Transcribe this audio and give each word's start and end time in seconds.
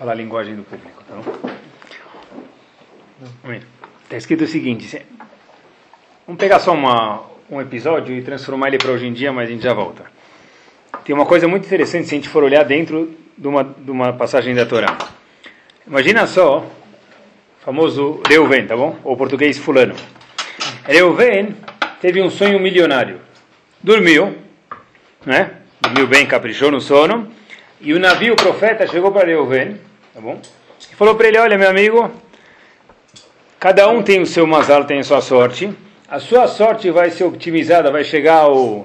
falar 0.00 0.12
a 0.12 0.14
linguagem 0.14 0.56
do 0.56 0.62
público, 0.62 1.04
tá 1.06 1.14
bom? 1.14 1.22
Está 4.04 4.16
escrito 4.16 4.44
o 4.44 4.46
seguinte: 4.46 5.02
vamos 6.26 6.40
pegar 6.40 6.58
só 6.58 6.72
uma, 6.72 7.22
um 7.50 7.60
episódio 7.60 8.16
e 8.16 8.22
transformar 8.22 8.68
ele 8.68 8.78
para 8.78 8.92
hoje 8.92 9.06
em 9.06 9.12
dia, 9.12 9.30
mas 9.30 9.50
a 9.50 9.52
gente 9.52 9.62
já 9.62 9.74
volta. 9.74 10.06
Tem 11.04 11.14
uma 11.14 11.26
coisa 11.26 11.46
muito 11.46 11.66
interessante 11.66 12.08
se 12.08 12.14
a 12.14 12.16
gente 12.16 12.30
for 12.30 12.42
olhar 12.42 12.64
dentro 12.64 13.14
de 13.36 13.46
uma, 13.46 13.62
de 13.62 13.90
uma 13.90 14.14
passagem 14.14 14.54
da 14.54 14.64
Torá. 14.64 14.96
Imagina 15.86 16.26
só, 16.26 16.64
famoso 17.62 18.22
Reuven, 18.26 18.66
tá 18.66 18.74
bom? 18.74 18.98
Ou 19.04 19.14
português 19.18 19.58
fulano. 19.58 19.94
Reuven 20.84 21.54
teve 22.00 22.22
um 22.22 22.30
sonho 22.30 22.58
milionário. 22.58 23.20
Dormiu, 23.82 24.34
né? 25.26 25.56
Dormiu 25.78 26.06
bem, 26.06 26.24
caprichou 26.24 26.70
no 26.70 26.80
sono. 26.80 27.30
E 27.82 27.92
o 27.92 27.98
navio, 27.98 28.34
profeta, 28.34 28.86
chegou 28.86 29.12
para 29.12 29.26
Reuven, 29.26 29.78
tá 30.14 30.20
bom? 30.20 30.40
E 30.90 30.94
falou 30.94 31.14
para 31.14 31.28
ele: 31.28 31.38
Olha, 31.38 31.58
meu 31.58 31.68
amigo, 31.68 32.10
cada 33.58 33.88
um 33.88 34.02
tem 34.02 34.20
o 34.20 34.26
seu 34.26 34.46
mazal, 34.46 34.84
tem 34.84 35.00
a 35.00 35.04
sua 35.04 35.20
sorte. 35.20 35.70
A 36.08 36.18
sua 36.18 36.48
sorte 36.48 36.90
vai 36.90 37.10
ser 37.10 37.24
otimizada, 37.24 37.90
vai 37.90 38.02
chegar 38.02 38.40
ao 38.40 38.84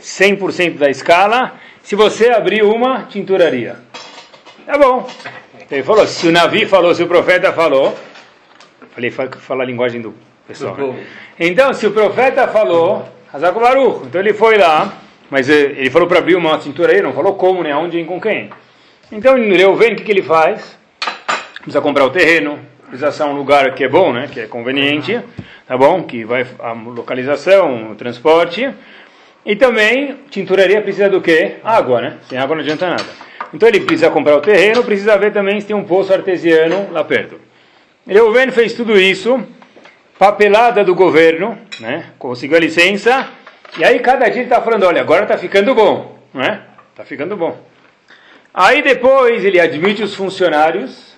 100% 0.00 0.78
da 0.78 0.88
escala 0.88 1.54
se 1.82 1.96
você 1.96 2.30
abrir 2.30 2.62
uma 2.62 3.04
tinturaria. 3.04 3.76
Tá 4.66 4.78
bom. 4.78 5.08
Ele 5.70 5.82
falou: 5.82 6.06
se 6.06 6.28
o 6.28 6.32
navio 6.32 6.68
falou, 6.68 6.94
se 6.94 7.02
o 7.02 7.08
profeta 7.08 7.52
falou. 7.52 7.96
Falei, 8.92 9.10
fala 9.10 9.62
a 9.62 9.66
linguagem 9.66 10.00
do 10.00 10.14
pessoal. 10.46 10.76
Né? 10.76 11.06
Então, 11.38 11.72
se 11.72 11.86
o 11.86 11.92
profeta 11.92 12.48
falou, 12.48 13.08
Hazako 13.32 13.60
Baruch. 13.60 14.06
Então 14.06 14.20
ele 14.20 14.34
foi 14.34 14.58
lá, 14.58 14.92
mas 15.30 15.48
eh, 15.48 15.74
ele 15.76 15.90
falou 15.90 16.08
para 16.08 16.18
abrir 16.18 16.34
uma 16.34 16.60
cintura 16.60 16.92
aí, 16.92 17.00
não 17.00 17.12
falou 17.12 17.34
como, 17.34 17.62
nem 17.62 17.72
aonde, 17.72 17.96
nem 17.96 18.04
com 18.04 18.20
quem. 18.20 18.50
Então 19.12 19.36
ele 19.36 19.56
vendo 19.74 19.92
o 19.92 19.96
que, 19.96 20.04
que 20.04 20.12
ele 20.12 20.22
faz? 20.22 20.78
Precisa 21.54 21.80
comprar 21.80 22.04
o 22.04 22.10
terreno, 22.10 22.60
precisa 22.86 23.10
ser 23.10 23.24
um 23.24 23.32
lugar 23.32 23.74
que 23.74 23.82
é 23.82 23.88
bom, 23.88 24.12
né, 24.12 24.28
que 24.30 24.38
é 24.38 24.46
conveniente, 24.46 25.20
tá 25.66 25.76
bom? 25.76 26.04
Que 26.04 26.24
vai 26.24 26.46
a 26.60 26.72
localização, 26.72 27.90
o 27.90 27.94
transporte. 27.96 28.70
E 29.44 29.56
também, 29.56 30.16
tinturaria 30.30 30.80
precisa 30.80 31.08
do 31.08 31.20
quê? 31.20 31.56
Água, 31.64 32.00
né? 32.00 32.18
Sem 32.28 32.38
água 32.38 32.54
não 32.54 32.62
adianta 32.62 32.88
nada. 32.88 33.04
Então 33.52 33.68
ele 33.68 33.80
precisa 33.80 34.10
comprar 34.10 34.36
o 34.36 34.40
terreno, 34.40 34.84
precisa 34.84 35.18
ver 35.18 35.32
também 35.32 35.60
se 35.60 35.66
tem 35.66 35.74
um 35.74 35.84
poço 35.84 36.12
artesiano 36.12 36.88
lá 36.92 37.02
perto. 37.02 37.40
Reuven 38.06 38.52
fez 38.52 38.74
tudo 38.74 38.98
isso, 38.98 39.42
papelada 40.18 40.84
do 40.84 40.94
governo, 40.94 41.58
né? 41.80 42.06
conseguiu 42.16 42.56
a 42.56 42.60
licença, 42.60 43.28
e 43.76 43.84
aí 43.84 43.98
cada 43.98 44.28
dia 44.28 44.42
ele 44.42 44.44
está 44.44 44.60
falando, 44.60 44.84
olha, 44.84 45.00
agora 45.00 45.24
está 45.24 45.36
ficando 45.36 45.74
bom, 45.74 46.16
né? 46.32 46.60
Está 46.92 47.04
ficando 47.04 47.36
bom. 47.36 47.69
Aí 48.52 48.82
depois 48.82 49.44
ele 49.44 49.60
admite 49.60 50.02
os 50.02 50.14
funcionários, 50.14 51.14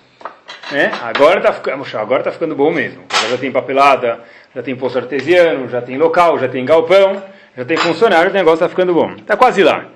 né? 0.71 0.93
Agora 1.03 1.39
está 1.39 1.53
ficando, 1.53 1.85
agora 1.97 2.23
tá 2.23 2.33
ficando 2.33 2.55
bom 2.55 2.71
mesmo. 2.71 3.03
Já 3.31 3.39
tem 3.39 3.51
papelada, 3.51 4.21
já 4.55 4.63
tem 4.63 4.77
poço 4.77 4.99
artesiano, 4.99 5.69
já 5.69 5.81
tem 5.81 5.97
local, 5.97 6.39
já 6.39 6.49
tem 6.49 6.65
galpão, 6.65 7.23
já 7.57 7.65
tem 7.65 7.77
funcionário, 7.77 8.31
o 8.31 8.35
negócio 8.35 8.65
está 8.65 8.69
ficando 8.69 8.93
bom. 8.95 9.13
Está 9.13 9.37
quase 9.37 9.63
lá. 9.63 9.87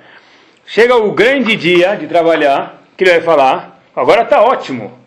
Chega 0.64 0.97
o 0.97 1.12
grande 1.12 1.55
dia 1.57 1.95
de 1.95 2.07
trabalhar, 2.07 2.83
que 2.97 3.05
ele 3.05 3.12
vai 3.12 3.20
falar, 3.20 3.81
agora 3.95 4.23
está 4.23 4.42
ótimo, 4.42 4.98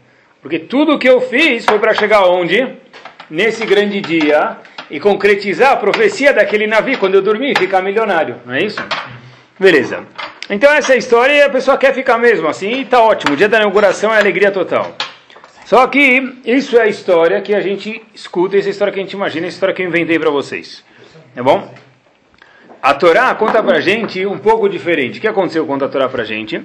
porque 0.42 0.60
tudo 0.60 0.98
que 0.98 1.10
eu 1.10 1.20
fiz 1.22 1.66
foi 1.66 1.80
para 1.80 1.94
chegar 1.94 2.26
onde? 2.26 2.78
nesse 3.30 3.66
grande 3.66 4.02
dia 4.02 4.58
e 4.90 5.00
concretizar 5.00 5.74
a 5.74 5.78
profecia 5.78 6.34
daquele 6.34 6.66
navio 6.66 6.98
quando 6.98 7.16
eu 7.16 7.22
dormi 7.22 7.52
e 7.52 7.60
ficar 7.60 7.82
milionário, 7.82 8.38
não 8.46 8.56
é 8.56 8.64
isso? 8.64 8.82
Beleza. 9.60 10.04
Então 10.50 10.74
essa 10.74 10.96
história 10.96 11.34
e 11.34 11.42
a 11.44 11.50
pessoa 11.50 11.78
quer 11.78 11.94
ficar 11.94 12.18
mesmo 12.18 12.48
assim 12.48 12.70
e 12.70 12.82
está 12.82 13.00
ótimo. 13.02 13.34
O 13.34 13.38
dia 13.38 13.48
da 13.48 13.58
inauguração 13.58 14.12
é 14.12 14.18
alegria 14.18 14.52
total. 14.52 14.96
Só 15.64 15.86
que 15.86 16.40
isso 16.44 16.76
é 16.76 16.82
a 16.82 16.88
história 16.88 17.40
que 17.42 17.54
a 17.54 17.62
gente 17.62 18.02
escuta, 18.16 18.58
essa 18.58 18.70
história 18.70 18.92
que 18.92 19.00
a 19.00 19.04
gente 19.04 19.14
imagina, 19.14 19.46
essa 19.46 19.56
história 19.56 19.76
que 19.76 19.84
eu 19.84 19.88
inventei 19.88 20.18
para 20.18 20.32
vocês. 20.32 20.84
É 21.36 21.44
bom? 21.44 21.72
A 22.82 22.96
Torá 22.96 23.36
conta 23.36 23.62
para 23.62 23.80
gente 23.80 24.26
um 24.26 24.40
pouco 24.40 24.68
diferente. 24.68 25.20
O 25.20 25.22
que 25.22 25.28
aconteceu 25.28 25.68
com 25.68 25.76
a 25.76 25.88
Torá 25.88 26.10
para 26.10 26.24
gente? 26.24 26.64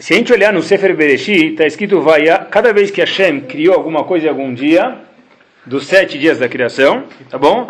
Se 0.00 0.14
a 0.14 0.16
gente 0.16 0.32
olhar 0.32 0.52
no 0.52 0.60
Sefer 0.60 0.96
Bereshit, 0.96 1.52
está 1.52 1.64
escrito 1.66 2.00
Vaya, 2.00 2.38
cada 2.50 2.72
vez 2.72 2.90
que 2.90 3.00
Hashem 3.00 3.42
criou 3.42 3.76
alguma 3.76 4.02
coisa 4.02 4.26
em 4.26 4.28
algum 4.30 4.52
dia, 4.52 4.96
dos 5.64 5.86
sete 5.86 6.18
dias 6.18 6.40
da 6.40 6.48
criação, 6.48 7.04
tá 7.30 7.38
bom? 7.38 7.68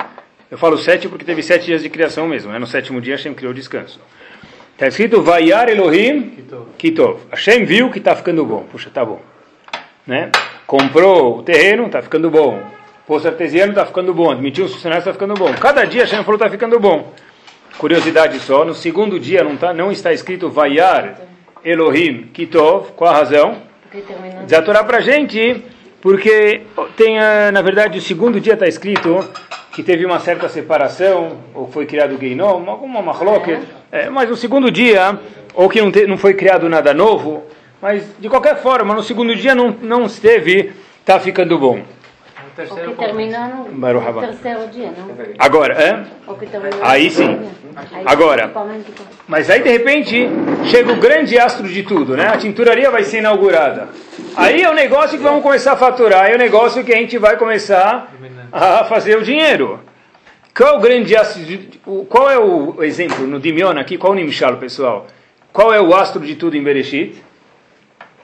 Eu 0.51 0.57
falo 0.57 0.79
sete 0.79 1.09
porque 1.09 1.25
teve 1.25 1.43
sete 1.43 1.67
dias 1.67 1.83
de 1.83 1.91
criação 1.91 2.27
mesmo, 2.27 2.51
né? 2.51 2.59
No 2.59 2.67
sétimo 2.67 3.01
dia 3.01 3.17
Hashem 3.17 3.35
criou 3.35 3.53
o 3.53 3.55
descanso. 3.55 4.01
Está 4.79 4.87
escrito 4.87 5.23
Vayar 5.23 5.69
Elohim 5.69 6.39
Kitov. 6.79 7.19
Hashem 7.33 7.65
viu 7.65 7.91
que 7.91 7.99
está 7.99 8.15
ficando 8.15 8.45
bom. 8.45 8.65
Puxa, 8.71 8.89
tá 8.89 9.05
bom. 9.05 9.21
Né? 10.07 10.31
Comprou 10.69 11.41
o 11.41 11.43
terreno, 11.43 11.87
está 11.87 12.01
ficando 12.01 12.31
bom. 12.31 12.63
Poço 13.05 13.27
artesiano 13.27 13.73
está 13.73 13.85
ficando 13.85 14.15
bom. 14.15 14.31
Admitiu 14.31 14.67
os 14.67 14.75
funcionários, 14.75 15.05
está 15.05 15.13
ficando 15.13 15.35
bom. 15.35 15.53
Cada 15.55 15.85
dia 15.85 16.03
Hashem 16.03 16.23
falou 16.23 16.37
está 16.37 16.49
ficando 16.49 16.79
bom. 16.79 17.13
Curiosidade 17.77 18.39
só, 18.39 18.65
no 18.65 18.73
segundo 18.73 19.19
dia 19.19 19.43
não, 19.43 19.57
tá, 19.57 19.75
não 19.75 19.91
está 19.91 20.13
escrito 20.13 20.49
Vayar 20.49 21.23
Elohim 21.65 22.29
Kitov. 22.33 22.93
Qual 22.93 23.11
a 23.11 23.15
razão? 23.15 23.61
Desatorar 24.47 24.87
para 24.87 24.99
a 24.99 25.01
gente 25.01 25.61
porque 26.01 26.63
tem, 26.97 27.17
na 27.53 27.63
verdade, 27.63 27.99
o 27.99 28.01
segundo 28.01 28.41
dia 28.41 28.55
está 28.55 28.69
escrito 28.69 29.29
que 29.79 29.83
teve 29.85 30.05
uma 30.05 30.19
certa 30.19 30.49
separação, 30.49 31.39
ou 31.55 31.69
foi 31.69 31.87
criado 31.87 32.17
o 32.17 32.19
Geinom, 32.19 32.69
alguma 32.69 33.01
mahloket, 33.01 33.61
é, 33.93 34.11
mas 34.11 34.29
no 34.29 34.35
segundo 34.35 34.73
dia, 34.73 35.17
ou 35.55 35.69
que 35.69 35.81
não, 35.81 35.93
te, 35.93 36.05
não 36.05 36.19
foi 36.19 36.35
criado 36.35 36.69
nada 36.69 36.93
novo, 36.93 37.45
mas 37.81 38.03
de 38.19 38.29
qualquer 38.29 38.61
forma, 38.61 38.93
no 38.93 39.05
segundo 39.05 39.37
dia 39.37 39.55
não, 39.55 39.71
não 39.81 40.07
esteve, 40.07 40.73
está 40.99 41.21
ficando 41.21 41.57
bom 41.61 41.83
terceiro 42.59 42.91
o 42.91 42.95
que 42.97 43.05
terminou 43.05 43.49
no, 43.49 44.21
terceiro 44.21 44.67
dia, 44.69 44.93
não? 44.97 45.09
Agora, 45.39 45.75
é? 45.75 46.05
Aí 46.83 47.09
sim. 47.09 47.39
Agora, 48.05 48.51
mas 49.29 49.49
aí 49.49 49.63
de 49.63 49.71
repente 49.71 50.29
chega 50.65 50.93
o 50.93 50.97
grande 50.97 51.39
astro 51.39 51.69
de 51.69 51.85
tudo, 51.85 52.17
né? 52.17 52.27
A 52.27 52.37
tinturaria 52.37 52.91
vai 52.91 53.05
ser 53.05 53.19
inaugurada. 53.19 53.89
Aí 54.37 54.63
é 54.63 54.69
o 54.69 54.75
negócio 54.75 55.17
que 55.17 55.23
vamos 55.23 55.43
começar 55.43 55.73
a 55.73 55.77
faturar, 55.77 56.29
é 56.29 56.35
o 56.35 56.39
negócio 56.39 56.83
que 56.83 56.93
a 56.93 56.97
gente 56.97 57.17
vai 57.17 57.37
começar 57.37 58.13
a 58.51 58.85
fazer 58.85 59.17
o 59.17 59.23
dinheiro. 59.23 59.79
Qual 60.57 60.75
é 60.75 60.77
o 60.77 60.81
grande 60.81 61.15
astro? 61.15 61.45
De, 61.45 61.59
qual 62.09 62.29
é 62.29 62.39
o 62.39 62.83
exemplo 62.83 63.25
no 63.25 63.39
Dimion 63.39 63.79
aqui? 63.79 63.97
Qual 63.97 64.13
o 64.13 64.17
Nimshal, 64.17 64.57
pessoal? 64.57 65.07
Qual 65.53 65.73
é 65.73 65.81
o 65.81 65.95
astro 65.95 66.21
de 66.27 66.35
tudo 66.35 66.57
em 66.57 66.63
Bereshit? 66.63 67.23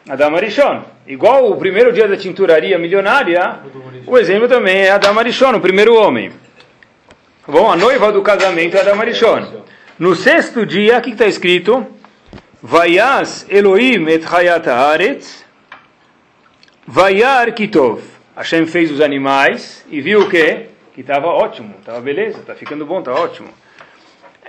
Adam 0.08 0.36
Arishon. 0.36 0.84
Igual 1.06 1.50
o 1.50 1.56
primeiro 1.56 1.92
dia 1.92 2.06
da 2.06 2.16
tinturaria 2.16 2.78
milionária, 2.78 3.60
o 4.06 4.18
exemplo 4.18 4.48
também 4.48 4.82
é 4.82 4.90
Adam 4.90 5.18
Arishon, 5.18 5.56
o 5.56 5.60
primeiro 5.60 5.94
homem. 5.94 6.30
Bom, 7.46 7.70
a 7.70 7.76
noiva 7.76 8.12
do 8.12 8.22
casamento 8.22 8.76
é 8.76 8.80
Adam 8.80 9.00
Arishon. 9.00 9.62
No 9.98 10.14
sexto 10.14 10.66
dia, 10.66 10.98
o 10.98 11.02
que 11.02 11.10
está 11.10 11.26
escrito? 11.26 11.86
Vayas 12.62 13.46
Elohim 13.48 14.08
et 14.08 14.24
Hayat 14.24 14.68
Haaretz 14.68 15.44
Vayar 16.86 17.52
Kitov. 17.52 18.02
Hashem 18.36 18.66
fez 18.66 18.90
os 18.90 19.00
animais 19.00 19.84
e 19.90 20.00
viu 20.00 20.22
o 20.22 20.28
quê? 20.28 20.66
Que 20.94 21.00
estava 21.00 21.28
ótimo, 21.28 21.74
estava 21.78 22.00
beleza, 22.00 22.40
está 22.40 22.54
ficando 22.54 22.84
bom, 22.84 22.98
está 22.98 23.12
ótimo. 23.12 23.48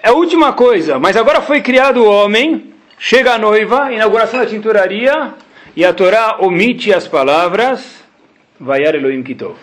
É 0.01 0.09
a 0.09 0.13
última 0.13 0.53
coisa, 0.53 0.99
mas 0.99 1.15
agora 1.15 1.41
foi 1.41 1.61
criado 1.61 2.03
o 2.03 2.09
homem, 2.11 2.73
chega 2.97 3.33
a 3.33 3.37
noiva, 3.37 3.91
inauguração 3.91 4.39
da 4.39 4.45
tinturaria, 4.45 5.33
e 5.75 5.83
a 5.83 5.93
Torá 5.93 6.37
omite 6.39 6.93
as 6.93 7.07
palavras 7.07 8.03
Vayar 8.59 8.95
Elohim 8.95 9.21
Kitov. 9.21 9.57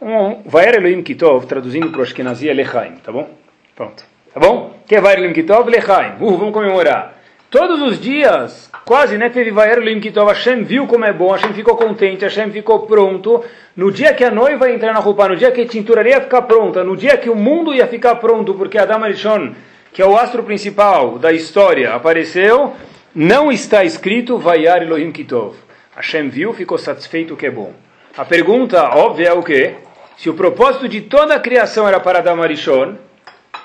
Um, 0.00 0.42
Vayar 0.46 0.76
Elohim 0.76 1.02
Kitov, 1.02 1.46
traduzindo 1.46 1.90
para 1.90 2.00
o 2.00 2.02
Ashkenazi, 2.04 2.48
é 2.48 2.54
Lechaim, 2.54 2.92
tá 3.04 3.10
bom? 3.10 3.28
Pronto. 3.74 4.04
Tá 4.32 4.38
bom? 4.38 4.76
que 4.86 4.94
é 4.94 5.00
Vayar 5.00 5.18
Elohim 5.18 5.34
Kitov? 5.34 5.68
Lechaim. 5.68 6.12
Uh, 6.20 6.36
vamos 6.36 6.54
comemorar. 6.54 7.16
Todos 7.50 7.82
os 7.82 8.00
dias, 8.00 8.70
quase, 8.84 9.18
né, 9.18 9.28
teve 9.28 9.50
Vayar 9.50 9.78
Elohim 9.78 9.98
Kitov. 9.98 10.28
Hashem 10.28 10.62
viu 10.62 10.86
como 10.86 11.04
é 11.04 11.12
bom, 11.12 11.32
Hashem 11.32 11.52
ficou 11.52 11.76
contente, 11.76 12.22
Hashem 12.22 12.52
ficou 12.52 12.86
pronto. 12.86 13.44
No 13.76 13.90
dia 13.90 14.14
que 14.14 14.22
a 14.22 14.30
noiva 14.30 14.68
ia 14.68 14.76
entrar 14.76 14.92
na 14.92 15.00
roupa, 15.00 15.28
no 15.28 15.34
dia 15.34 15.50
que 15.50 15.62
a 15.62 15.66
tinturaria 15.66 16.14
ia 16.14 16.20
ficar 16.20 16.42
pronta, 16.42 16.84
no 16.84 16.96
dia 16.96 17.16
que 17.16 17.28
o 17.28 17.34
mundo 17.34 17.74
ia 17.74 17.88
ficar 17.88 18.14
pronto, 18.16 18.54
porque 18.54 18.78
Adam 18.78 19.02
Arishon, 19.02 19.52
que 19.92 20.00
é 20.00 20.06
o 20.06 20.16
astro 20.16 20.44
principal 20.44 21.18
da 21.18 21.32
história, 21.32 21.92
apareceu, 21.92 22.72
não 23.14 23.50
está 23.50 23.84
escrito 23.84 24.38
Vayar 24.38 24.82
Elohim 24.82 25.10
Kitov. 25.10 25.56
Hashem 25.94 26.28
viu, 26.28 26.52
ficou 26.52 26.78
satisfeito 26.78 27.36
que 27.36 27.46
é 27.46 27.50
bom. 27.50 27.72
A 28.16 28.24
pergunta 28.24 28.82
óbvia 28.96 29.28
é 29.28 29.32
o 29.32 29.42
quê? 29.42 29.74
Se 30.16 30.28
o 30.28 30.34
propósito 30.34 30.88
de 30.88 31.00
toda 31.00 31.34
a 31.34 31.40
criação 31.40 31.88
era 31.88 31.98
para 31.98 32.18
Adam 32.18 32.42
Arishon, 32.42 32.96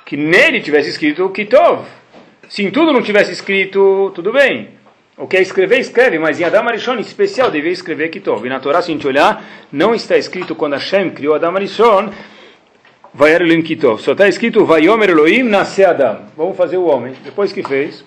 que 0.05 0.15
nele 0.15 0.61
tivesse 0.61 0.89
escrito 0.89 1.29
Kitov. 1.29 1.85
Se 2.49 2.63
em 2.63 2.71
tudo 2.71 2.93
não 2.93 3.01
tivesse 3.01 3.31
escrito, 3.31 4.11
tudo 4.15 4.31
bem. 4.31 4.69
O 5.17 5.27
que 5.27 5.37
é 5.37 5.41
escrever, 5.41 5.79
escreve, 5.79 6.19
mas 6.19 6.39
em 6.39 6.43
Adam 6.43 6.67
Arishon 6.67 6.95
em 6.95 7.01
especial 7.01 7.49
devia 7.49 7.71
escrever 7.71 8.09
Kitov. 8.09 8.45
E 8.45 8.49
na 8.49 8.59
Torá, 8.59 8.81
se 8.81 8.91
a 8.91 8.93
gente 8.93 9.07
olhar, 9.07 9.43
não 9.71 9.95
está 9.95 10.17
escrito 10.17 10.55
quando 10.55 10.73
Hashem 10.73 11.09
criou 11.11 11.35
Adam 11.35 11.55
Arishon, 11.55 12.09
Vayar 13.13 13.41
Elohim 13.41 13.61
Kitov. 13.61 14.01
Só 14.01 14.11
está 14.11 14.27
escrito 14.27 14.65
Vayomer 14.65 15.09
Elohim 15.09 15.43
nasce 15.43 15.85
Adam. 15.85 16.23
Vamos 16.35 16.57
fazer 16.57 16.77
o 16.77 16.85
homem. 16.85 17.13
Depois 17.23 17.53
que 17.53 17.63
fez, 17.63 18.03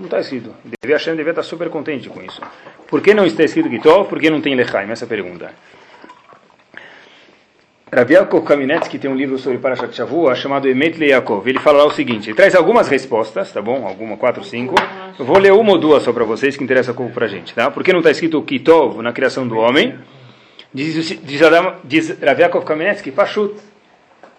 Não 0.00 0.06
está 0.06 0.18
escrito. 0.18 0.54
Deve 0.64 0.94
Hashem 0.94 1.14
devia 1.14 1.32
estar 1.32 1.42
super 1.42 1.68
contente 1.68 2.08
com 2.08 2.22
isso. 2.22 2.40
Por 2.88 3.02
que 3.02 3.12
não 3.12 3.26
está 3.26 3.44
escrito 3.44 3.68
Kitov? 3.68 4.08
Por 4.08 4.18
que 4.18 4.30
não 4.30 4.40
tem 4.40 4.54
Lechaim? 4.54 4.90
Essa 4.90 5.04
é 5.04 5.08
pergunta. 5.08 5.52
Rav 7.92 8.10
Yaakov 8.10 8.46
tem 8.98 9.10
um 9.10 9.14
livro 9.14 9.36
sobre 9.36 9.58
Parashat 9.58 9.94
Shavua 9.94 10.34
chamado 10.34 10.66
Emet 10.66 10.96
Le. 10.96 11.10
Ele 11.44 11.58
fala 11.58 11.78
lá 11.78 11.84
o 11.84 11.90
seguinte, 11.90 12.30
ele 12.30 12.36
traz 12.36 12.54
algumas 12.54 12.88
respostas, 12.88 13.52
tá 13.52 13.60
bom? 13.60 13.86
Alguma, 13.86 14.16
quatro, 14.16 14.42
cinco. 14.42 14.74
Eu 15.18 15.24
vou 15.24 15.36
ler 15.38 15.52
uma 15.52 15.72
ou 15.72 15.78
duas 15.78 16.02
só 16.02 16.14
para 16.14 16.24
vocês 16.24 16.56
que 16.56 16.64
interessa 16.64 16.94
pouco 16.94 17.12
para 17.12 17.26
a 17.26 17.28
gente, 17.28 17.52
tá? 17.52 17.70
Por 17.70 17.84
que 17.84 17.92
não 17.92 17.98
está 17.98 18.10
escrito 18.10 18.40
Kitov 18.40 19.02
na 19.02 19.12
criação 19.12 19.46
do 19.46 19.58
homem? 19.58 19.98
Diz, 20.72 21.20
diz, 21.20 21.42
Adam, 21.42 21.74
diz 21.84 22.16
Pashut. 23.14 23.54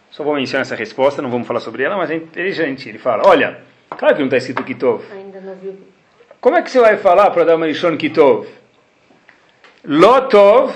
Só 0.09 0.23
vou 0.23 0.33
mencionar 0.33 0.61
essa 0.63 0.75
resposta, 0.75 1.21
não 1.21 1.29
vamos 1.29 1.45
falar 1.45 1.59
sobre 1.59 1.83
ela, 1.83 1.97
mas 1.97 2.09
é 2.09 2.15
inteligente. 2.15 2.89
Ele 2.89 2.97
fala, 2.97 3.27
olha, 3.27 3.59
claro 3.89 4.15
que 4.15 4.21
não 4.21 4.27
está 4.27 4.37
escrito 4.37 4.63
Kitov. 4.63 5.03
Ainda 5.41 5.53
não 5.53 5.55
viu. 5.55 5.75
Como 6.39 6.55
é 6.55 6.61
que 6.61 6.69
você 6.69 6.79
vai 6.79 6.97
falar 6.97 7.31
para 7.31 7.43
dar 7.43 7.55
uma 7.55 7.65
Rishon 7.65 7.97
Kitov? 7.97 8.47
Lotov 9.83 10.71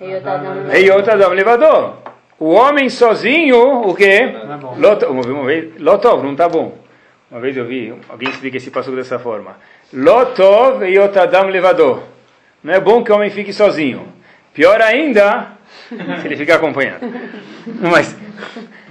Heiot 0.00 1.10
Adam 1.10 1.30
levador. 1.30 1.96
O 2.38 2.50
homem 2.50 2.88
sozinho, 2.88 3.82
o 3.82 3.94
quê? 3.94 4.32
Lotov, 5.78 6.22
não 6.22 6.32
está 6.32 6.48
bom. 6.48 6.78
Uma 7.30 7.40
vez 7.40 7.56
eu 7.56 7.64
vi, 7.64 7.92
alguém 8.08 8.28
explica 8.28 8.56
esse 8.56 8.70
passo 8.70 8.92
dessa 8.92 9.18
forma. 9.18 9.56
Lotov 9.92 10.82
Heiot 10.84 11.18
Adam 11.18 11.48
levador. 11.48 12.04
Não 12.62 12.72
é 12.72 12.78
bom 12.78 13.02
que 13.02 13.10
o 13.10 13.16
homem 13.16 13.30
fique 13.30 13.52
sozinho. 13.52 14.12
Pior 14.54 14.80
ainda, 14.80 15.51
se 16.20 16.26
ele 16.26 16.36
ficar 16.36 16.56
acompanhado. 16.56 17.06
Mas, 17.80 18.16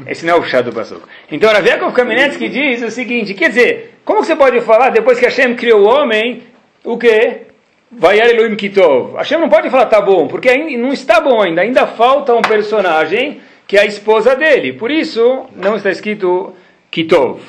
esse 0.07 0.25
não 0.25 0.35
é 0.35 0.37
o 0.39 0.43
chá 0.43 0.61
do 0.61 0.71
Passuco. 0.71 1.07
Então, 1.31 1.51
Rav 1.51 1.65
Yaakov 1.65 1.93
Kamenetsky 1.93 2.49
diz 2.49 2.81
o 2.81 2.91
seguinte, 2.91 3.33
quer 3.33 3.49
dizer, 3.49 3.95
como 4.05 4.23
você 4.23 4.35
pode 4.35 4.61
falar, 4.61 4.89
depois 4.89 5.19
que 5.19 5.25
Hashem 5.25 5.55
criou 5.55 5.81
o 5.81 5.89
homem, 5.89 6.43
o 6.83 6.97
quê? 6.97 7.41
Vai 7.91 8.19
Elohim 8.19 8.55
Kitov. 8.55 9.17
Hashem 9.17 9.39
não 9.39 9.49
pode 9.49 9.69
falar 9.69 9.85
tá 9.87 9.99
bom, 9.99 10.27
porque 10.27 10.49
ainda, 10.49 10.77
não 10.77 10.93
está 10.93 11.19
bom 11.19 11.41
ainda. 11.41 11.61
Ainda 11.61 11.85
falta 11.85 12.33
um 12.33 12.41
personagem 12.41 13.41
que 13.67 13.77
é 13.77 13.81
a 13.81 13.85
esposa 13.85 14.35
dele. 14.35 14.73
Por 14.73 14.89
isso, 14.89 15.45
não 15.55 15.75
está 15.75 15.91
escrito 15.91 16.55
Kitov. 16.89 17.41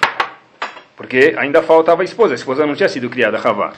Porque 0.96 1.34
ainda 1.36 1.62
faltava 1.62 2.02
a 2.02 2.04
esposa. 2.04 2.34
A 2.34 2.36
esposa 2.36 2.66
não 2.66 2.74
tinha 2.74 2.88
sido 2.88 3.08
criada, 3.08 3.38
Havá. 3.38 3.72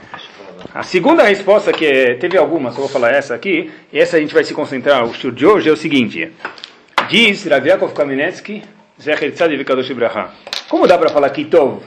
A 0.75 0.83
segunda 0.83 1.23
resposta, 1.23 1.73
que 1.73 1.87
é, 1.87 2.15
teve 2.15 2.37
algumas, 2.37 2.75
só 2.75 2.81
vou 2.81 2.89
falar 2.89 3.13
essa 3.13 3.33
aqui, 3.33 3.71
e 3.93 3.99
essa 4.01 4.17
a 4.17 4.21
gente 4.21 4.35
vai 4.35 4.43
se 4.43 4.53
concentrar, 4.53 5.07
o 5.07 5.13
estudo 5.13 5.37
de 5.37 5.47
hoje 5.47 5.69
é 5.69 5.73
o 5.73 5.77
seguinte. 5.77 6.33
Diz 7.09 7.47
Rav 7.47 7.65
Yaakov 7.65 7.95
Kamenetsky, 7.95 8.61
Zecher 9.01 9.33
Tzadi 9.33 9.57
Vikadosh 9.57 9.91
Ibrahá. 9.91 10.35
Como 10.69 10.89
dá 10.89 10.99
para 10.99 11.11
falar 11.11 11.31
Kitov 11.31 11.81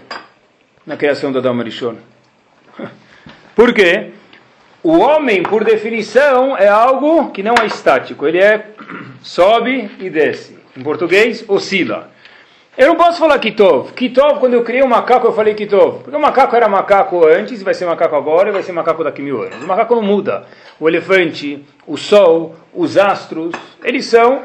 na 0.85 0.95
criação 0.95 1.33
da 1.33 1.41
Dama 1.41 1.65
Rishon? 1.65 1.97
Por 3.53 3.73
quê? 3.73 4.11
O 4.81 4.99
homem, 4.99 5.43
por 5.43 5.65
definição, 5.65 6.55
é 6.55 6.69
algo 6.69 7.31
que 7.31 7.43
não 7.43 7.55
é 7.61 7.65
estático. 7.65 8.25
Ele 8.25 8.37
é 8.37 8.67
sobe 9.21 9.91
e 9.99 10.09
desce. 10.09 10.57
Em 10.77 10.81
português, 10.81 11.43
oscila. 11.45 12.09
Eu 12.77 12.89
não 12.89 12.95
posso 12.95 13.17
falar 13.17 13.39
Kitov. 13.39 13.91
Kitov, 13.93 14.39
quando 14.39 14.53
eu 14.53 14.63
criei 14.63 14.83
o 14.83 14.87
macaco, 14.87 15.25
eu 15.25 15.33
falei 15.33 15.55
Kitov. 15.55 16.03
Porque 16.03 16.15
o 16.15 16.19
macaco 16.19 16.55
era 16.55 16.69
macaco 16.69 17.25
antes, 17.25 17.63
vai 17.63 17.73
ser 17.73 17.87
macaco 17.87 18.15
agora 18.15 18.49
e 18.49 18.51
vai 18.51 18.61
ser 18.61 18.71
macaco 18.71 19.03
daqui 19.03 19.19
a 19.19 19.25
mil 19.25 19.41
anos. 19.41 19.63
O 19.63 19.65
macaco 19.65 19.95
não 19.95 20.03
muda. 20.03 20.45
O 20.79 20.87
elefante, 20.87 21.65
o 21.87 21.97
sol, 21.97 22.55
os 22.71 22.95
astros, 22.95 23.55
eles 23.83 24.05
são 24.05 24.43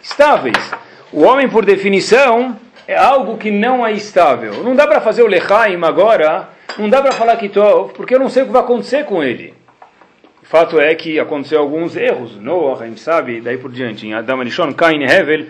estáveis. 0.00 0.72
O 1.12 1.24
homem, 1.24 1.48
por 1.48 1.64
definição, 1.64 2.56
é 2.86 2.96
algo 2.96 3.36
que 3.36 3.50
não 3.50 3.84
é 3.84 3.90
estável. 3.90 4.62
Não 4.62 4.76
dá 4.76 4.86
para 4.86 5.00
fazer 5.00 5.24
o 5.24 5.26
Lechaim 5.26 5.82
agora, 5.82 6.50
não 6.78 6.88
dá 6.88 7.02
para 7.02 7.10
falar 7.10 7.36
Kitov, 7.38 7.92
porque 7.94 8.14
eu 8.14 8.20
não 8.20 8.28
sei 8.28 8.44
o 8.44 8.46
que 8.46 8.52
vai 8.52 8.62
acontecer 8.62 9.04
com 9.04 9.20
ele. 9.20 9.52
O 10.44 10.46
fato 10.46 10.78
é 10.78 10.94
que 10.94 11.18
aconteceu 11.18 11.58
alguns 11.58 11.96
erros. 11.96 12.36
Noah, 12.36 12.86
sabe, 12.98 13.40
daí 13.40 13.58
por 13.58 13.72
diante. 13.72 14.06
Em 14.06 14.14
Adam 14.14 14.38
Arishon, 14.38 14.72
Cain 14.74 15.00
e 15.00 15.04
Hevel, 15.04 15.46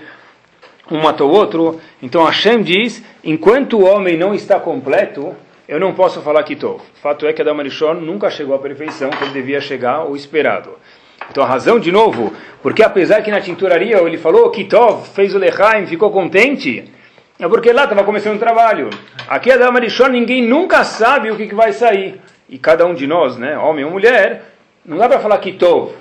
um 0.90 1.00
matou 1.00 1.30
o 1.30 1.34
outro. 1.34 1.80
Então 2.02 2.24
Hashem 2.24 2.62
diz, 2.62 3.02
enquanto 3.22 3.78
o 3.78 3.84
homem 3.84 4.16
não 4.16 4.34
está 4.34 4.58
completo, 4.60 5.34
eu 5.66 5.80
não 5.80 5.94
posso 5.94 6.20
falar 6.20 6.42
Kitov. 6.42 6.76
O 6.76 7.00
fato 7.00 7.26
é 7.26 7.32
que 7.32 7.40
Adam 7.40 7.58
Arishon 7.58 7.94
nunca 7.94 8.30
chegou 8.30 8.54
à 8.54 8.58
perfeição 8.58 9.10
que 9.10 9.24
ele 9.24 9.32
devia 9.32 9.60
chegar 9.60 10.04
ou 10.04 10.14
esperado. 10.14 10.70
Então 11.30 11.42
a 11.42 11.46
razão, 11.46 11.78
de 11.78 11.90
novo, 11.90 12.32
porque 12.62 12.82
apesar 12.82 13.22
que 13.22 13.30
na 13.30 13.40
tinturaria 13.40 13.98
ele 13.98 14.18
falou 14.18 14.50
Kitov, 14.50 15.08
fez 15.08 15.34
o 15.34 15.38
Lechaim, 15.38 15.86
ficou 15.86 16.10
contente, 16.10 16.84
é 17.38 17.48
porque 17.48 17.72
lá 17.72 17.84
estava 17.84 18.04
começando 18.04 18.36
o 18.36 18.40
trabalho. 18.40 18.90
Aqui 19.26 19.50
Adam 19.50 19.74
Arishon, 19.74 20.08
ninguém 20.08 20.42
nunca 20.42 20.84
sabe 20.84 21.30
o 21.30 21.36
que, 21.36 21.46
que 21.46 21.54
vai 21.54 21.72
sair. 21.72 22.20
E 22.48 22.58
cada 22.58 22.84
um 22.84 22.92
de 22.92 23.06
nós, 23.06 23.38
né, 23.38 23.56
homem 23.56 23.86
ou 23.86 23.90
mulher, 23.90 24.44
não 24.84 24.98
dá 24.98 25.08
para 25.08 25.18
falar 25.18 25.38
kitov, 25.38 25.92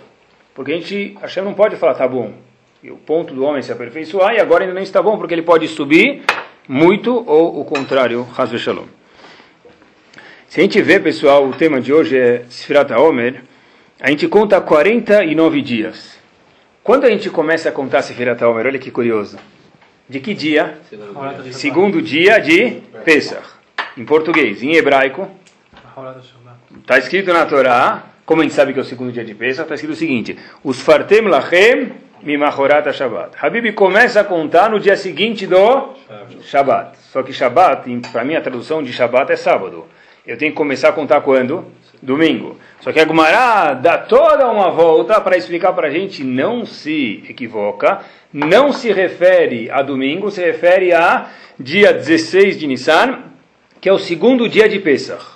porque 0.53 0.73
a 0.73 0.75
gente, 0.75 1.17
Hashem 1.21 1.43
não 1.43 1.53
pode 1.53 1.77
falar 1.77 1.93
tá 1.93 2.05
bom. 2.05 2.33
E 2.83 2.91
o 2.91 2.97
ponto 2.97 3.33
do 3.33 3.45
homem 3.45 3.61
se 3.61 3.71
aperfeiçoar 3.71 4.35
e 4.35 4.41
agora 4.41 4.65
ainda 4.65 4.75
não 4.75 4.81
está 4.81 5.01
bom, 5.01 5.17
porque 5.17 5.33
ele 5.33 5.41
pode 5.41 5.69
subir 5.69 6.21
muito 6.67 7.13
ou 7.25 7.61
o 7.61 7.63
contrário, 7.63 8.27
Hasbe 8.37 8.59
Shalom. 8.59 8.87
Se 10.49 10.59
a 10.59 10.63
gente 10.63 10.81
vê, 10.81 10.99
pessoal, 10.99 11.47
o 11.47 11.53
tema 11.53 11.79
de 11.79 11.93
hoje 11.93 12.17
é 12.17 12.43
Sfirat 12.49 12.91
Omer, 12.91 13.41
a 14.01 14.09
gente 14.09 14.27
conta 14.27 14.59
49 14.59 15.61
dias. 15.61 16.19
Quando 16.83 17.05
a 17.05 17.09
gente 17.09 17.29
começa 17.29 17.69
a 17.69 17.71
contar 17.71 18.01
Sfirat 18.01 18.41
Omer, 18.41 18.65
olha 18.65 18.79
que 18.79 18.91
curioso. 18.91 19.37
De 20.09 20.19
que 20.19 20.33
dia? 20.33 20.77
Segundo 21.53 22.01
dia 22.01 22.37
de 22.37 22.81
Pesach. 23.05 23.47
Em 23.97 24.03
português, 24.03 24.61
em 24.61 24.75
hebraico. 24.75 25.31
Está 26.81 26.97
escrito 26.97 27.31
na 27.31 27.45
Torá 27.45 28.09
como 28.25 28.41
a 28.41 28.43
gente 28.43 28.55
sabe 28.55 28.73
que 28.73 28.79
é 28.79 28.81
o 28.81 28.85
segundo 28.85 29.11
dia 29.11 29.23
de 29.23 29.33
Pesach, 29.33 29.63
está 29.63 29.75
escrito 29.75 29.93
o 29.93 29.97
seguinte: 29.97 30.37
Os 30.63 30.81
fartem 30.81 31.21
lachem 31.21 31.93
mimachorat 32.23 32.91
Shabbat. 32.91 33.35
Habib 33.41 33.73
começa 33.73 34.21
a 34.21 34.23
contar 34.23 34.69
no 34.69 34.79
dia 34.79 34.95
seguinte 34.95 35.45
do 35.45 35.93
Shabbat. 36.41 36.97
Só 37.11 37.21
que 37.21 37.33
Shabbat, 37.33 37.89
para 38.11 38.23
mim 38.23 38.35
a 38.35 38.41
tradução 38.41 38.81
de 38.81 38.91
Shabbat 38.91 39.31
é 39.31 39.35
sábado. 39.35 39.85
Eu 40.25 40.37
tenho 40.37 40.51
que 40.51 40.57
começar 40.57 40.89
a 40.89 40.93
contar 40.93 41.21
quando? 41.21 41.65
Domingo. 42.01 42.57
Só 42.79 42.91
que 42.91 42.99
a 42.99 43.05
Gumará 43.05 43.73
dá 43.73 43.97
toda 43.97 44.49
uma 44.49 44.71
volta 44.71 45.19
para 45.21 45.37
explicar 45.37 45.73
para 45.73 45.87
a 45.87 45.91
gente, 45.91 46.23
não 46.23 46.65
se 46.65 47.23
equivoca, 47.29 47.99
não 48.31 48.71
se 48.71 48.91
refere 48.91 49.69
a 49.69 49.81
domingo, 49.81 50.31
se 50.31 50.41
refere 50.41 50.93
a 50.93 51.29
dia 51.59 51.93
16 51.93 52.57
de 52.57 52.67
Nissan, 52.67 53.19
que 53.79 53.89
é 53.89 53.93
o 53.93 53.99
segundo 53.99 54.47
dia 54.47 54.67
de 54.67 54.79
Pesach. 54.79 55.32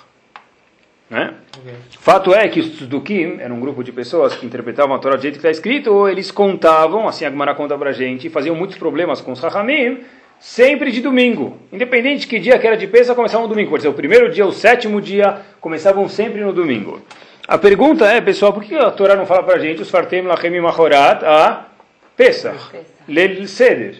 Né? 1.10 1.34
Okay. 1.58 1.74
Fato 1.98 2.34
é 2.34 2.46
que 2.48 2.60
os 2.60 2.68
Tzedukim 2.70 3.38
eram 3.40 3.56
um 3.56 3.60
grupo 3.60 3.82
de 3.82 3.90
pessoas 3.90 4.34
que 4.34 4.44
interpretavam 4.44 4.94
a 4.94 4.98
Torá 4.98 5.16
do 5.16 5.22
jeito 5.22 5.34
que 5.34 5.38
está 5.38 5.50
escrito, 5.50 5.92
ou 5.92 6.08
eles 6.08 6.30
contavam, 6.30 7.08
assim 7.08 7.24
a 7.24 7.30
Gemara 7.30 7.54
conta 7.54 7.78
para 7.78 7.90
a 7.90 7.92
gente, 7.92 8.28
faziam 8.28 8.54
muitos 8.54 8.76
problemas 8.76 9.20
com 9.20 9.32
os 9.32 9.40
Rahamim, 9.40 10.00
sempre 10.38 10.90
de 10.92 11.00
domingo. 11.00 11.56
Independente 11.72 12.20
de 12.20 12.26
que 12.26 12.38
dia 12.38 12.58
que 12.58 12.66
era 12.66 12.76
de 12.76 12.86
peça, 12.86 13.14
começavam 13.14 13.46
no 13.46 13.48
domingo. 13.48 13.70
Pode 13.70 13.82
ser 13.82 13.88
o 13.88 13.94
primeiro 13.94 14.30
dia, 14.30 14.44
o 14.46 14.52
sétimo 14.52 15.00
dia, 15.00 15.38
começavam 15.60 16.08
sempre 16.08 16.42
no 16.42 16.52
domingo. 16.52 17.00
A 17.46 17.56
pergunta 17.56 18.04
é, 18.06 18.20
pessoal, 18.20 18.52
por 18.52 18.62
que 18.62 18.74
a 18.74 18.90
Torá 18.90 19.16
não 19.16 19.24
fala 19.24 19.42
para 19.42 19.56
a 19.56 19.58
gente, 19.58 19.80
os 19.80 19.90
Fartem 19.90 20.22
Lachem 20.22 20.60
Machorat, 20.60 21.24
a 21.24 21.68
Pesach, 22.14 22.76
Lel 23.08 23.46
Seder? 23.46 23.94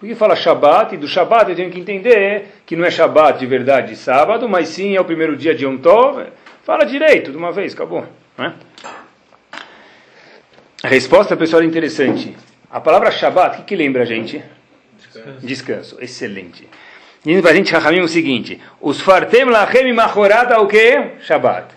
Por 0.00 0.08
que 0.08 0.14
fala 0.14 0.34
Shabat? 0.34 0.94
E 0.94 0.98
do 0.98 1.06
Shabat 1.06 1.50
eu 1.50 1.56
tenho 1.56 1.70
que 1.70 1.78
entender 1.78 2.46
que 2.66 2.74
não 2.74 2.84
é 2.84 2.90
Shabat 2.90 3.38
de 3.38 3.46
verdade 3.46 3.94
sábado, 3.94 4.48
mas 4.48 4.68
sim 4.68 4.96
é 4.96 5.00
o 5.00 5.04
primeiro 5.04 5.36
dia 5.36 5.54
de 5.54 5.64
Yom 5.64 5.76
Tov, 5.76 6.24
Fala 6.64 6.84
direito 6.84 7.30
de 7.30 7.36
uma 7.36 7.52
vez, 7.52 7.74
acabou. 7.74 8.06
Né? 8.38 8.52
A 10.82 10.88
resposta, 10.88 11.36
pessoal, 11.36 11.62
é 11.62 11.66
interessante. 11.66 12.34
A 12.70 12.80
palavra 12.80 13.10
Shabbat, 13.10 13.54
o 13.54 13.58
que, 13.58 13.64
que 13.64 13.76
lembra 13.76 14.02
a 14.02 14.06
gente? 14.06 14.42
Descanso. 14.98 15.46
Descanso. 15.46 15.96
Excelente. 16.00 16.68
Diz 17.24 17.44
a 17.44 17.54
gente, 17.54 17.72
Rahamim, 17.72 18.00
o 18.00 18.08
seguinte: 18.08 18.60
Os 18.80 19.00
fartem 19.00 19.44
lachem 19.44 19.92
machorata 19.92 20.60
o 20.60 20.66
quê? 20.66 21.12
Shabbat. 21.20 21.68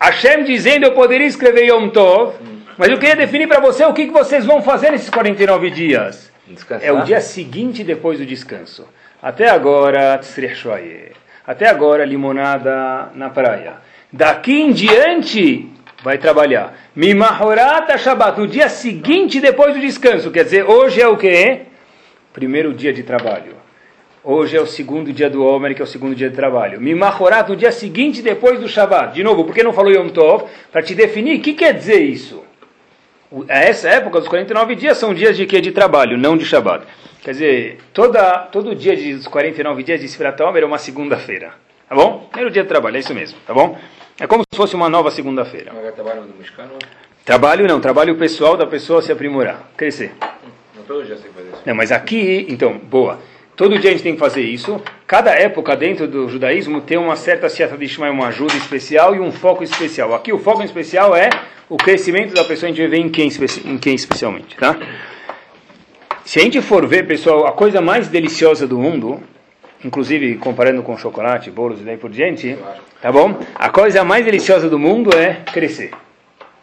Hashem 0.00 0.44
dizendo, 0.44 0.86
eu 0.86 0.92
poderia 0.92 1.26
escrever 1.26 1.66
Yom 1.66 1.88
Tov, 1.88 2.34
mas 2.76 2.88
eu 2.88 2.98
queria 2.98 3.16
definir 3.16 3.48
para 3.48 3.60
você 3.60 3.84
o 3.84 3.92
que, 3.92 4.06
que 4.06 4.12
vocês 4.12 4.44
vão 4.46 4.62
fazer 4.62 4.92
nesses 4.92 5.10
49 5.10 5.70
dias. 5.70 6.30
Descansar. 6.46 6.88
É 6.88 6.92
o 6.92 7.02
dia 7.02 7.20
seguinte 7.20 7.82
depois 7.82 8.18
do 8.18 8.24
descanso. 8.24 8.88
Até 9.20 9.48
agora, 9.48 10.20
Até 11.44 11.68
agora, 11.68 12.04
limonada 12.04 13.10
na 13.14 13.28
praia. 13.30 13.87
Daqui 14.12 14.52
em 14.52 14.72
diante 14.72 15.68
vai 16.02 16.16
trabalhar. 16.16 16.78
Mimahorata 16.96 17.98
Shabbat, 17.98 18.40
no 18.40 18.46
dia 18.46 18.68
seguinte 18.68 19.40
depois 19.40 19.74
do 19.74 19.80
descanso. 19.80 20.30
Quer 20.30 20.44
dizer, 20.44 20.64
hoje 20.64 21.00
é 21.00 21.06
o 21.06 21.16
que? 21.16 21.60
Primeiro 22.32 22.72
dia 22.72 22.92
de 22.92 23.02
trabalho. 23.02 23.56
Hoje 24.24 24.56
é 24.56 24.60
o 24.60 24.66
segundo 24.66 25.12
dia 25.12 25.28
do 25.28 25.44
Homer, 25.44 25.74
que 25.74 25.82
é 25.82 25.84
o 25.84 25.88
segundo 25.88 26.14
dia 26.14 26.28
de 26.28 26.36
trabalho. 26.36 26.80
Mimahorat 26.80 27.48
no 27.48 27.56
dia 27.56 27.70
seguinte 27.70 28.22
depois 28.22 28.58
do 28.60 28.68
Shabbat. 28.68 29.14
De 29.14 29.22
novo, 29.22 29.44
por 29.44 29.54
que 29.54 29.62
não 29.62 29.72
falou 29.72 29.92
Yom 29.92 30.08
Tov? 30.08 30.44
Para 30.72 30.82
te 30.82 30.94
definir, 30.94 31.38
o 31.38 31.42
que 31.42 31.52
quer 31.52 31.74
dizer 31.74 32.00
isso? 32.00 32.42
Essa 33.46 33.90
época, 33.90 34.18
os 34.18 34.28
49 34.28 34.74
dias, 34.74 34.96
são 34.96 35.12
dias 35.12 35.36
de 35.36 35.44
quê? 35.46 35.60
De 35.60 35.70
trabalho, 35.70 36.16
não 36.16 36.36
de 36.36 36.44
Shabbat. 36.44 36.86
Quer 37.22 37.30
dizer, 37.32 37.78
toda, 37.92 38.38
todo 38.50 38.74
dia 38.74 38.96
dos 38.96 39.26
49 39.26 39.82
dias 39.82 40.00
de 40.00 40.08
Sfirat 40.08 40.40
Homer 40.40 40.62
é 40.62 40.66
uma 40.66 40.78
segunda-feira. 40.78 41.52
Tá 41.88 41.94
bom? 41.94 42.26
Primeiro 42.30 42.50
dia 42.50 42.62
de 42.62 42.68
trabalho, 42.68 42.96
é 42.96 43.00
isso 43.00 43.14
mesmo, 43.14 43.38
tá 43.46 43.54
bom? 43.54 43.78
É 44.20 44.26
como 44.26 44.42
se 44.50 44.56
fosse 44.56 44.74
uma 44.74 44.88
nova 44.88 45.10
segunda-feira. 45.10 45.72
Trabalho 47.24 47.66
não, 47.68 47.80
trabalho 47.80 48.16
pessoal 48.16 48.56
da 48.56 48.66
pessoa 48.66 49.00
se 49.00 49.12
aprimorar, 49.12 49.70
crescer. 49.76 50.12
Não 50.74 50.82
todo 50.82 51.04
dia 51.04 51.14
tem 51.16 51.30
que 51.30 51.36
fazer 51.36 51.48
isso. 51.50 51.62
Não, 51.64 51.74
mas 51.74 51.92
aqui, 51.92 52.46
então, 52.48 52.78
boa. 52.78 53.18
Todo 53.54 53.78
dia 53.78 53.90
a 53.90 53.92
gente 53.92 54.02
tem 54.02 54.14
que 54.14 54.18
fazer 54.20 54.42
isso. 54.42 54.80
Cada 55.06 55.32
época 55.32 55.76
dentro 55.76 56.08
do 56.08 56.28
judaísmo 56.28 56.80
tem 56.80 56.96
uma 56.96 57.16
certa 57.16 57.48
siata 57.48 57.76
de 57.76 57.84
Ishmael, 57.84 58.12
uma 58.12 58.28
ajuda 58.28 58.56
especial 58.56 59.14
e 59.14 59.20
um 59.20 59.30
foco 59.30 59.62
especial. 59.62 60.14
Aqui 60.14 60.32
o 60.32 60.38
foco 60.38 60.62
especial 60.62 61.14
é 61.14 61.28
o 61.68 61.76
crescimento 61.76 62.32
da 62.34 62.44
pessoa, 62.44 62.70
a 62.70 62.72
gente 62.72 62.80
vai 62.80 62.88
ver 62.88 63.04
em 63.04 63.08
quem, 63.08 63.28
em 63.64 63.78
quem 63.78 63.94
especialmente, 63.94 64.56
tá? 64.56 64.76
Se 66.24 66.38
a 66.38 66.42
gente 66.42 66.60
for 66.62 66.86
ver, 66.86 67.06
pessoal, 67.06 67.46
a 67.46 67.52
coisa 67.52 67.80
mais 67.80 68.08
deliciosa 68.08 68.66
do 68.66 68.78
mundo, 68.78 69.22
inclusive 69.84 70.36
comparando 70.36 70.82
com 70.82 70.96
chocolate, 70.96 71.50
bolos 71.50 71.80
e 71.80 71.84
daí 71.84 71.96
por 71.96 72.10
diante, 72.10 72.58
tá 73.00 73.10
bom? 73.12 73.38
A 73.54 73.68
coisa 73.70 74.04
mais 74.04 74.24
deliciosa 74.24 74.68
do 74.68 74.78
mundo 74.78 75.10
é 75.16 75.40
crescer. 75.52 75.90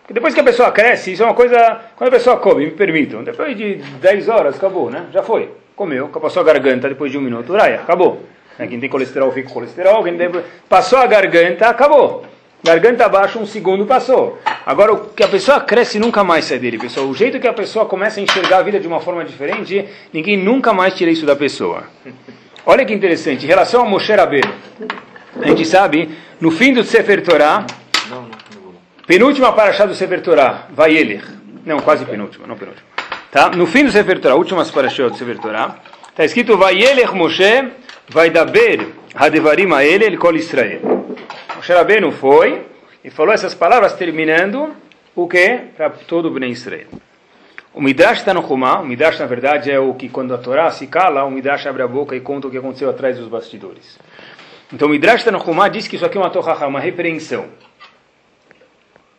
Porque 0.01 0.13
depois 0.13 0.33
que 0.33 0.39
a 0.39 0.43
pessoa 0.43 0.71
cresce, 0.71 1.13
isso 1.13 1.23
é 1.23 1.25
uma 1.25 1.33
coisa. 1.33 1.79
Quando 1.95 2.09
a 2.09 2.11
pessoa 2.11 2.37
come, 2.37 2.65
me 2.65 2.71
permitam, 2.71 3.23
depois 3.23 3.57
de 3.57 3.75
10 3.75 4.29
horas, 4.29 4.55
acabou, 4.55 4.89
né? 4.91 5.07
Já 5.11 5.23
foi 5.23 5.49
comeu, 5.75 6.07
passou 6.07 6.41
a 6.41 6.45
garganta 6.45 6.87
depois 6.87 7.11
de 7.11 7.17
um 7.17 7.21
minuto, 7.21 7.51
Uraya, 7.51 7.81
acabou. 7.81 8.23
Né, 8.57 8.67
quem 8.67 8.79
tem 8.79 8.89
colesterol 8.89 9.31
fica 9.31 9.49
com 9.49 9.55
colesterol, 9.55 10.03
quem 10.03 10.17
tem... 10.17 10.29
passou 10.69 10.99
a 10.99 11.05
garganta, 11.05 11.67
acabou. 11.67 12.25
Garganta 12.63 13.05
abaixo, 13.05 13.37
um 13.37 13.45
segundo 13.45 13.85
passou. 13.85 14.39
Agora, 14.65 14.93
o 14.93 15.09
que 15.09 15.21
a 15.21 15.27
pessoa 15.27 15.59
cresce 15.59 15.99
nunca 15.99 16.23
mais 16.23 16.45
sai 16.45 16.57
dele, 16.57 16.79
pessoal. 16.79 17.05
O 17.05 17.13
jeito 17.13 17.39
que 17.39 17.47
a 17.47 17.53
pessoa 17.53 17.85
começa 17.85 18.19
a 18.19 18.23
enxergar 18.23 18.57
a 18.57 18.63
vida 18.63 18.79
de 18.79 18.87
uma 18.87 18.99
forma 18.99 19.23
diferente, 19.23 19.85
ninguém 20.11 20.35
nunca 20.35 20.73
mais 20.73 20.95
tira 20.95 21.11
isso 21.11 21.25
da 21.27 21.35
pessoa. 21.35 21.83
Olha 22.67 22.83
que 22.83 22.93
interessante, 22.93 23.45
em 23.45 23.47
relação 23.47 23.81
ao 23.81 23.87
Moshe 23.87 24.11
Rabbeinu, 24.11 24.51
a 25.39 25.47
gente 25.49 25.65
sabe, 25.65 26.09
no 26.41 26.49
fim 26.49 26.73
do 26.73 26.83
Sefer 26.83 27.23
Torah, 27.23 27.63
penúltima 29.05 29.53
paraxá 29.53 29.85
do 29.85 29.93
Sefer 29.93 30.21
Torah, 30.23 30.65
vai 30.71 30.95
ele. 30.95 31.21
Não, 31.63 31.79
quase 31.79 32.03
penúltima, 32.05 32.47
não 32.47 32.57
penúltima. 32.57 32.87
Tá? 33.29 33.49
No 33.51 33.67
fim 33.67 33.85
do 33.85 33.91
Sefer 33.91 34.19
Torah, 34.19 34.35
últimas 34.35 34.71
parashot 34.71 35.11
do 35.11 35.15
Sefer 35.17 35.37
Torah, 35.37 35.75
está 36.09 36.25
escrito 36.25 36.57
Vayelech 36.57 37.13
Moshe, 37.13 37.69
vai 38.09 38.31
daber 38.31 38.93
hadevarim 39.13 39.71
a 39.71 39.85
ele, 39.85 40.05
ele 40.05 40.17
col 40.17 40.35
Israel. 40.35 40.81
Moshe 41.55 41.71
Rabbeinu 41.71 42.11
foi 42.11 42.63
e 43.03 43.11
falou 43.11 43.31
essas 43.31 43.53
palavras 43.53 43.93
terminando 43.93 44.75
o 45.15 45.27
que? 45.27 45.59
Para 45.77 45.91
todo 45.91 46.29
o 46.29 46.31
Bnei 46.31 46.49
Israel. 46.49 46.87
O 47.75 47.81
Midrash 47.81 48.19
está 48.19 48.33
no 48.33 48.39
Humá, 48.39 48.79
o 48.79 48.85
Midrash 48.85 49.19
na 49.19 49.25
verdade 49.25 49.69
é 49.69 49.77
o 49.77 49.93
que 49.93 50.07
quando 50.07 50.33
a 50.33 50.37
Torá 50.37 50.71
se 50.71 50.87
cala, 50.87 51.25
o 51.25 51.29
Midrash 51.29 51.67
abre 51.67 51.83
a 51.83 51.87
boca 51.87 52.15
e 52.15 52.21
conta 52.21 52.47
o 52.47 52.49
que 52.49 52.57
aconteceu 52.57 52.89
atrás 52.89 53.17
dos 53.17 53.27
bastidores. 53.27 53.99
Então 54.71 54.87
o 54.87 54.91
Midrash 54.91 55.19
está 55.19 55.31
no 55.31 55.43
Humá 55.43 55.67
diz 55.67 55.85
que 55.85 55.97
isso 55.97 56.05
aqui 56.05 56.17
é 56.17 56.21
uma 56.21 56.29
torraha, 56.29 56.67
uma 56.67 56.79
repreensão. 56.79 57.47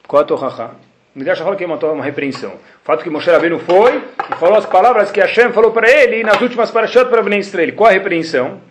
Qual 0.08 0.22
a 0.22 0.24
torraha? 0.24 0.70
O 1.14 1.18
Midrash 1.18 1.40
fala 1.40 1.54
que 1.54 1.64
é 1.64 1.66
uma, 1.66 1.76
uma 1.76 2.02
repreensão. 2.02 2.52
O 2.52 2.84
fato 2.84 3.04
que 3.04 3.10
Moshe 3.10 3.30
Rabbeinu 3.30 3.58
foi 3.58 3.98
e 3.98 4.34
falou 4.36 4.56
as 4.56 4.64
palavras 4.64 5.10
que 5.10 5.20
Hashem 5.20 5.52
falou 5.52 5.72
para 5.72 5.90
ele 5.90 6.24
nas 6.24 6.40
últimas 6.40 6.70
parashat 6.70 7.10
para 7.10 7.22
Bnei 7.22 7.40
Israel. 7.40 7.74
Qual 7.74 7.90
a 7.90 7.92
repreensão? 7.92 8.62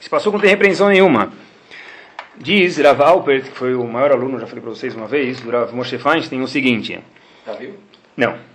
Se 0.00 0.10
passou 0.10 0.32
que 0.32 0.38
não 0.38 0.42
tem 0.42 0.50
repreensão 0.50 0.88
nenhuma. 0.88 1.32
Diz 2.36 2.78
Rav 2.78 3.00
Alpert, 3.00 3.44
que 3.44 3.56
foi 3.56 3.76
o 3.76 3.84
maior 3.84 4.10
aluno, 4.10 4.40
já 4.40 4.46
falei 4.48 4.60
para 4.60 4.70
vocês 4.70 4.92
uma 4.96 5.06
vez, 5.06 5.40
do 5.40 5.52
Rav 5.52 5.72
Moshe 5.72 5.98
Feinstein, 5.98 6.42
o 6.42 6.48
seguinte. 6.48 6.98
Está 7.38 7.52
vivo? 7.52 7.76
Não. 8.16 8.53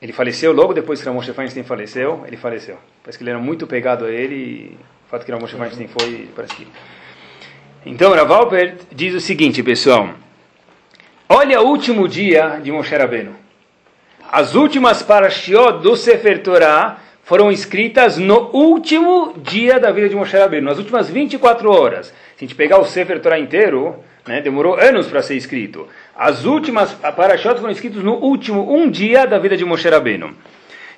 Ele 0.00 0.12
faleceu 0.12 0.52
logo 0.52 0.74
depois 0.74 1.00
que 1.00 1.06
Rav 1.06 1.14
Moshe 1.16 1.32
Feinstein 1.32 1.64
faleceu, 1.64 2.24
ele 2.26 2.36
faleceu. 2.36 2.76
Parece 3.02 3.18
que 3.18 3.24
ele 3.24 3.30
era 3.30 3.38
muito 3.38 3.66
pegado 3.66 4.04
a 4.04 4.10
ele 4.10 4.34
e 4.34 4.76
o 5.06 5.10
fato 5.10 5.24
que 5.24 5.30
Rav 5.30 5.40
Moshe 5.40 5.56
Feinstein 5.56 5.88
foi, 5.88 6.28
parece 6.34 6.54
que... 6.54 6.66
Então, 7.84 8.12
Rav 8.12 8.30
Alpert 8.32 8.78
diz 8.92 9.14
o 9.14 9.20
seguinte, 9.20 9.62
pessoal... 9.62 10.10
Olha 11.28 11.60
o 11.60 11.66
último 11.66 12.06
dia 12.06 12.60
de 12.62 12.70
Moshe 12.70 12.94
Rabbeinu. 12.94 13.34
As 14.30 14.54
últimas 14.54 15.02
parashiot 15.02 15.82
do 15.82 15.96
Sefer 15.96 16.40
Torah 16.40 16.98
foram 17.24 17.50
escritas 17.50 18.16
no 18.16 18.48
último 18.52 19.34
dia 19.38 19.80
da 19.80 19.90
vida 19.90 20.08
de 20.08 20.14
Moshe 20.14 20.36
Rabbeinu, 20.36 20.68
nas 20.68 20.78
últimas 20.78 21.10
24 21.10 21.68
horas. 21.68 22.06
Se 22.36 22.44
a 22.44 22.46
gente 22.46 22.54
pegar 22.54 22.78
o 22.78 22.84
Sefer 22.84 23.20
Torah 23.20 23.40
inteiro, 23.40 23.96
né, 24.24 24.40
demorou 24.40 24.78
anos 24.78 25.08
para 25.08 25.20
ser 25.20 25.34
escrito. 25.34 25.88
As 26.18 26.44
últimas 26.44 26.92
parashiot 26.94 27.60
foram 27.60 27.70
escritas 27.70 28.02
no 28.02 28.14
último 28.14 28.74
um 28.74 28.90
dia 28.90 29.26
da 29.26 29.38
vida 29.38 29.56
de 29.56 29.64
Moshe 29.64 29.88
Rabbeinu. 29.88 30.34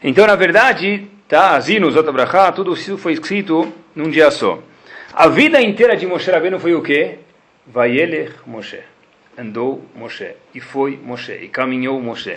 Então, 0.03 0.27
na 0.27 0.37
verdade, 0.37 1.07
tá, 1.27 1.59
Zinus, 1.61 1.97
Otabrachá, 1.97 2.53
tudo 2.53 2.73
isso 2.75 2.97
foi 2.97 3.13
escrito 3.13 3.73
num 3.95 4.09
dia 4.09 4.31
só. 4.31 4.61
A 5.13 5.29
vida 5.29 5.61
inteira 5.61 5.97
de 5.97 6.07
Moshe 6.07 6.31
Rabbeinu 6.31 6.61
foi 6.61 6.75
o 6.75 6.83
quê? 6.83 7.19
Vayelech 7.67 8.35
Moshe 8.47 8.79
andou 9.39 9.85
Moshe, 9.95 10.35
e 10.53 10.61
foi 10.61 10.99
Moshe, 11.03 11.33
e 11.33 11.49
caminhou 11.49 12.01
Moshe. 12.01 12.37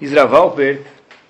Isravalper, 0.00 0.80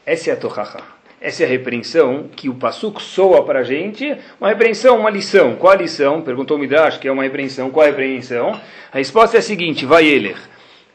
essa 0.07 0.31
é 0.31 0.33
a 0.33 0.37
Tochacha. 0.37 0.81
Essa 1.21 1.43
é 1.43 1.47
a 1.47 1.49
repreensão 1.49 2.29
que 2.35 2.49
o 2.49 2.55
Passuk 2.55 3.03
soa 3.03 3.45
para 3.45 3.61
a 3.61 3.63
gente. 3.63 4.17
Uma 4.39 4.49
repreensão, 4.49 4.99
uma 4.99 5.11
lição. 5.11 5.57
Qual 5.57 5.73
a 5.73 5.77
lição? 5.77 6.21
Perguntou 6.21 6.59
Midrash, 6.59 6.99
que 6.99 7.09
é 7.09 7.13
uma 7.13 7.23
repreensão. 7.23 7.71
Qual 7.71 7.85
a 7.85 7.89
repreensão? 7.89 8.61
A 8.93 8.99
resposta 8.99 9.37
é 9.37 9.41
a 9.41 9.43
seguinte, 9.43 9.87
vai 9.87 10.07
ele. 10.07 10.37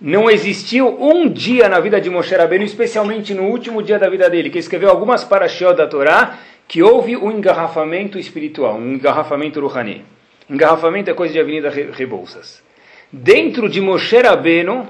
Não 0.02 0.30
existiu 0.30 0.88
um 1.02 1.28
dia 1.28 1.68
na 1.68 1.80
vida 1.80 2.00
de 2.00 2.10
Moshe 2.10 2.36
Rabbeinu, 2.36 2.64
especialmente 2.64 3.34
no 3.34 3.44
último 3.44 3.84
dia 3.84 4.00
da 4.00 4.10
vida 4.10 4.30
dele, 4.30 4.50
que 4.50 4.60
escreveu 4.60 4.90
algumas 4.90 5.24
parashiot 5.24 5.76
da 5.76 5.88
Torá, 5.88 6.40
que 6.68 6.82
houve 6.82 7.18
um 7.18 7.32
engarrafamento 7.32 8.18
espiritual, 8.18 8.76
um 8.76 8.94
engarrafamento 8.94 9.60
ruhani. 9.60 10.06
Engarrafamento 10.50 11.10
é 11.10 11.14
coisa 11.14 11.34
de 11.34 11.40
Avenida 11.40 11.70
Rebouças 11.70 12.68
dentro 13.12 13.68
de 13.68 13.82
Moshe 13.82 14.18
Rabbeinu, 14.18 14.88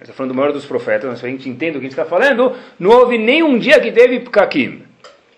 está 0.00 0.12
falando 0.12 0.32
do 0.32 0.36
maior 0.36 0.52
dos 0.52 0.64
profetas, 0.64 1.10
mas 1.10 1.24
a 1.24 1.28
gente 1.28 1.48
entende 1.48 1.76
o 1.76 1.80
que 1.80 1.86
a 1.86 1.90
gente 1.90 1.98
está 1.98 2.04
falando, 2.04 2.54
não 2.78 2.90
houve 2.90 3.18
nenhum 3.18 3.58
dia 3.58 3.80
que 3.80 3.90
teve 3.90 4.20
Pkakim. 4.20 4.82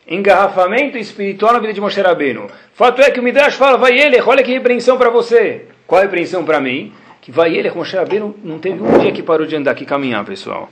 Engarrafamento 0.06 0.98
espiritual 0.98 1.52
na 1.52 1.60
vida 1.60 1.72
de 1.72 1.80
Moshe 1.80 2.00
Rabbeinu. 2.00 2.48
Fato 2.74 3.00
é 3.00 3.10
que 3.10 3.20
o 3.20 3.22
Midrash 3.22 3.54
fala, 3.54 3.78
vai 3.78 3.98
ele, 3.98 4.20
olha 4.20 4.42
que 4.42 4.52
repreensão 4.52 4.98
para 4.98 5.08
você. 5.08 5.66
Qual 5.86 6.00
a 6.00 6.02
repreensão 6.02 6.44
para 6.44 6.60
mim? 6.60 6.92
Que 7.20 7.30
vai 7.30 7.54
ele, 7.54 7.70
Moshe 7.70 7.96
Rabbeinu 7.96 8.34
não 8.42 8.58
teve 8.58 8.82
um 8.82 8.98
dia 8.98 9.12
que 9.12 9.22
parou 9.22 9.46
de 9.46 9.54
andar, 9.54 9.74
que 9.74 9.84
caminhar, 9.84 10.24
pessoal. 10.24 10.70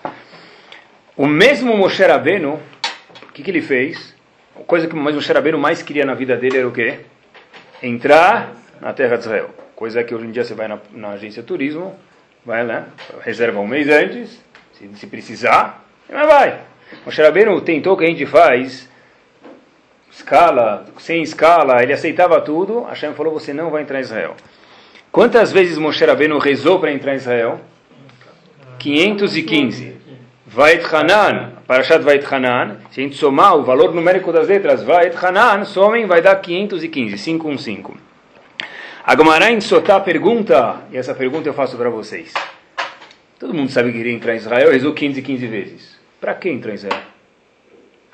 O 1.17 1.27
mesmo 1.27 1.77
Moshe 1.77 2.03
Rabbeinu, 2.03 2.61
o 3.29 3.33
que, 3.33 3.43
que 3.43 3.51
ele 3.51 3.61
fez? 3.61 4.15
A 4.59 4.65
coisa 4.65 4.87
que 4.87 4.95
o 4.95 4.97
Moshe 4.97 5.33
Rabbeinu 5.33 5.59
mais 5.59 5.83
queria 5.83 6.07
na 6.07 6.15
vida 6.15 6.37
dele 6.37 6.59
era 6.59 6.69
o 6.69 6.73
quê? 6.73 7.01
Entrar 7.83 8.55
na 8.81 8.93
terra 8.93 9.17
de 9.17 9.23
Israel. 9.23 9.51
Coisa 9.77 10.03
que 10.03 10.15
hoje 10.15 10.27
em 10.27 10.31
dia 10.31 10.45
você 10.45 10.55
vai 10.55 10.69
na, 10.69 10.79
na 10.93 11.11
agência 11.11 11.43
turismo, 11.43 11.95
vai 12.45 12.67
lá, 12.67 12.87
reserva 13.21 13.61
um 13.61 13.67
mês 13.67 13.89
antes, 13.89 14.43
se, 14.73 14.89
se 14.95 15.07
precisar, 15.07 15.85
mas 16.09 16.27
vai. 16.27 16.61
O 17.05 17.11
Rabbeinu 17.11 17.61
tentou 17.61 17.97
que 17.97 18.05
a 18.05 18.09
gente 18.09 18.25
faz 18.25 18.89
escala, 20.11 20.87
sem 20.99 21.23
escala, 21.23 21.83
ele 21.83 21.93
aceitava 21.93 22.41
tudo, 22.41 22.83
Hashem 22.85 23.15
falou, 23.15 23.33
você 23.33 23.53
não 23.53 23.71
vai 23.71 23.83
entrar 23.83 23.99
em 23.99 24.03
Israel. 24.03 24.35
Quantas 25.19 25.51
vezes 25.51 25.77
Moshe 25.77 26.05
Rabbeinu 26.05 26.39
rezou 26.39 26.79
para 26.79 26.93
entrar 26.93 27.13
em 27.13 27.17
Israel? 27.17 27.61
515. 28.79 29.97
Vait 30.47 30.95
Hanan, 30.95 31.55
Parashat 31.67 32.05
Vait 32.05 32.25
Hanan, 32.33 32.77
se 32.93 33.01
a 33.01 33.03
gente 33.03 33.17
somar 33.17 33.57
o 33.57 33.65
valor 33.65 33.93
numérico 33.93 34.33
das 34.33 34.47
letras 34.47 34.81
Vait 34.85 35.13
Hanan, 35.21 35.65
somem, 35.65 36.07
vai 36.07 36.23
dar 36.23 36.37
515, 36.37 37.19
515. 37.19 38.01
A 39.05 39.17
Gemara 39.17 39.51
em 39.51 39.61
Sotá 39.61 39.99
pergunta, 39.99 40.83
e 40.93 40.97
essa 40.97 41.13
pergunta 41.17 41.49
eu 41.49 41.53
faço 41.53 41.77
para 41.77 41.91
vocês. 41.91 42.33
Todo 43.41 43.53
mundo 43.53 43.73
sabe 43.73 43.91
que 43.91 43.99
queria 43.99 44.13
entrar 44.13 44.35
em 44.35 44.37
Israel, 44.37 44.71
rezou 44.71 44.95
15 44.95 45.21
15 45.21 45.47
vezes. 45.49 45.99
Para 46.21 46.35
que 46.35 46.49
entrar 46.49 46.71
em 46.71 46.77
Israel? 46.77 47.03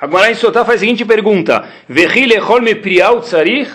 A 0.00 0.06
Gemara 0.06 0.30
em 0.30 0.34
Sotá 0.36 0.64
faz 0.64 0.76
a 0.76 0.80
seguinte 0.80 1.04
pergunta: 1.04 1.68
Vehi 1.86 2.24
lechol 2.24 2.62
me 2.62 2.74
priau 2.74 3.20
tzarich 3.20 3.70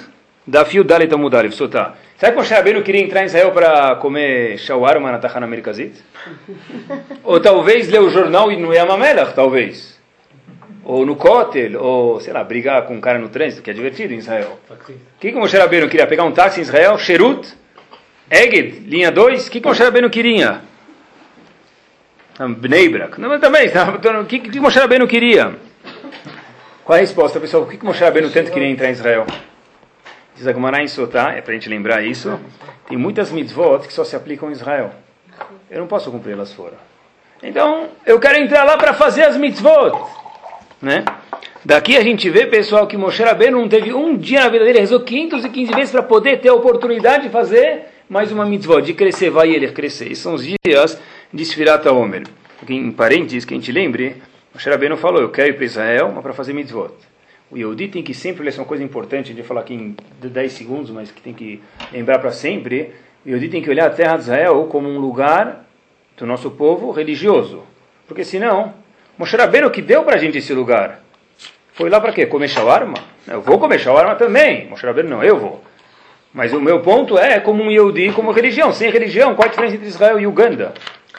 dafio 0.48 0.83
dalet 0.83 1.13
amudalev. 1.13 1.53
Sotá. 1.53 1.93
Será 2.19 2.33
que 2.33 2.38
Moshe 2.38 2.53
Rabbeinu 2.53 2.83
queria 2.83 3.01
entrar 3.01 3.23
em 3.23 3.27
Israel 3.27 3.51
para 3.51 3.95
comer 3.95 4.57
shawarma 4.57 5.09
na 5.09 5.19
Tachana 5.19 5.47
Merkazit? 5.47 6.03
Ou 7.23 7.39
talvez 7.39 7.88
ler 7.89 8.01
o 8.01 8.09
jornal 8.09 8.51
no 8.51 8.73
Yamamelach, 8.73 9.33
talvez 9.33 9.97
ou 10.83 11.05
no 11.05 11.15
Kotel, 11.15 11.79
ou, 11.79 12.19
sei 12.19 12.33
lá, 12.33 12.43
brigar 12.43 12.88
com 12.88 12.95
um 12.95 12.99
cara 12.99 13.19
no 13.19 13.29
trânsito, 13.29 13.61
que 13.61 13.69
é 13.69 13.73
divertido 13.73 14.11
em 14.11 14.17
Israel. 14.17 14.59
O 14.69 15.19
que, 15.19 15.31
que 15.31 15.38
Moshe 15.38 15.55
Rabbeinu 15.55 15.88
queria? 15.88 16.07
Pegar 16.07 16.23
um 16.23 16.31
táxi 16.31 16.59
em 16.59 16.63
Israel, 16.63 16.97
Sherut, 16.97 17.47
Eged, 18.29 18.79
linha 18.88 19.11
2, 19.11 19.47
o 19.47 19.51
que, 19.51 19.61
que 19.61 19.67
Moshe 19.67 19.83
Rabbeinu 19.83 20.09
queria? 20.09 20.61
Bnei 22.57 22.89
Brak. 22.89 23.21
Não, 23.21 23.39
também, 23.39 23.69
o 23.69 24.25
que, 24.25 24.39
que 24.39 24.59
Moshe 24.59 24.79
Rabbeinu 24.79 25.07
queria? 25.07 25.53
Qual 26.83 26.95
é 26.95 26.99
a 26.99 27.01
resposta, 27.01 27.39
pessoal? 27.39 27.63
O 27.63 27.67
que, 27.67 27.77
que 27.77 27.85
Moshe 27.85 28.03
Rabbeinu 28.03 28.31
tanto 28.31 28.51
queria 28.51 28.67
entrar 28.67 28.89
em 28.89 28.93
Israel? 28.93 29.27
Diz 30.39 30.48
a 30.48 30.53
Gemara 30.53 30.81
em 30.81 30.88
Sotá, 30.88 31.34
é 31.36 31.41
para 31.41 31.51
a 31.51 31.53
gente 31.55 31.67
lembrar 31.67 32.01
isso, 32.01 32.39
tem 32.88 32.98
muitas 32.98 33.29
mitzvot 33.29 33.86
que 33.86 33.91
só 33.91 34.05
se 34.05 34.15
aplicam 34.15 34.48
em 34.48 34.53
Israel. 34.53 34.91
Eu 35.69 35.81
não 35.81 35.88
posso 35.88 36.10
cumpri-las 36.10 36.53
fora. 36.53 36.75
Então, 37.43 37.89
eu 38.05 38.17
quero 38.22 38.38
entrar 38.38 38.63
lá 38.63 38.77
para 38.77 38.93
fazer 38.93 39.24
as 39.24 39.36
mitzvot. 39.36 40.00
Né? 40.81 41.03
Daqui 41.65 41.98
a 41.98 42.01
gente 42.01 42.29
vê, 42.29 42.46
pessoal, 42.46 42.88
que 42.88 42.96
Moshe 42.96 43.22
Rabbeinu 43.22 43.60
não 43.60 43.67
teve 43.67 43.93
um 43.93 44.15
dia 44.15 44.39
na 44.39 44.48
vida 44.48 44.63
dele, 44.63 44.79
rezou 44.79 45.01
515 45.01 45.74
vezes 45.74 45.91
para 45.91 46.03
poder 46.03 46.39
ter 46.39 46.48
a 46.48 46.53
oportunidade 46.53 47.24
de 47.24 47.29
fazer 47.29 47.88
mais 48.08 48.31
uma 48.31 48.46
mitzvah, 48.46 48.79
de 48.79 48.93
crescer, 48.93 49.29
vai 49.29 49.51
ele 49.51 49.69
crescer. 49.74 50.05
Esses 50.05 50.19
são 50.19 50.36
os 50.36 50.46
dias 50.63 50.98
de 51.34 51.43
Sfirata 51.43 51.91
Omer. 51.91 52.24
Em 52.65 52.91
parênteses, 52.93 53.43
que 53.43 53.53
a 53.53 53.58
gente 53.58 53.74
lembre, 53.74 54.15
Moshe 54.53 54.69
Rabbeinu 54.69 54.96
falou, 54.96 55.22
eu 55.22 55.31
quero 55.31 55.50
ir 55.50 55.55
para 55.55 55.65
Israel, 55.65 56.13
mas 56.15 56.24
para 56.24 56.31
fazer 56.31 56.53
mitzvot. 56.53 56.93
O 57.51 57.57
Yehudi 57.57 57.87
tem 57.87 58.03
que 58.03 58.13
sempre, 58.13 58.43
ler 58.43 58.53
é 58.53 58.57
uma 58.57 58.65
coisa 58.65 58.83
importante, 58.83 59.33
de 59.33 59.41
falar 59.41 59.61
aqui 59.61 59.73
em 59.73 59.95
10 60.21 60.53
segundos, 60.53 60.91
mas 60.91 61.11
que 61.11 61.21
tem 61.21 61.33
que 61.33 61.61
lembrar 61.91 62.19
para 62.19 62.31
sempre, 62.31 62.91
o 63.25 63.29
Yehudi 63.29 63.49
tem 63.49 63.61
que 63.61 63.69
olhar 63.69 63.87
a 63.87 63.89
terra 63.89 64.15
de 64.15 64.23
Israel 64.23 64.67
como 64.69 64.87
um 64.87 64.99
lugar 64.99 65.65
do 66.15 66.25
nosso 66.27 66.51
povo 66.51 66.91
religioso. 66.91 67.63
Porque 68.07 68.23
senão, 68.23 68.73
Moshe 69.17 69.35
Rabbeinu 69.35 69.71
que 69.71 69.81
deu 69.81 70.03
para 70.03 70.15
a 70.15 70.19
gente 70.19 70.37
esse 70.37 70.53
lugar, 70.53 71.01
foi 71.73 71.89
lá 71.89 71.99
para 71.99 72.11
quê? 72.11 72.25
Comer 72.25 72.49
shawarma? 72.49 72.97
Eu 73.27 73.41
vou 73.41 73.57
comer 73.57 73.79
shawarma 73.79 74.15
também. 74.15 74.67
Moshe 74.67 74.85
Rabbeinu 74.85 75.09
não, 75.09 75.23
eu 75.23 75.37
vou. 75.37 75.63
Mas 76.31 76.53
o 76.53 76.61
meu 76.61 76.81
ponto 76.81 77.17
é 77.17 77.39
como 77.39 77.63
um 77.63 77.71
Yehudi, 77.71 78.11
como 78.11 78.31
religião. 78.31 78.71
Sem 78.71 78.91
religião, 78.91 79.33
qual 79.33 79.47
a 79.47 79.49
diferença 79.49 79.75
entre 79.75 79.87
Israel 79.87 80.19
e 80.19 80.27
Uganda? 80.27 80.73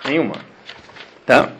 Nenhuma. 0.04 0.34
Tá? 1.26 1.50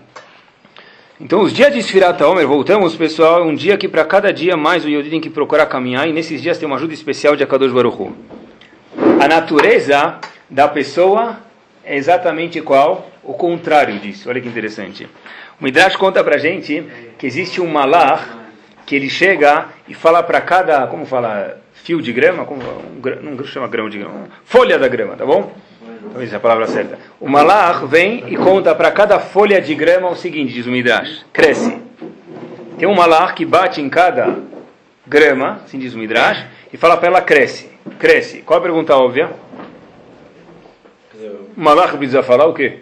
Então, 1.22 1.42
os 1.42 1.52
dias 1.52 1.70
de 1.70 1.82
Sfirat 1.82 2.18
Omer, 2.22 2.48
voltamos, 2.48 2.96
pessoal, 2.96 3.46
um 3.46 3.54
dia 3.54 3.76
que 3.76 3.86
para 3.86 4.06
cada 4.06 4.32
dia 4.32 4.56
mais 4.56 4.86
o 4.86 4.88
Yehudi 4.88 5.10
tem 5.10 5.20
que 5.20 5.28
procurar 5.28 5.66
caminhar, 5.66 6.08
e 6.08 6.14
nesses 6.14 6.40
dias 6.40 6.56
tem 6.56 6.66
uma 6.66 6.76
ajuda 6.76 6.94
especial 6.94 7.36
de 7.36 7.44
Akadosh 7.44 7.70
Baruch 7.70 8.00
Hu. 8.00 8.16
A 9.22 9.28
natureza 9.28 10.18
da 10.48 10.66
pessoa 10.66 11.38
é 11.84 11.94
exatamente 11.94 12.62
qual? 12.62 13.10
O 13.22 13.34
contrário 13.34 13.98
disso. 13.98 14.30
Olha 14.30 14.40
que 14.40 14.48
interessante. 14.48 15.06
O 15.60 15.64
Midrash 15.64 15.94
conta 15.94 16.24
para 16.24 16.38
gente 16.38 16.86
que 17.18 17.26
existe 17.26 17.60
um 17.60 17.66
malach 17.66 18.26
que 18.86 18.96
ele 18.96 19.10
chega 19.10 19.66
e 19.86 19.92
fala 19.92 20.22
para 20.22 20.40
cada, 20.40 20.86
como 20.86 21.04
fala, 21.04 21.60
fio 21.74 22.00
de 22.00 22.14
grama, 22.14 22.46
como, 22.46 22.62
um, 22.62 23.36
não 23.36 23.44
chama 23.44 23.68
grão 23.68 23.90
de 23.90 23.98
grama, 23.98 24.30
folha 24.46 24.78
da 24.78 24.88
grama, 24.88 25.16
tá 25.16 25.26
bom? 25.26 25.52
Talvez 26.09 26.33
é 26.33 26.37
a 26.37 26.40
palavra 26.40 26.66
certa. 26.66 26.99
O 27.21 27.28
malach 27.28 27.85
vem 27.87 28.25
e 28.28 28.37
conta 28.37 28.75
para 28.75 28.90
cada 28.90 29.19
folha 29.19 29.61
de 29.61 29.75
grama 29.75 30.09
o 30.09 30.16
seguinte, 30.16 30.52
diz 30.52 30.66
o 30.66 30.71
Midrash, 30.71 31.25
cresce. 31.33 31.78
Tem 32.78 32.88
um 32.88 32.95
malach 32.95 33.35
que 33.35 33.45
bate 33.45 33.80
em 33.80 33.88
cada 33.88 34.38
grama, 35.07 35.61
assim 35.64 35.78
diz 35.78 35.95
o 35.95 35.99
Midrash, 35.99 36.47
e 36.73 36.76
fala 36.76 36.97
para 36.97 37.09
ela, 37.09 37.21
cresce, 37.21 37.71
cresce. 37.99 38.38
Qual 38.42 38.59
a 38.59 38.62
pergunta 38.62 38.97
óbvia? 38.97 39.30
O 41.57 41.61
malach 41.61 41.97
precisa 41.97 42.23
falar 42.23 42.47
o 42.47 42.54
quê? 42.54 42.78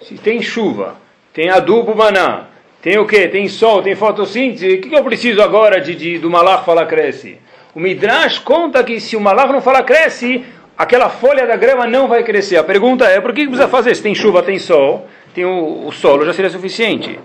Se 0.00 0.14
tem 0.16 0.40
chuva, 0.40 0.94
tem 1.32 1.50
adubo 1.50 1.96
maná, 1.96 2.46
tem 2.80 2.98
o 2.98 3.06
quê? 3.06 3.26
Tem 3.26 3.48
sol, 3.48 3.82
tem 3.82 3.96
fotossíntese, 3.96 4.74
o 4.74 4.80
que, 4.80 4.88
que 4.88 4.94
eu 4.94 5.02
preciso 5.02 5.42
agora 5.42 5.80
de, 5.80 5.94
de 5.94 6.18
do 6.18 6.30
malach 6.30 6.64
falar 6.64 6.86
cresce? 6.86 7.38
O 7.74 7.80
Midrash 7.80 8.38
conta 8.38 8.84
que 8.84 9.00
se 9.00 9.16
o 9.16 9.20
malach 9.20 9.52
não 9.52 9.60
falar 9.60 9.82
cresce, 9.82 10.44
aquela 10.76 11.08
folha 11.08 11.46
da 11.46 11.56
grama 11.56 11.86
não 11.86 12.08
vai 12.08 12.22
crescer. 12.22 12.56
A 12.56 12.64
pergunta 12.64 13.04
é, 13.06 13.20
por 13.20 13.32
que 13.32 13.46
precisa 13.46 13.68
fazer? 13.68 13.94
Se 13.94 14.02
tem 14.02 14.14
chuva, 14.14 14.42
tem 14.42 14.58
sol, 14.58 15.08
tem 15.34 15.44
o, 15.44 15.86
o 15.86 15.92
solo, 15.92 16.24
já 16.24 16.32
seria 16.32 16.50
suficiente. 16.50 17.18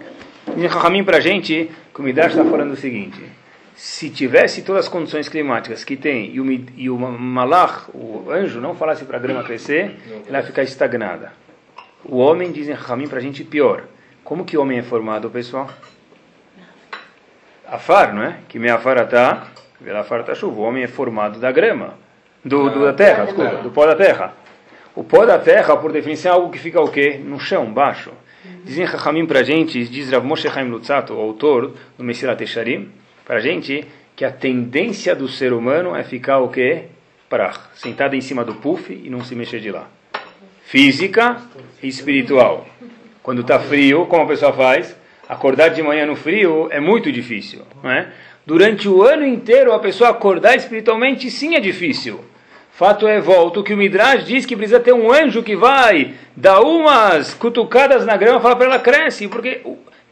Rahamim 0.69 1.03
para 1.03 1.17
a 1.17 1.19
gente 1.19 1.69
o 1.99 2.01
Midrash 2.01 2.31
está 2.31 2.45
falando 2.45 2.71
o 2.71 2.77
seguinte, 2.77 3.21
se 3.75 4.09
tivesse 4.09 4.61
todas 4.61 4.85
as 4.85 4.89
condições 4.89 5.27
climáticas 5.27 5.83
que 5.83 5.97
tem 5.97 6.33
e 6.33 6.39
o, 6.39 6.49
e 6.77 6.89
o 6.89 6.97
malach, 6.97 7.89
o 7.93 8.31
anjo, 8.31 8.61
não 8.61 8.73
falasse 8.73 9.03
para 9.03 9.17
a 9.17 9.19
grama 9.19 9.43
crescer, 9.43 9.97
ela 10.25 10.37
ia 10.37 10.43
ficar 10.45 10.63
estagnada. 10.63 11.33
O 12.05 12.17
homem, 12.17 12.53
dizem 12.53 12.73
Rahamim 12.73 13.09
para 13.09 13.17
a 13.17 13.21
gente, 13.21 13.43
pior. 13.43 13.83
Como 14.23 14.45
que 14.45 14.57
o 14.57 14.61
homem 14.61 14.79
é 14.79 14.81
formado, 14.81 15.29
pessoal? 15.29 15.69
Afar, 17.67 18.13
não 18.13 18.23
é? 18.23 18.37
Que 18.47 18.57
me 18.57 18.69
afaratá, 18.69 19.47
tá 20.25 20.35
chuva. 20.35 20.61
O 20.61 20.63
homem 20.63 20.83
é 20.83 20.87
formado 20.87 21.37
da 21.37 21.51
grama 21.51 21.95
do, 22.43 22.69
do, 22.69 22.85
da 22.85 22.93
terra, 22.93 23.25
desculpa, 23.25 23.57
do 23.57 23.71
pó 23.71 23.85
da 23.85 23.95
terra. 23.95 24.33
O 24.95 25.03
pó 25.03 25.25
da 25.25 25.37
terra, 25.37 25.77
por 25.77 25.91
definição, 25.91 26.31
é 26.31 26.35
algo 26.35 26.51
que 26.51 26.59
fica 26.59 26.81
o 26.81 26.89
quê? 26.89 27.19
No 27.23 27.39
chão, 27.39 27.71
baixo. 27.71 28.11
Dizem 28.63 28.87
Chachamim 28.87 29.25
para 29.25 29.39
a 29.39 29.43
gente, 29.43 29.83
diz 29.85 30.11
Rav 30.11 30.25
Moshe 30.25 30.49
Chaim 30.49 30.69
Lutzato, 30.69 31.13
o 31.13 31.19
autor 31.19 31.73
do 31.97 32.03
Messilat 32.03 32.41
Esharim, 32.41 32.89
para 33.25 33.37
a 33.37 33.39
gente 33.39 33.85
que 34.15 34.25
a 34.25 34.31
tendência 34.31 35.15
do 35.15 35.27
ser 35.27 35.53
humano 35.53 35.95
é 35.95 36.03
ficar 36.03 36.39
o 36.39 36.49
quê? 36.49 36.85
Prach, 37.29 37.57
sentado 37.75 38.15
em 38.15 38.21
cima 38.21 38.43
do 38.43 38.55
puff 38.55 38.91
e 38.91 39.09
não 39.09 39.23
se 39.23 39.35
mexer 39.35 39.59
de 39.59 39.71
lá. 39.71 39.87
Física 40.63 41.37
e 41.81 41.87
espiritual. 41.87 42.67
Quando 43.23 43.41
está 43.41 43.59
frio, 43.59 44.05
como 44.07 44.23
a 44.23 44.27
pessoa 44.27 44.51
faz? 44.51 44.95
Acordar 45.27 45.69
de 45.69 45.81
manhã 45.81 46.05
no 46.05 46.15
frio 46.15 46.67
é 46.71 46.79
muito 46.79 47.11
difícil, 47.11 47.61
não 47.83 47.91
é? 47.91 48.11
Durante 48.45 48.89
o 48.89 49.03
ano 49.03 49.25
inteiro, 49.25 49.71
a 49.73 49.79
pessoa 49.79 50.09
acordar 50.09 50.55
espiritualmente, 50.55 51.29
sim, 51.29 51.55
é 51.55 51.59
difícil. 51.59 52.19
Fato 52.79 53.09
é, 53.09 53.19
volto, 53.19 53.61
que 53.61 53.73
o 53.73 53.77
Midrash 53.77 54.23
diz 54.23 54.45
que 54.45 54.55
precisa 54.55 54.79
ter 54.79 54.93
um 54.93 55.11
anjo 55.11 55.43
que 55.43 55.53
vai 55.53 56.13
dar 56.33 56.61
umas 56.61 57.33
cutucadas 57.33 58.05
na 58.05 58.15
grama 58.15 58.39
e 58.39 58.41
falar 58.41 58.55
para 58.55 58.67
ela, 58.67 58.79
cresce, 58.79 59.27
porque... 59.27 59.59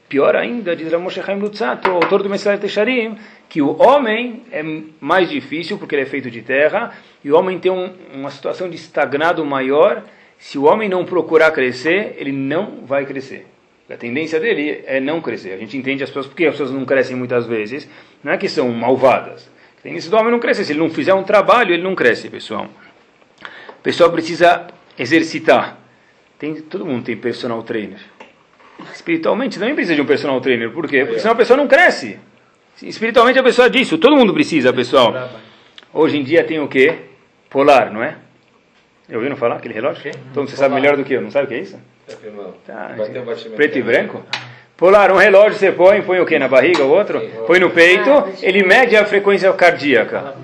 Pior 0.10 0.36
ainda, 0.36 0.76
diz 0.76 0.92
Ramoshe 0.92 1.22
Chaim 1.24 1.40
Lutzato, 1.40 1.90
autor 1.90 2.24
do 2.24 2.30
Messilat 2.30 2.60
Tesharim, 2.60 3.18
que 3.48 3.62
o 3.62 3.82
homem 3.82 4.44
é 4.52 4.62
mais 5.00 5.30
difícil 5.30 5.78
porque 5.78 5.96
ele 5.96 6.02
é 6.02 6.06
feito 6.06 6.30
de 6.30 6.42
terra, 6.42 6.94
e 7.24 7.32
o 7.32 7.38
homem 7.38 7.58
tem 7.58 7.72
um, 7.72 7.90
uma 8.14 8.30
situação 8.32 8.70
de 8.70 8.76
estagnado 8.76 9.46
maior. 9.46 10.04
Se 10.38 10.58
o 10.58 10.66
homem 10.66 10.90
não 10.90 11.06
procurar 11.06 11.52
crescer, 11.52 12.18
ele 12.18 12.34
não 12.34 12.86
vai 12.86 13.06
crescer. 13.06 13.48
A 13.90 13.96
tendência 13.96 14.42
dele 14.42 14.84
é 14.86 15.00
não 15.00 15.22
crescer. 15.22 15.54
A 15.54 15.58
gente 15.58 15.78
entende 15.78 16.04
as 16.04 16.10
pessoas, 16.10 16.28
porque 16.28 16.46
as 16.46 16.52
pessoas 16.52 16.72
não 16.72 16.84
crescem 16.84 17.16
muitas 17.16 17.46
vezes, 17.46 17.88
não 18.22 18.34
é 18.34 18.38
que 18.38 18.50
são 18.50 18.70
malvadas. 18.72 19.50
Do 19.84 20.18
homem 20.18 20.32
não 20.32 20.40
crescer. 20.40 20.66
Se 20.66 20.74
ele 20.74 20.80
não 20.80 20.90
fizer 20.90 21.14
um 21.14 21.24
trabalho, 21.24 21.74
ele 21.74 21.84
não 21.84 21.96
cresce, 21.96 22.30
pessoal. 22.30 22.68
O 23.70 23.82
pessoal 23.82 24.12
precisa 24.12 24.68
exercitar. 24.98 25.78
Tem, 26.38 26.56
todo 26.56 26.86
mundo 26.86 27.06
tem 27.06 27.16
personal 27.16 27.64
trainer. 27.64 28.00
Espiritualmente 28.94 29.58
também 29.58 29.74
precisa 29.74 29.96
de 29.96 30.02
um 30.02 30.06
personal 30.06 30.40
trainer. 30.42 30.72
Por 30.72 30.88
quê? 30.88 31.06
Porque 31.06 31.20
senão 31.20 31.34
a 31.34 31.38
pessoa 31.38 31.58
não 31.58 31.68
cresce. 31.68 32.20
Espiritualmente 32.82 33.40
a 33.40 33.44
pessoa 33.44 33.68
é 33.68 33.70
disso. 33.70 33.98
Todo 33.98 34.16
mundo 34.16 34.34
precisa, 34.34 34.72
pessoal. 34.74 35.14
Hoje 35.94 36.18
em 36.18 36.24
dia 36.24 36.44
tem 36.44 36.60
o 36.60 36.68
quê? 36.68 36.96
Polar, 37.50 37.92
não 37.92 38.04
é? 38.04 38.18
Eu 39.10 39.16
ouviram 39.16 39.38
falar 39.38 39.56
aquele 39.56 39.74
relógio? 39.74 40.12
Então 40.32 40.46
você 40.46 40.56
sabe 40.58 40.76
melhor 40.76 40.98
do 40.98 41.04
que 41.04 41.14
eu. 41.14 41.22
Não 41.22 41.32
sabe 41.32 41.46
o 41.46 41.48
que 41.48 41.54
é 41.56 41.60
isso? 41.60 41.80
Tá, 42.66 42.94
preto 43.56 43.78
e 43.78 43.82
branco? 43.82 44.24
Polar, 44.78 45.12
um 45.12 45.16
relógio 45.16 45.58
você 45.58 45.72
põe, 45.72 46.04
põe 46.04 46.20
o 46.20 46.26
que 46.26 46.38
na 46.38 46.48
barriga, 46.48 46.84
o 46.84 46.92
outro? 46.92 47.20
Põe 47.48 47.60
no 47.60 47.72
peito, 47.72 48.12
ah, 48.12 48.28
ele 48.44 48.64
mede 48.64 48.96
a 48.96 49.04
frequência 49.06 49.52
cardíaca. 49.52 50.36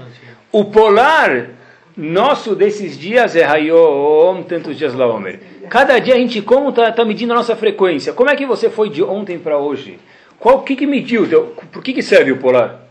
O 0.51 0.65
polar 0.65 1.49
nosso 1.95 2.55
desses 2.55 2.97
dias 2.97 3.35
é 3.35 3.43
Hayom, 3.43 4.41
tantos 4.41 4.75
dias 4.75 4.95
lá, 4.95 5.05
Homer. 5.05 5.39
Cada 5.69 5.99
dia 5.99 6.15
a 6.15 6.17
gente 6.17 6.41
como 6.41 6.69
está 6.69 6.91
tá 6.91 7.05
medindo 7.05 7.31
a 7.31 7.35
nossa 7.35 7.55
frequência. 7.55 8.11
Como 8.11 8.27
é 8.27 8.35
que 8.35 8.43
você 8.43 8.71
foi 8.71 8.89
de 8.89 9.03
ontem 9.03 9.37
para 9.37 9.59
hoje? 9.59 9.99
Qual 10.39 10.63
que 10.63 10.75
que 10.75 10.87
mediu? 10.87 11.27
Por 11.71 11.83
que 11.83 11.93
que 11.93 12.01
serve 12.01 12.31
o 12.31 12.37
polar? 12.37 12.81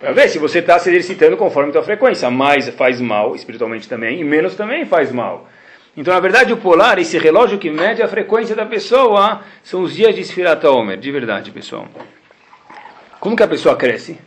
Para 0.00 0.10
ver 0.10 0.28
se 0.28 0.40
você 0.40 0.58
está 0.58 0.76
se 0.80 0.90
exercitando 0.90 1.36
conforme 1.36 1.70
a 1.70 1.74
sua 1.74 1.82
frequência. 1.84 2.28
Mais 2.30 2.68
faz 2.70 3.00
mal, 3.00 3.36
espiritualmente 3.36 3.88
também, 3.88 4.20
e 4.20 4.24
menos 4.24 4.56
também 4.56 4.84
faz 4.84 5.12
mal. 5.12 5.48
Então, 5.96 6.12
na 6.12 6.18
verdade, 6.18 6.52
o 6.52 6.56
polar, 6.56 6.98
esse 6.98 7.16
relógio 7.18 7.58
que 7.58 7.70
mede 7.70 8.02
a 8.02 8.08
frequência 8.08 8.56
da 8.56 8.66
pessoa, 8.66 9.42
são 9.62 9.82
os 9.82 9.94
dias 9.94 10.14
de 10.14 10.24
Sfirat 10.24 10.64
Omer, 10.64 10.98
de 10.98 11.10
verdade, 11.12 11.52
pessoal. 11.52 11.86
Como 13.20 13.36
que 13.36 13.42
a 13.42 13.48
pessoa 13.48 13.76
cresce? 13.76 14.18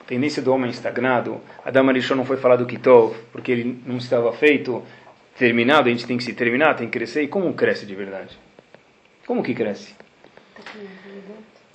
A 0.00 0.04
tendência 0.04 0.40
do 0.40 0.52
homem 0.52 0.70
estagnado. 0.70 1.40
Adam 1.64 1.88
Arishon 1.88 2.14
não 2.14 2.24
foi 2.24 2.36
falado 2.36 2.64
Kitov, 2.64 3.16
porque 3.32 3.50
ele 3.50 3.82
não 3.84 3.96
estava 3.96 4.32
feito, 4.32 4.84
terminado, 5.36 5.88
a 5.88 5.92
gente 5.92 6.06
tem 6.06 6.16
que 6.16 6.22
se 6.22 6.32
terminar, 6.32 6.76
tem 6.76 6.86
que 6.86 6.96
crescer. 6.96 7.22
E 7.22 7.28
como 7.28 7.52
cresce 7.52 7.84
de 7.84 7.94
verdade? 7.94 8.38
Como 9.26 9.42
que 9.42 9.52
cresce? 9.52 9.96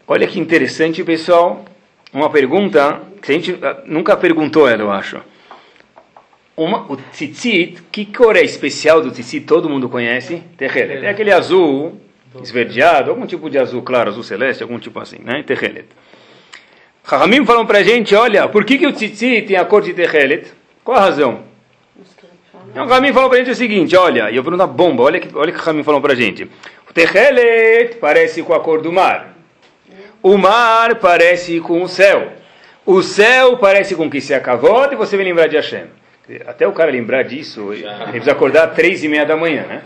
Olha 0.07 0.25
que 0.27 0.39
interessante, 0.39 1.03
pessoal. 1.03 1.65
Uma 2.13 2.29
pergunta 2.29 3.01
que 3.21 3.31
a 3.31 3.35
gente 3.35 3.59
nunca 3.85 4.15
perguntou 4.15 4.67
ela, 4.67 4.81
eu 4.81 4.91
acho 4.91 5.21
uma, 6.63 6.91
o 6.91 6.97
tzitzit, 6.97 7.81
que 7.91 8.05
cor 8.05 8.35
é 8.35 8.41
especial 8.41 9.01
do 9.01 9.11
tzitzit? 9.11 9.45
Todo 9.45 9.69
mundo 9.69 9.89
conhece? 9.89 10.43
Terrelet. 10.57 11.05
É 11.05 11.09
aquele 11.09 11.31
azul 11.31 11.99
esverdeado, 12.41 13.09
algum 13.09 13.25
tipo 13.25 13.49
de 13.49 13.57
azul 13.57 13.81
claro, 13.81 14.09
azul 14.09 14.23
celeste, 14.23 14.63
algum 14.63 14.79
tipo 14.79 14.99
assim, 14.99 15.19
né? 15.23 15.43
Terrelet. 15.43 15.87
Rahamim 17.03 17.45
falam 17.45 17.65
pra 17.65 17.83
gente, 17.83 18.15
olha, 18.15 18.47
por 18.47 18.63
que, 18.63 18.77
que 18.77 18.87
o 18.87 18.93
tzitzit 18.93 19.47
tem 19.47 19.57
a 19.57 19.65
cor 19.65 19.81
de 19.81 19.93
terrelet? 19.93 20.47
Qual 20.83 20.97
a 20.97 21.01
razão? 21.01 21.43
Então, 22.69 22.85
o 22.85 22.87
Rahamim 22.87 23.11
falou 23.11 23.29
pra 23.29 23.39
gente 23.39 23.51
o 23.51 23.55
seguinte, 23.55 23.95
olha, 23.97 24.31
e 24.31 24.35
eu 24.35 24.43
vou 24.43 24.55
dar 24.55 24.67
bomba, 24.67 25.03
olha 25.03 25.19
que, 25.19 25.35
olha 25.35 25.51
que 25.51 25.57
o 25.57 25.61
Rahamim 25.61 25.83
falou 25.83 25.99
pra 25.99 26.15
gente. 26.15 26.49
O 26.89 26.93
terrelet 26.93 27.95
parece 27.95 28.41
com 28.43 28.53
a 28.53 28.59
cor 28.59 28.81
do 28.81 28.91
mar. 28.91 29.35
O 30.23 30.37
mar 30.37 30.95
parece 30.95 31.59
com 31.59 31.81
o 31.81 31.87
céu. 31.87 32.31
O 32.85 33.01
céu 33.01 33.57
parece 33.57 33.95
com 33.95 34.09
que 34.09 34.21
se 34.21 34.33
acabou 34.33 34.87
e 34.91 34.95
você 34.95 35.17
vem 35.17 35.25
lembrar 35.25 35.47
de 35.47 35.55
Hashem. 35.55 35.85
Até 36.45 36.67
o 36.67 36.71
cara 36.71 36.91
lembrar 36.91 37.23
disso, 37.23 37.73
ele 37.73 37.83
precisa 38.11 38.31
acordar 38.31 38.69
às 38.69 38.75
três 38.75 39.03
e 39.03 39.07
meia 39.07 39.25
da 39.25 39.35
manhã, 39.35 39.65
né? 39.67 39.81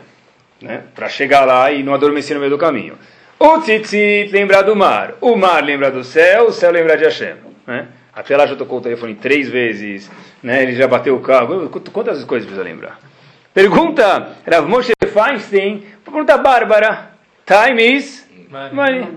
né? 0.62 0.82
Para 0.94 1.10
chegar 1.10 1.46
lá 1.46 1.72
e 1.72 1.84
não 1.84 1.94
adormecer 1.94 2.36
no 2.36 2.40
meio 2.40 2.52
do 2.52 2.58
caminho. 2.58 2.98
O 3.40 3.60
tzitzit 3.60 4.32
lembra 4.32 4.64
do 4.64 4.76
mar, 4.76 5.16
o 5.20 5.36
mar 5.36 5.64
lembra 5.64 5.92
do 5.92 6.04
céu, 6.04 6.46
o 6.46 6.52
céu 6.52 6.72
lembra 6.72 6.98
de 6.98 7.04
Hashem. 7.04 7.36
Né? 7.68 7.88
Até 8.14 8.38
lá 8.38 8.46
já 8.46 8.56
tocou 8.56 8.80
o 8.80 8.82
telefone 8.82 9.14
três 9.16 9.50
vezes, 9.50 10.10
né? 10.42 10.64
ele 10.64 10.74
já 10.74 10.88
bateu 10.88 11.16
o 11.16 11.20
carro. 11.20 11.70
Quantas 11.70 12.24
coisas 12.24 12.48
precisa 12.48 12.64
lembrar? 12.64 12.98
Pergunta 13.54 14.36
Rav 14.50 14.68
Moshe 14.68 14.94
Feinstein, 15.14 15.84
pergunta 16.04 16.38
Bárbara, 16.38 17.12
time 17.46 17.98
is 17.98 18.28
money. 18.50 19.08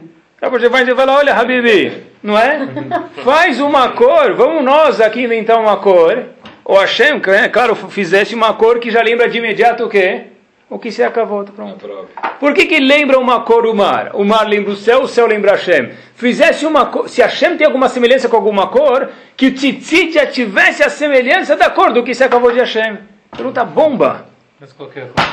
Rav 0.41 0.53
Moshe 0.53 0.69
Feinstein 0.69 0.97
fala, 0.97 1.17
olha 1.17 1.35
Habibi, 1.35 2.05
não 2.23 2.37
é? 2.37 2.69
Faz 3.25 3.61
uma 3.61 3.91
cor, 3.91 4.35
vamos 4.35 4.65
nós 4.65 5.01
aqui 5.01 5.23
inventar 5.23 5.61
uma 5.61 5.77
cor. 5.77 6.25
O 6.69 6.75
Hashem, 6.75 7.19
né, 7.27 7.49
claro, 7.49 7.75
fizesse 7.75 8.35
uma 8.35 8.53
cor 8.53 8.79
que 8.79 8.91
já 8.91 9.01
lembra 9.01 9.27
de 9.27 9.39
imediato 9.39 9.87
o 9.87 9.89
quê? 9.89 10.25
O 10.69 10.79
que 10.79 10.93
se 10.93 11.03
acabou, 11.03 11.43
pronto. 11.45 11.89
Por 12.39 12.53
que, 12.53 12.67
que 12.67 12.79
lembra 12.79 13.19
uma 13.19 13.41
cor 13.41 13.65
o 13.65 13.75
mar? 13.75 14.11
O 14.13 14.23
mar 14.23 14.47
lembra 14.47 14.73
o 14.73 14.77
céu, 14.77 15.01
o 15.01 15.09
céu 15.09 15.27
lembra 15.27 15.53
Hashem. 15.53 15.93
Fizesse 16.15 16.67
uma 16.67 16.85
cor, 16.85 17.09
se 17.09 17.23
Hashem 17.23 17.57
tem 17.57 17.67
alguma 17.67 17.89
semelhança 17.89 18.29
com 18.29 18.37
alguma 18.37 18.67
cor, 18.67 19.09
que 19.35 19.47
o 19.47 19.55
tzitzit 19.55 20.13
já 20.13 20.27
tivesse 20.27 20.85
a 20.85 20.91
semelhança 20.91 21.57
da 21.57 21.71
cor 21.71 21.91
do 21.91 22.05
que 22.05 22.15
se 22.15 22.23
acabou 22.23 22.53
de 22.53 22.59
Hashem. 22.59 22.99
Pergunta 23.31 23.65
bomba. 23.65 24.27
Mas 24.61 24.71
qualquer 24.75 25.09
cor. 25.09 25.25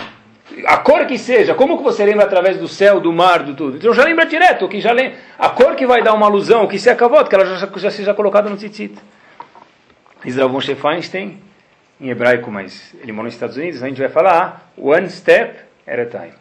A 0.66 0.78
cor 0.78 1.06
que 1.06 1.18
seja, 1.18 1.54
como 1.54 1.78
que 1.78 1.84
você 1.84 2.06
lembra 2.06 2.24
através 2.24 2.58
do 2.58 2.70
céu, 2.70 3.02
do 3.02 3.12
mar, 3.12 3.44
do 3.44 3.54
tudo? 3.54 3.76
Então 3.76 3.94
já 3.94 4.06
lembra 4.06 4.26
direto, 4.26 4.70
que 4.70 4.80
já 4.80 4.94
lembra, 4.94 5.18
a 5.38 5.50
cor 5.50 5.76
que 5.76 5.86
vai 5.86 6.02
dar 6.02 6.14
uma 6.14 6.28
alusão, 6.28 6.64
o 6.64 6.68
que 6.70 6.80
se 6.80 6.90
acabou, 6.90 7.22
que 7.26 7.36
ela 7.36 7.58
já, 7.58 7.70
já 7.76 7.92
seja 7.92 8.14
colocada 8.14 8.50
no 8.50 8.56
tzitzit. 8.56 8.96
Israel 10.26 10.50
von 10.50 10.62
Feinstein 10.62 11.38
em 12.02 12.10
hebraico, 12.10 12.52
mas 12.52 12.94
ele 13.02 13.12
mora 13.12 13.26
nos 13.26 13.36
Estados 13.36 13.58
Unidos, 13.58 13.84
a 13.84 13.88
gente 13.88 14.00
vai 14.00 14.10
falar 14.10 14.72
one 14.78 15.10
step 15.10 15.60
at 15.88 16.00
a 16.00 16.06
time. 16.06 16.34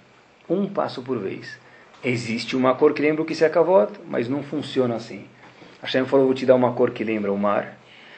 Um 0.49 0.67
passo 0.67 1.03
por 1.03 1.19
vez. 1.19 1.59
Existe 2.03 2.57
uma 2.57 2.75
cor 2.75 2.93
que 2.93 3.03
lembra 3.03 3.23
o 3.23 3.25
que 3.25 3.35
se 3.35 3.45
acabou, 3.45 3.87
mas 4.09 4.29
não 4.29 4.43
funciona 4.43 4.97
assim. 4.97 5.25
Hashem 5.83 6.07
falou, 6.07 6.27
vou 6.27 6.35
te 6.35 6.47
dar 6.47 6.55
uma 6.55 6.73
cor 6.73 6.91
que 6.91 7.05
lembra 7.05 7.33
o 7.33 7.39
mar, 7.39 7.77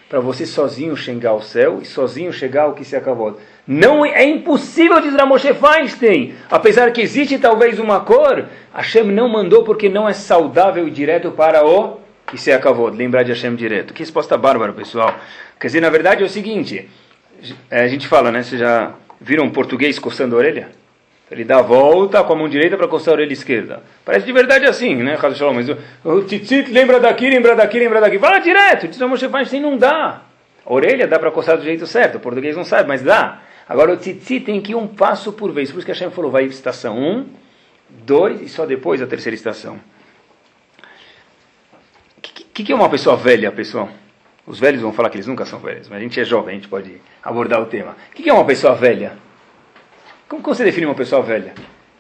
para 0.09 0.21
você 0.21 0.47
sozinho 0.47 0.97
chegar 0.97 1.31
ao 1.31 1.43
céu 1.43 1.81
e 1.83 1.85
sozinho 1.85 2.33
chegar 2.33 2.63
ao 2.63 2.75
que 2.75 2.85
se 2.85 2.95
acabou. 2.95 3.41
Não 3.67 4.05
é 4.05 4.25
impossível, 4.25 5.01
diz 5.01 5.15
Ramoshe 5.15 5.53
Feinstein. 5.53 6.35
Apesar 6.49 6.93
que 6.93 7.01
existe 7.01 7.39
talvez 7.39 7.81
uma 7.81 8.01
cor, 8.01 8.47
Hashem 8.73 9.05
não 9.05 9.29
mandou 9.29 9.65
porque 9.65 9.89
não 9.89 10.09
é 10.09 10.13
saudável 10.13 10.87
e 10.87 10.93
direto 10.93 11.33
para 11.33 11.67
o 11.67 12.06
que 12.37 12.43
se 12.43 12.53
acabou. 12.53 12.89
Lembrar 12.89 13.23
de 13.23 13.33
Hashem 13.33 13.55
direto. 13.55 13.93
Que 13.93 14.01
resposta 14.01 14.37
bárbara, 14.37 14.73
pessoal. 14.73 15.19
Quer 15.59 15.67
dizer, 15.69 15.81
na 15.81 15.91
verdade 15.91 16.23
é 16.23 16.27
o 16.27 16.29
seguinte: 16.29 16.89
é, 17.71 17.81
a 17.81 17.89
gente 17.89 18.07
fala, 18.07 18.31
né? 18.31 18.43
Vocês 18.43 18.61
já 18.61 18.93
viram 19.21 19.45
um 19.45 19.51
português 19.51 19.99
coçando 19.99 20.37
a 20.37 20.39
orelha? 20.39 20.69
Ele 21.29 21.45
dá 21.45 21.59
a 21.59 21.63
volta 21.63 22.23
com 22.23 22.33
a 22.35 22.37
mão 22.37 22.49
direita 22.49 22.77
para 22.77 22.87
coçar 22.87 23.13
a 23.13 23.17
orelha 23.17 23.33
esquerda. 23.33 23.83
Parece 24.05 24.25
de 24.25 24.33
verdade 24.33 24.65
assim, 24.65 24.95
né, 24.95 25.19
Mas 25.55 25.69
o, 25.69 25.77
o 26.05 26.23
tzitzit 26.23 26.71
lembra 26.71 27.01
daqui, 27.01 27.29
lembra 27.29 27.57
daqui, 27.57 27.81
lembra 27.81 28.01
daqui. 28.01 28.17
Fala 28.19 28.39
direto. 28.39 28.87
Diz 28.87 29.01
Moshe 29.01 29.29
Feinstein, 29.29 29.61
não 29.61 29.77
dá. 29.77 30.23
A 30.65 30.73
orelha 30.73 31.07
dá 31.09 31.19
para 31.19 31.33
coçar 31.33 31.57
do 31.57 31.65
jeito 31.65 31.85
certo. 31.85 32.19
O 32.19 32.21
português 32.21 32.55
não 32.55 32.63
sabe, 32.63 32.89
mas 32.89 33.03
dá. 33.03 33.41
Agora 33.69 33.93
o 33.93 33.97
tzitzit 33.97 34.45
tem 34.45 34.61
que 34.61 34.71
ir 34.71 34.77
um 34.77 34.87
passo 34.87 35.33
por 35.33 35.51
vez. 35.51 35.73
Por 35.73 35.79
isso 35.79 35.87
que 35.87 35.91
a 35.91 35.95
Hashem 35.95 36.11
falou, 36.11 36.31
vai 36.31 36.45
estação 36.45 36.97
1, 36.97 37.11
um, 37.11 37.27
2 38.05 38.43
e 38.43 38.49
só 38.49 38.65
depois 38.65 39.03
a 39.03 39.07
terceira 39.07 39.35
estação. 39.35 39.81
O 42.31 42.53
que, 42.57 42.65
que, 42.65 42.73
é 42.73 42.75
uma 42.75 42.89
pessoa 42.89 43.17
velha, 43.17 43.53
pessoal? 43.53 43.89
Os 44.47 44.59
velhos 44.59 44.81
vão 44.81 44.93
falar 44.93 45.11
que 45.11 45.17
eles 45.17 45.27
nunca 45.27 45.45
são 45.45 45.59
velhos, 45.59 45.89
mas 45.89 45.99
a 45.99 46.03
gente 46.03 46.21
é 46.21 46.25
jovem, 46.25 46.53
a 46.53 46.55
gente 46.55 46.69
pode 46.69 47.01
abordar 47.23 47.61
o 47.61 47.67
tema. 47.67 47.97
O 48.11 48.15
que 48.15 48.29
é 48.29 48.33
uma 48.33 48.45
pessoa 48.45 48.75
velha? 48.75 49.17
Como 50.29 50.43
você 50.43 50.65
define 50.65 50.87
uma 50.87 50.95
pessoa 50.95 51.23
velha? 51.23 51.55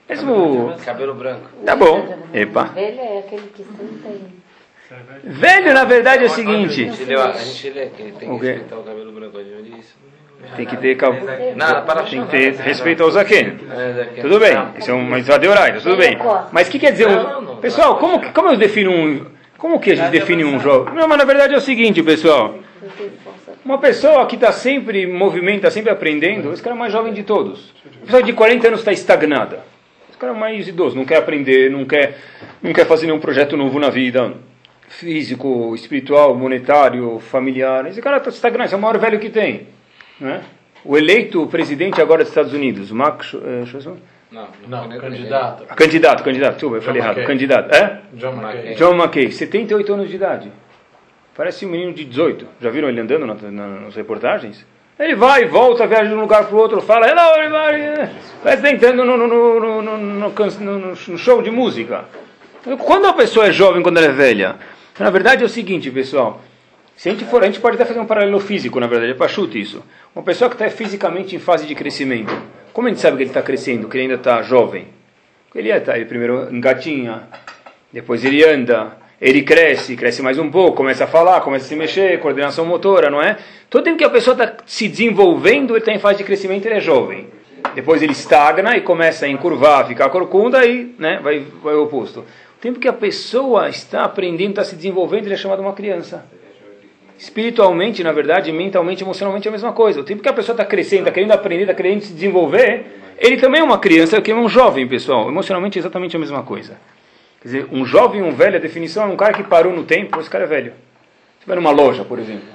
Mesmo... 0.08 0.74
Cabelo 0.84 1.14
branco. 1.14 1.48
Tá 1.64 1.74
bom. 1.74 2.18
Epa. 2.32 2.64
Velho 2.64 3.00
é 3.00 3.18
aquele 3.18 3.48
que 3.48 3.64
senta 3.64 4.08
aí. 4.08 4.22
Velho, 5.24 5.74
na 5.74 5.84
verdade, 5.84 6.24
é 6.24 6.26
o 6.26 6.30
seguinte. 6.30 6.88
A 6.88 7.32
gente 7.32 7.70
lê, 7.70 7.86
tem 7.86 8.12
que 8.12 8.46
respeitar 8.46 8.76
o 8.76 8.84
cabelo 8.84 9.12
branco. 9.12 9.38
Tem 10.54 10.66
que 10.66 10.76
ter 10.76 10.96
cabelo. 10.96 11.26
Nada, 11.56 11.82
para 11.82 12.04
Tem 12.04 12.24
que 12.24 12.30
ter 12.30 12.54
respeito 12.54 13.02
ao 13.02 13.10
Zaken. 13.10 13.58
Tudo 14.20 14.38
bem. 14.38 14.54
Isso 14.78 14.90
é 14.90 14.94
um 14.94 15.04
mitzvah 15.04 15.38
de 15.38 15.48
horário, 15.48 15.80
tudo 15.80 15.96
bem. 15.96 16.16
Mas 16.52 16.68
o 16.68 16.70
que 16.70 16.78
quer 16.78 16.92
dizer? 16.92 17.08
Um... 17.08 17.56
Pessoal, 17.56 17.98
como, 17.98 18.32
como 18.32 18.50
eu 18.50 18.56
defino 18.56 18.92
um 18.92 19.26
como 19.58 19.80
que 19.80 19.92
a 19.92 19.94
gente 19.94 20.10
define 20.10 20.44
um 20.44 20.60
jovem? 20.60 20.94
Não, 20.94 21.08
mas 21.08 21.18
na 21.18 21.24
verdade 21.24 21.54
é 21.54 21.56
o 21.56 21.60
seguinte, 21.60 22.02
pessoal. 22.02 22.58
Uma 23.64 23.78
pessoa 23.78 24.26
que 24.26 24.36
está 24.36 24.52
sempre 24.52 25.02
em 25.02 25.12
movimento, 25.12 25.56
está 25.56 25.70
sempre 25.70 25.90
aprendendo, 25.90 26.52
esse 26.52 26.62
cara 26.62 26.74
é 26.74 26.76
o 26.76 26.78
mais 26.78 26.92
jovem 26.92 27.12
de 27.12 27.22
todos. 27.22 27.72
Uma 27.84 28.06
pessoa 28.06 28.22
de 28.22 28.32
40 28.32 28.68
anos 28.68 28.80
está 28.80 28.92
estagnada. 28.92 29.64
Esse 30.08 30.18
cara 30.18 30.32
é 30.32 30.36
o 30.36 30.38
mais 30.38 30.68
idoso, 30.68 30.96
não 30.96 31.04
quer 31.04 31.16
aprender, 31.16 31.70
não 31.70 31.84
quer, 31.84 32.18
não 32.62 32.72
quer 32.72 32.86
fazer 32.86 33.06
nenhum 33.06 33.18
projeto 33.18 33.56
novo 33.56 33.78
na 33.78 33.90
vida. 33.90 34.34
Físico, 34.88 35.74
espiritual, 35.74 36.34
monetário, 36.34 37.18
familiar. 37.18 37.86
Esse 37.86 38.00
cara 38.00 38.18
está 38.18 38.30
estagnado, 38.30 38.66
esse 38.66 38.74
é 38.74 38.78
o 38.78 38.80
maior 38.80 38.98
velho 38.98 39.18
que 39.18 39.30
tem. 39.30 39.66
Né? 40.20 40.42
O 40.84 40.96
eleito 40.96 41.44
presidente 41.48 42.00
agora 42.00 42.22
dos 42.22 42.30
Estados 42.30 42.52
Unidos, 42.52 42.92
Max... 42.92 43.34
Eh, 43.34 43.64
não, 44.68 44.88
não, 44.88 44.98
candidato. 45.00 45.64
Candidato, 45.74 46.22
candidato, 46.22 46.52
desculpa, 46.54 46.76
eu 46.76 46.82
falei 46.82 47.00
errado. 47.00 47.24
Candidato, 47.24 47.74
é? 47.74 48.02
John 48.12 48.34
McKay. 48.34 48.74
John 48.74 48.94
McKay, 48.94 49.32
78 49.32 49.94
anos 49.94 50.08
de 50.10 50.16
idade. 50.16 50.52
Parece 51.34 51.64
um 51.64 51.70
menino 51.70 51.92
de 51.92 52.04
18. 52.04 52.46
Já 52.60 52.70
viram 52.70 52.88
ele 52.88 53.00
andando 53.00 53.26
na, 53.26 53.34
na, 53.34 53.66
nas 53.80 53.94
reportagens? 53.94 54.66
Ele 54.98 55.14
vai 55.14 55.42
e 55.42 55.46
volta, 55.46 55.86
viaja 55.86 56.08
de 56.08 56.14
um 56.14 56.20
lugar 56.20 56.46
para 56.46 56.56
o 56.56 56.58
outro, 56.58 56.80
fala, 56.80 57.06
hello 57.06 57.20
everybody, 57.36 58.12
parece 58.42 58.62
tentando 58.62 59.04
no, 59.04 59.16
no, 59.16 59.26
no, 59.26 59.82
no, 59.82 60.78
no 60.78 61.18
show 61.18 61.42
de 61.42 61.50
música. 61.50 62.06
Quando 62.78 63.06
a 63.06 63.12
pessoa 63.12 63.46
é 63.46 63.52
jovem, 63.52 63.82
quando 63.82 63.98
ela 63.98 64.06
é 64.06 64.12
velha? 64.12 64.56
Na 64.98 65.10
verdade 65.10 65.42
é 65.42 65.46
o 65.46 65.50
seguinte, 65.50 65.90
pessoal. 65.90 66.40
Se 66.96 67.10
a 67.10 67.12
gente 67.12 67.26
for, 67.26 67.42
a 67.42 67.46
gente 67.46 67.60
pode 67.60 67.76
até 67.76 67.84
fazer 67.84 68.00
um 68.00 68.06
paralelo 68.06 68.40
físico, 68.40 68.80
na 68.80 68.86
verdade, 68.86 69.12
é 69.12 69.14
para 69.14 69.28
chute 69.28 69.60
isso. 69.60 69.84
Uma 70.14 70.24
pessoa 70.24 70.48
que 70.48 70.56
está 70.56 70.68
fisicamente 70.70 71.36
em 71.36 71.38
fase 71.38 71.66
de 71.66 71.74
crescimento, 71.74 72.34
como 72.76 72.88
a 72.88 72.90
gente 72.90 73.00
sabe 73.00 73.16
que 73.16 73.22
ele 73.22 73.30
está 73.30 73.40
crescendo, 73.40 73.88
que 73.88 73.96
ele 73.96 74.02
ainda 74.02 74.16
está 74.16 74.42
jovem? 74.42 74.88
Ele 75.54 75.70
está, 75.70 75.96
ele 75.96 76.04
primeiro 76.04 76.54
engatinha, 76.54 77.22
depois 77.90 78.22
ele 78.22 78.44
anda, 78.44 78.98
ele 79.18 79.40
cresce, 79.40 79.96
cresce 79.96 80.20
mais 80.20 80.38
um 80.38 80.50
pouco, 80.50 80.76
começa 80.76 81.04
a 81.04 81.06
falar, 81.06 81.40
começa 81.40 81.64
a 81.64 81.68
se 81.68 81.74
mexer, 81.74 82.20
coordenação 82.20 82.66
motora, 82.66 83.08
não 83.08 83.22
é? 83.22 83.38
Todo 83.70 83.84
tempo 83.84 83.96
que 83.96 84.04
a 84.04 84.10
pessoa 84.10 84.34
está 84.34 84.58
se 84.66 84.88
desenvolvendo, 84.88 85.72
ele 85.72 85.78
está 85.78 85.90
em 85.90 85.98
fase 85.98 86.18
de 86.18 86.24
crescimento, 86.24 86.66
ele 86.66 86.74
é 86.74 86.80
jovem. 86.80 87.28
Depois 87.74 88.02
ele 88.02 88.12
estagna 88.12 88.76
e 88.76 88.82
começa 88.82 89.24
a 89.24 89.28
encurvar, 89.30 89.88
ficar 89.88 90.10
corcunda 90.10 90.66
e 90.66 90.94
né, 90.98 91.18
vai, 91.22 91.46
vai 91.62 91.74
o 91.74 91.84
oposto. 91.84 92.20
O 92.20 92.60
tempo 92.60 92.78
que 92.78 92.88
a 92.88 92.92
pessoa 92.92 93.70
está 93.70 94.04
aprendendo, 94.04 94.50
está 94.50 94.64
se 94.64 94.76
desenvolvendo, 94.76 95.24
ele 95.24 95.34
é 95.34 95.38
chamado 95.38 95.62
uma 95.62 95.72
criança. 95.72 96.26
Espiritualmente, 97.18 98.04
na 98.04 98.12
verdade, 98.12 98.52
mentalmente, 98.52 99.02
emocionalmente 99.02 99.48
é 99.48 99.50
a 99.50 99.52
mesma 99.52 99.72
coisa. 99.72 100.00
O 100.00 100.04
tempo 100.04 100.22
que 100.22 100.28
a 100.28 100.32
pessoa 100.32 100.52
está 100.54 100.64
crescendo, 100.64 101.00
está 101.00 101.10
querendo 101.10 101.32
aprender, 101.32 101.62
está 101.62 101.74
querendo 101.74 102.02
se 102.02 102.12
desenvolver, 102.12 102.84
ele 103.18 103.38
também 103.38 103.60
é 103.60 103.64
uma 103.64 103.78
criança, 103.78 104.20
que 104.20 104.30
é 104.30 104.34
um 104.34 104.48
jovem, 104.48 104.86
pessoal. 104.86 105.28
Emocionalmente 105.28 105.78
é 105.78 105.80
exatamente 105.80 106.14
a 106.14 106.18
mesma 106.18 106.42
coisa. 106.42 106.76
Quer 107.40 107.48
dizer, 107.48 107.68
um 107.72 107.86
jovem, 107.86 108.22
um 108.22 108.32
velho, 108.32 108.56
a 108.56 108.60
definição 108.60 109.04
é 109.04 109.06
um 109.06 109.16
cara 109.16 109.32
que 109.32 109.42
parou 109.42 109.72
no 109.72 109.84
tempo, 109.84 110.20
esse 110.20 110.28
cara 110.28 110.44
é 110.44 110.46
velho. 110.46 110.72
Você 111.38 111.46
vai 111.46 111.56
numa 111.56 111.70
loja, 111.70 112.04
por 112.04 112.18
exemplo. 112.18 112.48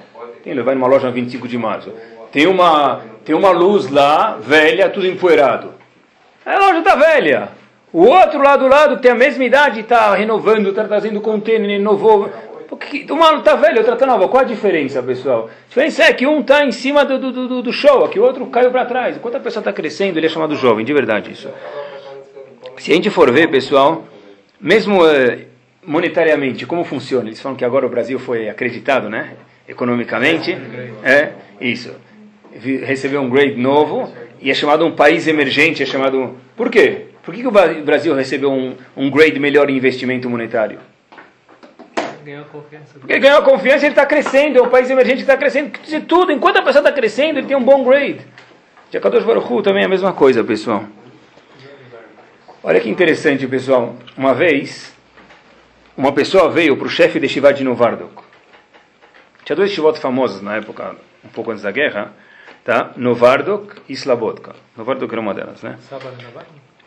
Tem, 0.44 0.54
vai 0.60 0.74
numa 0.74 0.86
loja 0.86 1.10
25 1.10 1.48
de 1.48 1.58
março. 1.58 1.92
Tem 2.30 2.46
uma, 2.46 3.02
tem 3.24 3.34
uma 3.34 3.50
luz 3.50 3.90
lá, 3.90 4.36
velha, 4.40 4.88
tudo 4.88 5.06
empoeirado. 5.06 5.74
A 6.46 6.58
loja 6.58 6.78
está 6.78 6.94
velha. 6.94 7.48
O 7.92 8.04
outro 8.04 8.42
lá 8.42 8.56
do 8.56 8.68
lado, 8.68 8.98
tem 8.98 9.10
a 9.10 9.14
mesma 9.14 9.44
idade, 9.44 9.80
está 9.80 10.14
renovando, 10.14 10.70
está 10.70 10.84
trazendo 10.84 11.20
container, 11.20 11.68
renovou. 11.68 12.30
Porque 12.72 13.04
um 13.12 13.38
está 13.38 13.54
velho, 13.54 13.76
outro 13.76 13.92
está 13.92 14.06
nova. 14.06 14.28
Qual 14.28 14.42
a 14.42 14.46
diferença, 14.46 15.02
pessoal? 15.02 15.50
A 15.66 15.68
diferença 15.68 16.04
é 16.04 16.12
que 16.14 16.26
um 16.26 16.40
está 16.40 16.64
em 16.64 16.72
cima 16.72 17.04
do, 17.04 17.18
do, 17.18 17.46
do, 17.46 17.62
do 17.62 17.70
show, 17.70 18.08
que 18.08 18.18
o 18.18 18.22
outro 18.22 18.46
caiu 18.46 18.70
para 18.70 18.86
trás. 18.86 19.18
Enquanto 19.18 19.36
a 19.36 19.40
pessoa 19.40 19.60
está 19.60 19.70
crescendo, 19.74 20.18
ele 20.18 20.24
é 20.24 20.28
chamado 20.30 20.56
jovem, 20.56 20.82
de 20.82 20.90
verdade 20.90 21.32
isso. 21.32 21.50
Se 22.78 22.90
a 22.90 22.94
gente 22.94 23.10
for 23.10 23.30
ver, 23.30 23.50
pessoal, 23.50 24.06
mesmo 24.58 25.04
uh, 25.04 25.38
monetariamente, 25.86 26.64
como 26.64 26.82
funciona? 26.82 27.28
Eles 27.28 27.42
falam 27.42 27.58
que 27.58 27.64
agora 27.64 27.84
o 27.84 27.90
Brasil 27.90 28.18
foi 28.18 28.48
acreditado, 28.48 29.10
né? 29.10 29.34
Economicamente. 29.68 30.56
É, 31.04 31.32
isso. 31.60 31.94
Recebeu 32.54 33.20
um 33.20 33.28
grade 33.28 33.56
novo 33.56 34.10
e 34.40 34.50
é 34.50 34.54
chamado 34.54 34.86
um 34.86 34.92
país 34.92 35.26
emergente, 35.26 35.82
é 35.82 35.86
chamado... 35.86 36.36
Por 36.56 36.70
quê? 36.70 37.08
Por 37.22 37.34
que, 37.34 37.42
que 37.42 37.48
o 37.48 37.84
Brasil 37.84 38.14
recebeu 38.14 38.50
um, 38.50 38.74
um 38.96 39.10
grade 39.10 39.38
melhor 39.38 39.68
em 39.68 39.76
investimento 39.76 40.30
monetário? 40.30 40.78
Ganhou 42.22 42.44
confiança. 42.46 42.98
Porque 42.98 43.12
ele 43.12 43.20
ganhou 43.20 43.42
confiança, 43.42 43.84
ele 43.84 43.92
está 43.92 44.06
crescendo, 44.06 44.58
é 44.58 44.62
um 44.62 44.68
país 44.68 44.88
emergente 44.88 45.16
que 45.16 45.22
está 45.22 45.36
crescendo. 45.36 45.78
Dizer, 45.78 46.02
tudo, 46.02 46.32
enquanto 46.32 46.58
a 46.58 46.62
pessoa 46.62 46.80
está 46.80 46.92
crescendo, 46.92 47.38
ele 47.38 47.46
tem 47.46 47.56
um 47.56 47.62
bom 47.62 47.84
grade. 47.84 48.20
Jakadosh 48.90 49.24
Baruch 49.24 49.62
também 49.62 49.82
é 49.82 49.86
a 49.86 49.88
mesma 49.88 50.12
coisa, 50.12 50.42
pessoal. 50.44 50.84
Olha 52.62 52.80
que 52.80 52.88
interessante, 52.88 53.46
pessoal. 53.46 53.96
Uma 54.16 54.34
vez, 54.34 54.94
uma 55.96 56.12
pessoa 56.12 56.50
veio 56.50 56.76
para 56.76 56.86
o 56.86 56.90
chefe 56.90 57.18
de 57.18 57.28
Shivat 57.28 57.58
de 57.58 57.64
Novardok. 57.64 58.22
Tinha 59.44 59.56
dois 59.56 59.72
Shivot 59.72 59.98
famosos 59.98 60.40
na 60.40 60.56
época, 60.56 60.94
um 61.24 61.28
pouco 61.28 61.50
antes 61.50 61.62
da 61.62 61.72
guerra, 61.72 62.12
tá? 62.64 62.92
Novardok 62.96 63.82
e 63.88 63.92
Slabodka. 63.92 64.54
Novardok 64.76 65.12
era 65.12 65.20
uma 65.20 65.34
delas, 65.34 65.62
né? 65.62 65.76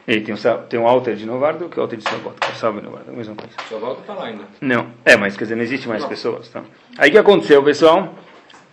Ele 0.07 0.21
tem 0.21 0.35
um, 0.35 0.37
tem 0.69 0.79
um 0.79 0.87
alter 0.87 1.15
de 1.15 1.25
Novardo 1.25 1.67
que 1.67 1.77
é 1.77 1.79
o 1.79 1.83
alter 1.83 1.97
de 1.97 2.07
Sabot. 2.07 2.35
Sabe 2.55 2.81
Novardo, 2.81 3.11
a 3.11 3.13
mesma 3.13 3.35
coisa. 3.35 3.53
Sabot 3.69 3.99
está 4.01 4.13
lá 4.13 4.25
ainda. 4.25 4.43
Não, 4.61 4.87
é, 5.03 5.15
mas 5.15 5.35
quer 5.35 5.45
dizer, 5.45 5.55
não 5.55 5.63
existe 5.63 5.87
mais 5.87 6.03
não. 6.03 6.09
pessoas. 6.09 6.47
Tá? 6.49 6.63
Aí 6.97 7.09
o 7.09 7.11
que 7.11 7.17
aconteceu, 7.17 7.63
pessoal? 7.63 8.13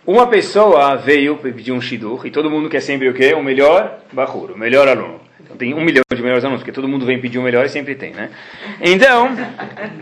Uma 0.05 0.27
pessoa 0.27 0.97
veio 0.97 1.37
pedir 1.37 1.71
um 1.71 1.79
shidur 1.79 2.25
e 2.25 2.31
todo 2.31 2.49
mundo 2.49 2.69
quer 2.69 2.81
sempre 2.81 3.07
o 3.07 3.13
quê? 3.13 3.33
O 3.33 3.41
melhor 3.41 3.99
bahur, 4.11 4.51
o 4.51 4.57
melhor 4.57 4.87
aluno. 4.87 5.21
Então 5.39 5.55
tem 5.55 5.73
um 5.73 5.81
milhão 5.81 6.03
de 6.13 6.21
melhores 6.21 6.43
alunos, 6.43 6.61
porque 6.61 6.71
todo 6.71 6.87
mundo 6.87 7.05
vem 7.05 7.19
pedir 7.19 7.39
o 7.39 7.41
melhor 7.41 7.65
e 7.65 7.69
sempre 7.69 7.95
tem, 7.95 8.11
né? 8.11 8.29
Então, 8.81 9.29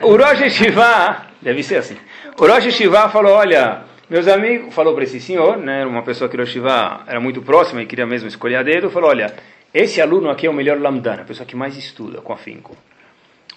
o 0.02 0.16
Rosh 0.16 0.52
Shiva, 0.52 1.28
deve 1.42 1.62
ser 1.62 1.78
assim. 1.78 1.98
O 2.40 2.48
Rosh 2.48 2.74
Shiva 2.74 3.10
falou, 3.10 3.34
olha, 3.34 3.84
meus 4.10 4.28
amigos, 4.28 4.74
falou 4.74 4.94
para 4.94 5.04
esse 5.04 5.20
senhor, 5.20 5.58
né, 5.58 5.86
uma 5.86 6.02
pessoa 6.04 6.30
que 6.30 6.36
o 6.36 6.40
Rosh 6.40 6.50
Shiva 6.50 7.02
era 7.08 7.20
muito 7.20 7.42
próxima 7.42 7.82
e 7.82 7.86
queria 7.86 8.06
mesmo 8.06 8.28
escolher 8.28 8.56
a 8.56 8.64
dedo, 8.64 8.90
falou, 8.90 9.10
olha, 9.10 9.34
esse 9.74 10.02
aluno 10.02 10.30
aqui 10.30 10.46
é 10.46 10.50
o 10.50 10.54
melhor 10.54 10.80
lamdana, 10.80 11.22
a 11.22 11.26
pessoa 11.26 11.46
que 11.46 11.56
mais 11.56 11.78
estuda 11.78 12.22
com 12.22 12.34
afinco. 12.34 12.76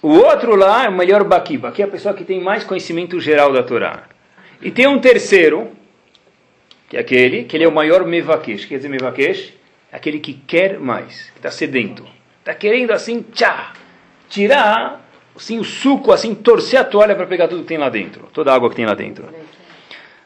O 0.01 0.09
outro 0.09 0.55
lá 0.55 0.85
é 0.85 0.89
o 0.89 0.93
melhor 0.93 1.23
bakiba, 1.23 1.71
que 1.71 1.81
é 1.81 1.85
a 1.85 1.87
pessoa 1.87 2.13
que 2.13 2.23
tem 2.23 2.39
mais 2.39 2.63
conhecimento 2.63 3.19
geral 3.19 3.51
da 3.51 3.63
Torá. 3.63 4.03
E 4.61 4.71
tem 4.71 4.87
um 4.87 4.99
terceiro, 4.99 5.71
que 6.87 6.95
é 6.95 6.99
aquele, 6.99 7.43
que 7.43 7.57
ele 7.57 7.63
é 7.63 7.67
o 7.67 7.71
maior 7.73 8.05
mevakesh. 8.05 8.65
Quer 8.65 8.77
dizer 8.77 8.89
mevakesh? 8.89 9.53
É 9.91 9.97
aquele 9.97 10.19
que 10.19 10.33
quer 10.33 10.79
mais, 10.79 11.31
que 11.31 11.39
está 11.39 11.51
sedento. 11.51 12.05
Está 12.39 12.53
querendo 12.53 12.91
assim, 12.91 13.25
tchá, 13.33 13.73
tirar 14.29 15.01
assim, 15.35 15.59
o 15.59 15.63
suco, 15.63 16.11
assim, 16.11 16.33
torcer 16.33 16.79
a 16.79 16.83
toalha 16.83 17.15
para 17.15 17.25
pegar 17.25 17.47
tudo 17.47 17.63
que 17.63 17.67
tem 17.67 17.77
lá 17.77 17.89
dentro, 17.89 18.27
toda 18.31 18.51
a 18.51 18.55
água 18.55 18.69
que 18.69 18.75
tem 18.75 18.85
lá 18.85 18.93
dentro. 18.93 19.27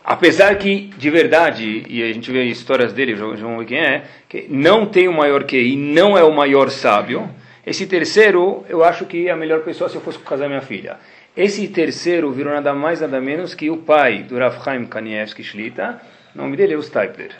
Apesar 0.09 0.55
que, 0.57 0.89
de 0.97 1.07
verdade, 1.11 1.85
e 1.87 2.01
a 2.01 2.11
gente 2.11 2.31
vê 2.31 2.43
histórias 2.45 2.91
dele, 2.91 3.13
vamos 3.13 3.59
ver 3.59 3.65
quem 3.67 3.77
é, 3.77 4.03
que 4.27 4.47
não 4.49 4.87
tem 4.87 5.07
o 5.07 5.13
maior 5.13 5.43
QI, 5.43 5.75
não 5.75 6.17
é 6.17 6.23
o 6.23 6.33
maior 6.33 6.71
sábio. 6.71 7.29
Esse 7.63 7.85
terceiro, 7.85 8.65
eu 8.67 8.83
acho 8.83 9.05
que 9.05 9.27
é 9.27 9.31
a 9.31 9.35
melhor 9.35 9.59
pessoa 9.59 9.87
se 9.87 9.95
eu 9.95 10.01
fosse 10.01 10.17
casar 10.17 10.47
minha 10.47 10.61
filha. 10.61 10.97
Esse 11.37 11.67
terceiro 11.67 12.31
virou 12.31 12.51
nada 12.51 12.73
mais, 12.73 13.01
nada 13.01 13.21
menos 13.21 13.53
que 13.53 13.69
o 13.69 13.77
pai 13.77 14.23
do 14.23 14.35
Rav 14.35 14.63
Chaim 14.63 14.87
Kanievski 14.87 15.43
Shlita. 15.43 16.01
O 16.33 16.39
nome 16.39 16.57
dele 16.57 16.73
é 16.73 16.77
o 16.77 16.81
Stipler. 16.81 17.35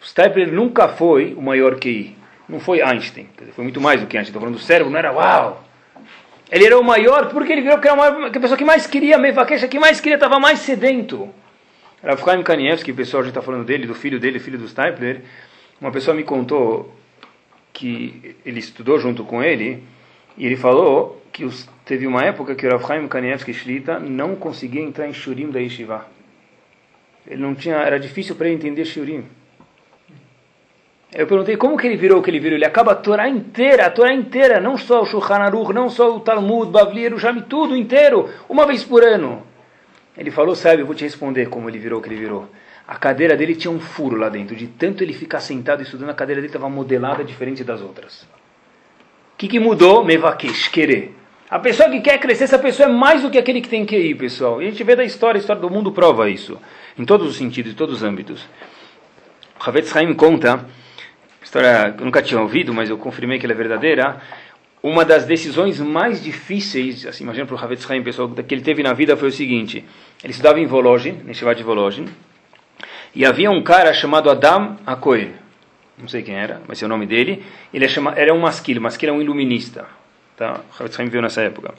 O 0.00 0.06
Stipler 0.06 0.52
nunca 0.52 0.86
foi 0.86 1.34
o 1.34 1.42
maior 1.42 1.74
QI. 1.74 2.16
Não 2.48 2.60
foi 2.60 2.82
Einstein. 2.82 3.26
Foi 3.50 3.64
muito 3.64 3.80
mais 3.80 4.00
do 4.00 4.06
que 4.06 4.16
Einstein. 4.16 4.30
Estou 4.30 4.42
falando 4.42 4.58
do 4.58 4.62
cérebro, 4.62 4.92
não 4.92 4.98
era 5.00 5.12
uau. 5.12 5.64
Ele 6.52 6.66
era 6.66 6.78
o 6.78 6.84
maior 6.84 7.30
porque 7.30 7.52
ele 7.52 7.62
virou 7.62 7.80
que 7.80 7.88
era 7.88 8.28
a 8.28 8.30
pessoa 8.30 8.56
que 8.56 8.64
mais 8.64 8.86
queria, 8.86 9.18
Mevaquecha, 9.18 9.66
que 9.66 9.80
mais 9.80 10.00
queria, 10.00 10.14
estava 10.14 10.38
mais 10.38 10.60
sedento. 10.60 11.34
Rav 12.02 12.22
Chaim 12.22 12.42
Kanievski, 12.42 12.92
o 12.92 12.94
pessoal 12.94 13.22
já 13.22 13.30
está 13.30 13.42
falando 13.42 13.64
dele, 13.64 13.86
do 13.86 13.94
filho 13.94 14.20
dele, 14.20 14.38
filho 14.38 14.58
do 14.58 14.68
Stipler, 14.68 15.22
uma 15.80 15.90
pessoa 15.90 16.14
me 16.14 16.22
contou 16.22 16.94
que 17.72 18.36
ele 18.44 18.58
estudou 18.58 18.98
junto 18.98 19.24
com 19.24 19.42
ele, 19.42 19.82
e 20.36 20.46
ele 20.46 20.56
falou 20.56 21.22
que 21.32 21.44
os, 21.44 21.68
teve 21.84 22.06
uma 22.06 22.22
época 22.22 22.54
que 22.54 22.66
o 22.66 22.70
Rav 22.70 22.86
Chaim 22.86 23.08
Kanievski 23.08 23.52
Shlita 23.52 23.98
não 23.98 24.36
conseguia 24.36 24.82
entrar 24.82 25.08
em 25.08 25.12
Shurim 25.12 25.50
da 25.50 25.58
Yeshiva. 25.58 26.06
Ele 27.26 27.42
não 27.42 27.54
tinha, 27.54 27.76
era 27.76 27.98
difícil 27.98 28.36
para 28.36 28.46
ele 28.46 28.56
entender 28.56 28.84
Shurim. 28.84 29.24
Eu 31.14 31.26
perguntei 31.26 31.56
como 31.56 31.76
que 31.76 31.86
ele 31.86 31.96
virou 31.96 32.20
o 32.20 32.22
que 32.22 32.30
ele 32.30 32.38
virou. 32.38 32.56
Ele 32.56 32.64
acaba 32.64 32.92
a 32.92 32.94
Torá 32.94 33.28
inteira, 33.28 33.86
a 33.86 33.90
Torá 33.90 34.12
inteira, 34.12 34.60
não 34.60 34.76
só 34.76 35.00
o 35.00 35.06
Shulchan 35.06 35.36
Aruch, 35.36 35.72
não 35.72 35.88
só 35.88 36.14
o 36.14 36.20
Talmud, 36.20 36.70
Bavli, 36.70 37.02
Yerushalmi, 37.02 37.42
tudo 37.42 37.74
inteiro, 37.76 38.28
uma 38.48 38.66
vez 38.66 38.84
por 38.84 39.02
ano. 39.02 39.42
Ele 40.16 40.30
falou, 40.30 40.54
sabe, 40.54 40.82
eu 40.82 40.86
vou 40.86 40.94
te 40.94 41.04
responder 41.04 41.48
como 41.48 41.68
ele 41.68 41.78
virou 41.78 42.00
o 42.00 42.02
que 42.02 42.08
ele 42.08 42.16
virou. 42.16 42.48
A 42.88 42.96
cadeira 42.96 43.36
dele 43.36 43.54
tinha 43.54 43.70
um 43.70 43.80
furo 43.80 44.16
lá 44.16 44.28
dentro. 44.28 44.54
De 44.54 44.66
tanto 44.66 45.02
ele 45.02 45.12
ficar 45.12 45.40
sentado 45.40 45.82
estudando, 45.82 46.10
a 46.10 46.14
cadeira 46.14 46.40
dele 46.40 46.48
estava 46.48 46.68
modelada 46.68 47.24
diferente 47.24 47.62
das 47.64 47.80
outras. 47.80 48.22
O 48.22 49.36
que, 49.36 49.48
que 49.48 49.60
mudou? 49.60 50.04
Mevakesh, 50.04 50.68
querer. 50.68 51.14
A 51.50 51.58
pessoa 51.58 51.90
que 51.90 52.00
quer 52.00 52.18
crescer, 52.18 52.44
essa 52.44 52.58
pessoa 52.58 52.88
é 52.88 52.92
mais 52.92 53.22
do 53.22 53.30
que 53.30 53.38
aquele 53.38 53.60
que 53.60 53.68
tem 53.68 53.84
que 53.84 53.96
ir, 53.96 54.14
pessoal. 54.16 54.62
E 54.62 54.66
a 54.66 54.70
gente 54.70 54.82
vê 54.82 54.96
da 54.96 55.04
história, 55.04 55.38
a 55.38 55.40
história 55.40 55.60
do 55.60 55.70
mundo 55.70 55.92
prova 55.92 56.28
isso. 56.30 56.58
Em 56.98 57.04
todos 57.04 57.28
os 57.28 57.36
sentidos, 57.36 57.72
em 57.72 57.74
todos 57.74 57.96
os 57.96 58.02
âmbitos. 58.02 58.48
Havetz 59.60 59.94
Haim 59.94 60.14
conta, 60.14 60.66
história 61.42 61.92
que 61.92 62.00
eu 62.00 62.04
nunca 62.04 62.22
tinha 62.22 62.40
ouvido, 62.40 62.74
mas 62.74 62.90
eu 62.90 62.98
confirmei 62.98 63.38
que 63.38 63.46
ela 63.46 63.52
é 63.52 63.56
verdadeira, 63.56 64.20
uma 64.82 65.04
das 65.04 65.24
decisões 65.24 65.80
mais 65.80 66.22
difíceis, 66.22 67.06
assim, 67.06 67.24
imagina 67.24 67.46
para 67.46 67.56
o 67.56 67.58
Havetz 67.58 67.90
Haim, 67.90 68.02
pessoal, 68.02 68.28
que 68.28 68.54
ele 68.54 68.62
teve 68.62 68.82
na 68.82 68.92
vida 68.92 69.16
foi 69.16 69.28
o 69.28 69.32
seguinte: 69.32 69.84
ele 70.26 70.32
estudava 70.32 70.58
em 70.58 70.66
Volozhin, 70.66 71.20
em 71.28 71.32
Shivat 71.32 71.56
de 71.56 71.62
Volozhin, 71.62 72.08
e 73.14 73.24
havia 73.24 73.48
um 73.48 73.62
cara 73.62 73.92
chamado 73.92 74.28
Adam 74.28 74.76
Akoin, 74.84 75.30
não 75.96 76.08
sei 76.08 76.20
quem 76.20 76.34
era, 76.34 76.60
mas 76.66 76.82
é 76.82 76.84
o 76.84 76.88
nome 76.88 77.06
dele, 77.06 77.44
ele 77.72 77.84
é 77.84 77.88
chama, 77.88 78.12
era 78.16 78.34
um 78.34 78.40
masquil, 78.40 78.80
masquil 78.80 79.10
é 79.10 79.12
um 79.12 79.22
iluminista, 79.22 79.86
tá? 80.36 80.62
o 80.68 80.82
Havetz 80.82 80.98
Haim 80.98 81.08
veio 81.08 81.22
nessa 81.22 81.42
época. 81.42 81.74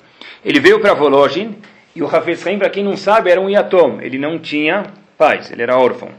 Ele 0.46 0.62
veio 0.62 0.80
para 0.80 0.94
Volozhin, 0.94 1.58
e 1.94 2.02
o 2.02 2.08
Havetz 2.08 2.48
Haim, 2.48 2.58
para 2.58 2.70
quem 2.70 2.86
não 2.86 2.96
sabe, 2.96 3.30
era 3.30 3.42
um 3.42 3.50
yatom, 3.50 4.00
ele 4.00 4.18
não 4.18 4.40
tinha 4.40 4.86
pais, 5.18 5.52
ele 5.52 5.62
era 5.62 5.78
órfão. 5.78 6.10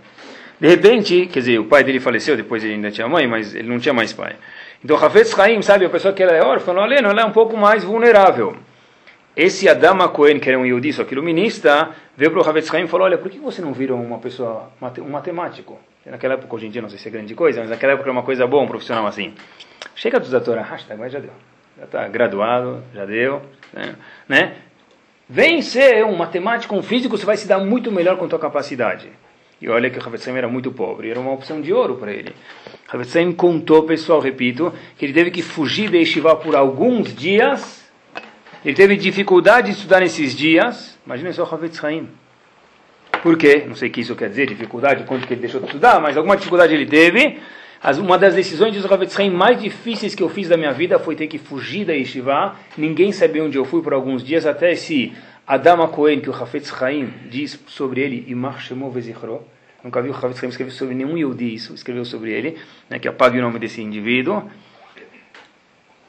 De 0.60 0.68
repente, 0.68 1.30
quer 1.32 1.38
dizer, 1.38 1.58
o 1.58 1.64
pai 1.64 1.82
dele 1.82 1.98
faleceu, 1.98 2.36
depois 2.36 2.62
ele 2.62 2.74
ainda 2.74 2.90
tinha 2.90 3.08
mãe, 3.08 3.26
mas 3.26 3.54
ele 3.54 3.68
não 3.70 3.78
tinha 3.78 3.94
mais 3.94 4.12
pai. 4.12 4.36
Então, 4.84 5.02
Hafez 5.02 5.36
Haim, 5.38 5.62
sabe, 5.62 5.86
a 5.86 5.88
pessoa 5.88 6.12
que 6.12 6.22
ela 6.22 6.32
é 6.32 6.44
órfã, 6.44 6.72
ela 6.72 7.22
é 7.22 7.24
um 7.24 7.32
pouco 7.32 7.56
mais 7.56 7.84
vulnerável. 7.84 8.54
Esse 9.38 9.68
Adama 9.68 10.08
Cohen, 10.08 10.40
que 10.40 10.48
era 10.48 10.58
um 10.58 10.66
Yudi, 10.66 10.92
só 10.92 11.04
que 11.04 11.14
iluminista, 11.14 11.90
veio 12.16 12.32
para 12.32 12.40
o 12.40 12.50
Hafez 12.50 12.74
Haim 12.74 12.86
e 12.86 12.88
falou, 12.88 13.06
olha, 13.06 13.16
por 13.16 13.30
que 13.30 13.38
você 13.38 13.62
não 13.62 13.72
vira 13.72 13.94
uma 13.94 14.18
pessoa, 14.18 14.68
um 14.98 15.10
matemático? 15.10 15.78
Naquela 16.04 16.34
época, 16.34 16.56
hoje 16.56 16.66
em 16.66 16.70
dia, 16.70 16.82
não 16.82 16.88
sei 16.88 16.98
se 16.98 17.06
é 17.06 17.10
grande 17.12 17.36
coisa, 17.36 17.60
mas 17.60 17.70
naquela 17.70 17.92
época 17.92 18.06
era 18.06 18.12
uma 18.12 18.24
coisa 18.24 18.48
boa, 18.48 18.64
um 18.64 18.66
profissional 18.66 19.06
assim. 19.06 19.32
Chega 19.94 20.18
dos 20.18 20.34
atores, 20.34 20.66
hashtag, 20.66 20.98
mas 20.98 21.12
já 21.12 21.20
deu. 21.20 21.30
Já 21.78 21.84
está 21.84 22.08
graduado, 22.08 22.82
já 22.92 23.04
deu, 23.04 23.40
né? 23.72 23.94
né? 24.28 24.56
Vem 25.28 25.62
ser 25.62 26.04
um 26.04 26.16
matemático, 26.16 26.74
um 26.74 26.82
físico, 26.82 27.16
você 27.16 27.24
vai 27.24 27.36
se 27.36 27.46
dar 27.46 27.60
muito 27.60 27.92
melhor 27.92 28.16
com 28.16 28.24
a 28.24 28.28
tua 28.28 28.40
capacidade. 28.40 29.08
E 29.62 29.68
olha 29.68 29.88
que 29.88 30.00
o 30.00 30.04
Havetzheim 30.04 30.36
era 30.36 30.48
muito 30.48 30.72
pobre, 30.72 31.10
era 31.10 31.20
uma 31.20 31.30
opção 31.30 31.60
de 31.60 31.72
ouro 31.72 31.94
para 31.94 32.10
ele. 32.10 32.34
Havetzheim 32.88 33.30
contou, 33.30 33.84
pessoal, 33.84 34.18
repito, 34.18 34.74
que 34.96 35.04
ele 35.04 35.12
teve 35.12 35.30
que 35.30 35.42
fugir 35.42 35.88
de 35.88 35.98
Yeshiva 35.98 36.34
por 36.34 36.56
alguns 36.56 37.14
dias. 37.14 37.77
Ele 38.64 38.74
teve 38.74 38.96
dificuldade 38.96 39.68
de 39.68 39.72
estudar 39.74 40.00
nesses 40.00 40.34
dias. 40.34 40.98
Imagina 41.06 41.32
só 41.32 41.44
o 41.44 41.54
Havetzheim. 41.54 42.08
Por 43.22 43.36
quê? 43.36 43.64
Não 43.66 43.74
sei 43.74 43.88
o 43.88 43.92
que 43.92 44.00
isso 44.00 44.14
quer 44.16 44.28
dizer, 44.28 44.46
dificuldade, 44.46 45.04
quanto 45.04 45.26
que 45.26 45.34
ele 45.34 45.40
deixou 45.40 45.60
de 45.60 45.66
estudar, 45.66 46.00
mas 46.00 46.16
alguma 46.16 46.36
dificuldade 46.36 46.74
ele 46.74 46.86
teve. 46.86 47.38
uma 48.00 48.18
das 48.18 48.34
decisões 48.34 48.72
de 48.72 48.92
Havetzheim 48.92 49.30
mais 49.30 49.60
difíceis 49.60 50.14
que 50.14 50.22
eu 50.22 50.28
fiz 50.28 50.48
da 50.48 50.56
minha 50.56 50.72
vida 50.72 50.98
foi 50.98 51.14
ter 51.16 51.26
que 51.26 51.38
fugir 51.38 51.84
da 51.84 51.92
Yeshiva. 51.92 52.56
Ninguém 52.76 53.12
sabia 53.12 53.42
onde 53.44 53.56
eu 53.56 53.64
fui 53.64 53.82
por 53.82 53.92
alguns 53.92 54.22
dias, 54.24 54.46
até 54.46 54.72
esse 54.72 55.12
Adama 55.46 55.88
Cohen, 55.88 56.20
que 56.20 56.28
o 56.28 56.34
Hafetz 56.34 56.70
Chaim 56.76 57.12
diz 57.30 57.58
sobre 57.66 58.02
ele, 58.02 58.24
Imar 58.28 58.60
Shemo 58.60 58.90
Vezichro, 58.90 59.42
nunca 59.82 60.02
vi 60.02 60.10
o 60.10 60.12
Hafetz 60.12 60.40
Chaim 60.40 60.50
escrever 60.50 60.72
sobre 60.72 60.94
nenhum 60.94 61.16
Yehudi 61.16 61.54
isso, 61.54 61.74
escreveu 61.74 62.04
sobre 62.04 62.32
ele, 62.32 62.58
né, 62.90 62.98
que 62.98 63.08
apague 63.08 63.38
o 63.38 63.40
nome 63.40 63.58
desse 63.58 63.80
indivíduo, 63.80 64.48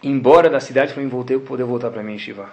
embora 0.01 0.49
da 0.49 0.59
cidade 0.59 0.97
mim 0.97 1.07
voltei 1.07 1.37
poder 1.39 1.63
voltar 1.63 1.89
para 1.89 2.03
mim 2.03 2.17
Shiva. 2.17 2.49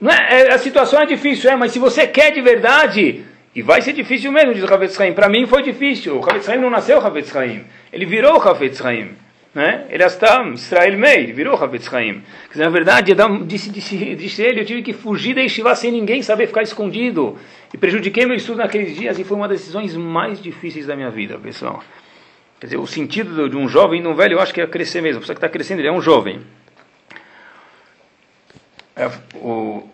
Não 0.00 0.10
é, 0.10 0.42
é, 0.42 0.54
a 0.54 0.58
situação 0.58 1.00
é 1.00 1.06
difícil, 1.06 1.50
é, 1.50 1.56
mas 1.56 1.72
se 1.72 1.78
você 1.78 2.06
quer 2.06 2.32
de 2.32 2.40
verdade, 2.40 3.22
e 3.54 3.60
vai 3.60 3.82
ser 3.82 3.92
difícil 3.92 4.32
mesmo, 4.32 4.54
diz 4.54 4.64
o 4.64 4.72
Havetz 4.72 4.96
Chaim. 4.96 5.12
Para 5.12 5.28
mim 5.28 5.46
foi 5.46 5.62
difícil. 5.62 6.16
O 6.16 6.24
Havetz 6.24 6.46
Chaim 6.46 6.58
não 6.58 6.70
nasceu 6.70 6.98
Havetz. 6.98 7.30
Ele 7.92 8.06
virou 8.06 8.40
Havetz 8.40 8.78
Chaim. 8.78 9.10
Né? 9.52 9.86
Ele 9.90 10.04
está 10.04 10.48
Israel 10.54 10.96
Meir, 10.96 11.34
virou 11.34 11.56
Havetz 11.56 11.92
Haim. 11.92 12.22
Na 12.54 12.68
verdade, 12.68 13.12
disse, 13.46 13.68
disse, 13.68 14.14
disse 14.14 14.42
ele, 14.42 14.60
eu 14.60 14.64
tive 14.64 14.80
que 14.80 14.92
fugir 14.92 15.34
da 15.34 15.40
Yeshiva 15.40 15.74
sem 15.74 15.90
ninguém 15.90 16.22
saber 16.22 16.46
ficar 16.46 16.62
escondido. 16.62 17.36
E 17.74 17.76
prejudiquei 17.76 18.26
meu 18.26 18.36
estudo 18.36 18.58
naqueles 18.58 18.94
dias 18.94 19.18
e 19.18 19.24
foi 19.24 19.36
uma 19.36 19.48
das 19.48 19.58
decisões 19.58 19.96
mais 19.96 20.40
difíceis 20.40 20.86
da 20.86 20.94
minha 20.94 21.10
vida, 21.10 21.36
pessoal. 21.36 21.82
Quer 22.60 22.66
dizer, 22.66 22.76
o 22.76 22.86
sentido 22.86 23.48
de 23.48 23.56
um 23.56 23.66
jovem 23.66 24.00
e 24.00 24.02
de 24.02 24.08
um 24.08 24.14
velho, 24.14 24.34
eu 24.34 24.40
acho 24.40 24.52
que 24.52 24.60
é 24.60 24.66
crescer 24.66 25.00
mesmo. 25.00 25.18
A 25.18 25.20
pessoa 25.20 25.34
que 25.34 25.38
está 25.38 25.48
crescendo, 25.48 25.80
ele 25.80 25.88
é 25.88 25.92
um 25.92 26.02
jovem. 26.02 26.40
O, 29.34 29.88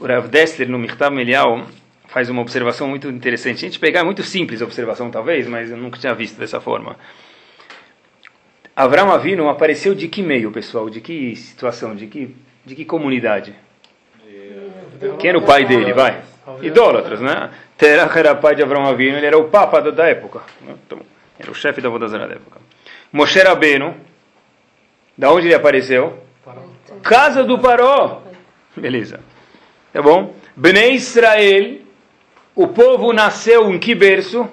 Rav 0.00 0.28
Dessler, 0.28 0.68
no 0.68 0.78
Mirtav 0.78 1.14
Melial, 1.14 1.66
faz 2.08 2.30
uma 2.30 2.40
observação 2.40 2.88
muito 2.88 3.08
interessante. 3.08 3.66
A 3.66 3.68
gente 3.68 3.78
pegar, 3.78 4.00
é 4.00 4.02
muito 4.02 4.22
simples 4.22 4.62
a 4.62 4.64
observação 4.64 5.10
talvez, 5.10 5.46
mas 5.46 5.70
eu 5.70 5.76
nunca 5.76 5.98
tinha 5.98 6.14
visto 6.14 6.38
dessa 6.38 6.58
forma. 6.58 6.96
Avram 8.74 9.12
Avinu 9.12 9.50
apareceu 9.50 9.94
de 9.94 10.08
que 10.08 10.22
meio, 10.22 10.50
pessoal? 10.50 10.88
De 10.88 11.02
que 11.02 11.36
situação? 11.36 11.94
De 11.94 12.06
que, 12.06 12.34
de 12.64 12.74
que 12.74 12.86
comunidade? 12.86 13.54
Quem 15.18 15.30
era 15.30 15.38
o 15.38 15.42
pai 15.42 15.66
dele? 15.66 15.92
Vai. 15.92 16.22
Idólatras, 16.62 17.20
né? 17.20 17.50
Terach 17.76 18.18
era 18.18 18.34
pai 18.34 18.54
de 18.54 18.62
Avram 18.62 18.86
Avinu, 18.86 19.18
ele 19.18 19.26
era 19.26 19.36
o 19.36 19.48
papa 19.48 19.80
da, 19.80 20.06
época. 20.06 20.40
Então, 20.62 20.98
era 21.40 21.50
o 21.50 21.54
chefe 21.54 21.80
da 21.80 21.88
Vodazara 21.88 22.28
da 22.28 22.34
época. 22.34 22.60
Moshe 23.10 23.40
Rabbeinu, 23.40 23.96
da 25.16 25.32
onde 25.32 25.46
ele 25.46 25.54
apareceu? 25.54 26.22
Casa 27.02 27.42
do 27.42 27.58
Paró. 27.58 28.22
Beleza. 28.76 29.20
Tá 29.92 30.02
bom? 30.02 30.34
Bnei 30.54 30.92
Israel, 30.92 31.78
o 32.54 32.68
povo 32.68 33.12
nasceu 33.12 33.72
em 33.72 33.78
que 33.78 33.94
berço? 33.94 34.48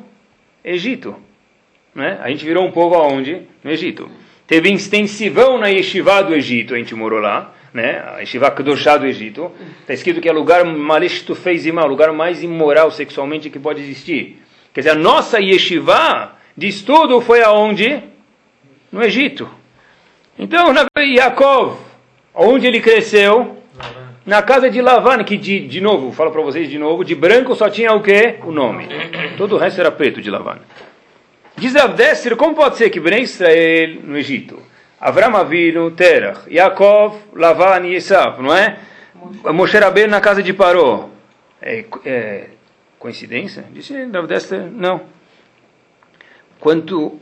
Egito. 0.63 1.15
Né? 1.93 2.19
A 2.21 2.29
gente 2.29 2.45
virou 2.45 2.65
um 2.65 2.71
povo 2.71 2.95
aonde? 2.95 3.41
No 3.63 3.71
Egito. 3.71 4.09
teve 4.45 4.71
extensivão 4.71 5.57
na 5.57 5.67
Yeshiva 5.67 6.23
do 6.23 6.33
Egito, 6.33 6.73
a 6.73 6.77
gente 6.77 6.95
morou 6.95 7.19
lá, 7.19 7.53
né? 7.73 8.01
a 8.15 8.19
Yeshiva 8.19 8.49
Kedoshá 8.51 8.97
do 8.97 9.05
Egito, 9.05 9.51
está 9.81 9.93
escrito 9.93 10.21
que 10.21 10.29
é 10.29 10.31
o 10.31 10.35
lugar 10.35 10.63
malishtu 10.63 11.35
fez 11.35 11.65
o 11.65 11.87
lugar 11.87 12.13
mais 12.13 12.41
imoral 12.41 12.91
sexualmente 12.91 13.49
que 13.49 13.59
pode 13.59 13.81
existir. 13.81 14.41
Quer 14.73 14.81
dizer, 14.81 14.91
a 14.91 14.95
nossa 14.95 15.39
Yeshiva 15.41 16.36
de 16.57 16.67
estudo 16.67 17.21
foi 17.21 17.43
aonde? 17.43 18.01
No 18.91 19.03
Egito. 19.03 19.47
Então, 20.39 20.73
Yaakov, 20.97 21.77
onde 22.33 22.65
ele 22.65 22.81
cresceu? 22.81 23.57
Na 24.25 24.41
casa 24.41 24.69
de 24.69 24.81
Lavan, 24.81 25.23
que 25.23 25.37
de, 25.37 25.67
de 25.67 25.79
novo, 25.79 26.11
falo 26.11 26.31
para 26.31 26.41
vocês 26.41 26.69
de 26.69 26.77
novo, 26.77 27.05
de 27.05 27.15
branco 27.15 27.55
só 27.55 27.69
tinha 27.69 27.93
o 27.93 28.01
quê? 28.01 28.39
O 28.43 28.51
nome. 28.51 28.87
Todo 29.37 29.55
o 29.55 29.57
resto 29.57 29.79
era 29.79 29.91
preto 29.91 30.21
de 30.21 30.29
Lavan. 30.29 30.59
Diz 31.55 31.75
Avdesser, 31.75 32.35
como 32.35 32.55
pode 32.55 32.75
ser 32.77 32.89
que 32.89 32.99
Ben 32.99 33.21
Israel 33.21 34.01
no 34.03 34.17
Egito, 34.17 34.59
Avram 34.99 35.35
Avinu, 35.37 35.91
Terach, 35.91 36.41
Yaakov, 36.51 37.15
Lavan 37.33 37.87
e 37.87 37.95
Esav, 37.95 38.41
não 38.41 38.53
é? 38.53 38.77
Moshe 39.53 39.77
Rabbeinu 39.77 40.11
na 40.11 40.21
casa 40.21 40.43
de 40.43 40.53
Paró. 40.53 41.09
É, 41.61 41.85
é 42.05 42.47
coincidência? 42.99 43.63
Disse 43.71 43.93
Avdesser, 44.13 44.69
não. 44.71 45.16
Quanto 46.67 47.17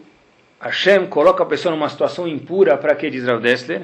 Hashem 0.60 1.06
coloca 1.06 1.44
a 1.44 1.46
pessoa 1.46 1.76
numa 1.76 1.88
situação 1.88 2.28
impura, 2.28 2.76
para 2.78 2.96
que 2.96 3.12
diz 3.12 3.26
Rav 3.26 3.40
Dessler? 3.40 3.84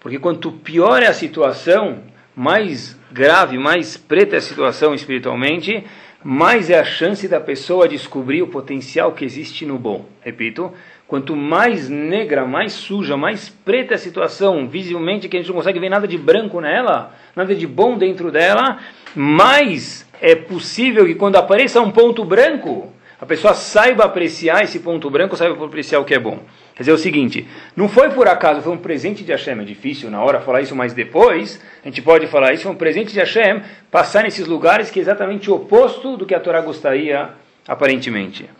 Porque 0.00 0.18
quanto 0.18 0.50
pior 0.50 1.02
é 1.02 1.06
a 1.08 1.12
situação, 1.12 1.98
mais 2.34 2.98
grave, 3.12 3.58
mais 3.58 3.98
preta 3.98 4.36
é 4.36 4.38
a 4.38 4.40
situação 4.40 4.94
espiritualmente, 4.94 5.84
mais 6.24 6.70
é 6.70 6.80
a 6.80 6.84
chance 6.84 7.28
da 7.28 7.38
pessoa 7.38 7.86
descobrir 7.86 8.40
o 8.40 8.46
potencial 8.46 9.12
que 9.12 9.26
existe 9.26 9.66
no 9.66 9.78
bom. 9.78 10.06
Repito, 10.22 10.72
quanto 11.06 11.36
mais 11.36 11.86
negra, 11.86 12.46
mais 12.46 12.72
suja, 12.72 13.14
mais 13.14 13.50
preta 13.50 13.92
é 13.92 13.96
a 13.96 13.98
situação, 13.98 14.66
visivelmente 14.66 15.28
que 15.28 15.36
a 15.36 15.40
gente 15.40 15.48
não 15.48 15.56
consegue 15.56 15.78
ver 15.78 15.90
nada 15.90 16.08
de 16.08 16.16
branco 16.16 16.62
nela, 16.62 17.14
nada 17.36 17.54
de 17.54 17.66
bom 17.66 17.98
dentro 17.98 18.30
dela, 18.30 18.78
mais 19.14 20.08
é 20.18 20.34
possível 20.34 21.04
que 21.04 21.14
quando 21.14 21.36
apareça 21.36 21.78
um 21.82 21.90
ponto 21.90 22.24
branco, 22.24 22.93
a 23.20 23.26
pessoa 23.26 23.54
saiba 23.54 24.04
apreciar 24.04 24.62
esse 24.64 24.80
ponto 24.80 25.08
branco, 25.08 25.36
saiba 25.36 25.64
apreciar 25.64 26.00
o 26.00 26.04
que 26.04 26.14
é 26.14 26.18
bom. 26.18 26.40
Quer 26.74 26.82
dizer, 26.82 26.90
é 26.90 26.94
o 26.94 26.98
seguinte, 26.98 27.46
não 27.76 27.88
foi 27.88 28.10
por 28.10 28.26
acaso, 28.26 28.60
foi 28.60 28.72
um 28.72 28.78
presente 28.78 29.22
de 29.22 29.30
Hashem, 29.30 29.60
é 29.60 29.64
difícil 29.64 30.10
na 30.10 30.22
hora 30.22 30.40
falar 30.40 30.60
isso, 30.62 30.74
mas 30.74 30.92
depois 30.92 31.62
a 31.82 31.88
gente 31.88 32.02
pode 32.02 32.26
falar 32.26 32.52
isso, 32.52 32.64
foi 32.64 32.72
um 32.72 32.76
presente 32.76 33.12
de 33.12 33.20
Hashem 33.20 33.62
passar 33.90 34.24
nesses 34.24 34.46
lugares 34.46 34.90
que 34.90 34.98
é 34.98 35.02
exatamente 35.02 35.50
o 35.50 35.54
oposto 35.54 36.16
do 36.16 36.26
que 36.26 36.34
a 36.34 36.40
Torá 36.40 36.60
gostaria, 36.60 37.30
aparentemente. 37.66 38.50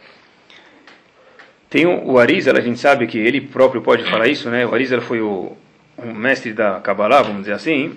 Tem 1.68 1.86
o, 1.86 2.12
o 2.12 2.18
Arizal, 2.20 2.56
a 2.56 2.60
gente 2.60 2.78
sabe 2.78 3.08
que 3.08 3.18
ele 3.18 3.40
próprio 3.40 3.82
pode 3.82 4.04
falar 4.04 4.28
isso, 4.28 4.48
né? 4.48 4.64
O 4.64 4.72
Arizal 4.72 5.00
foi 5.00 5.20
o, 5.20 5.56
o 5.98 6.06
mestre 6.06 6.52
da 6.52 6.78
Kabbalah, 6.78 7.22
vamos 7.22 7.40
dizer 7.40 7.54
assim. 7.54 7.96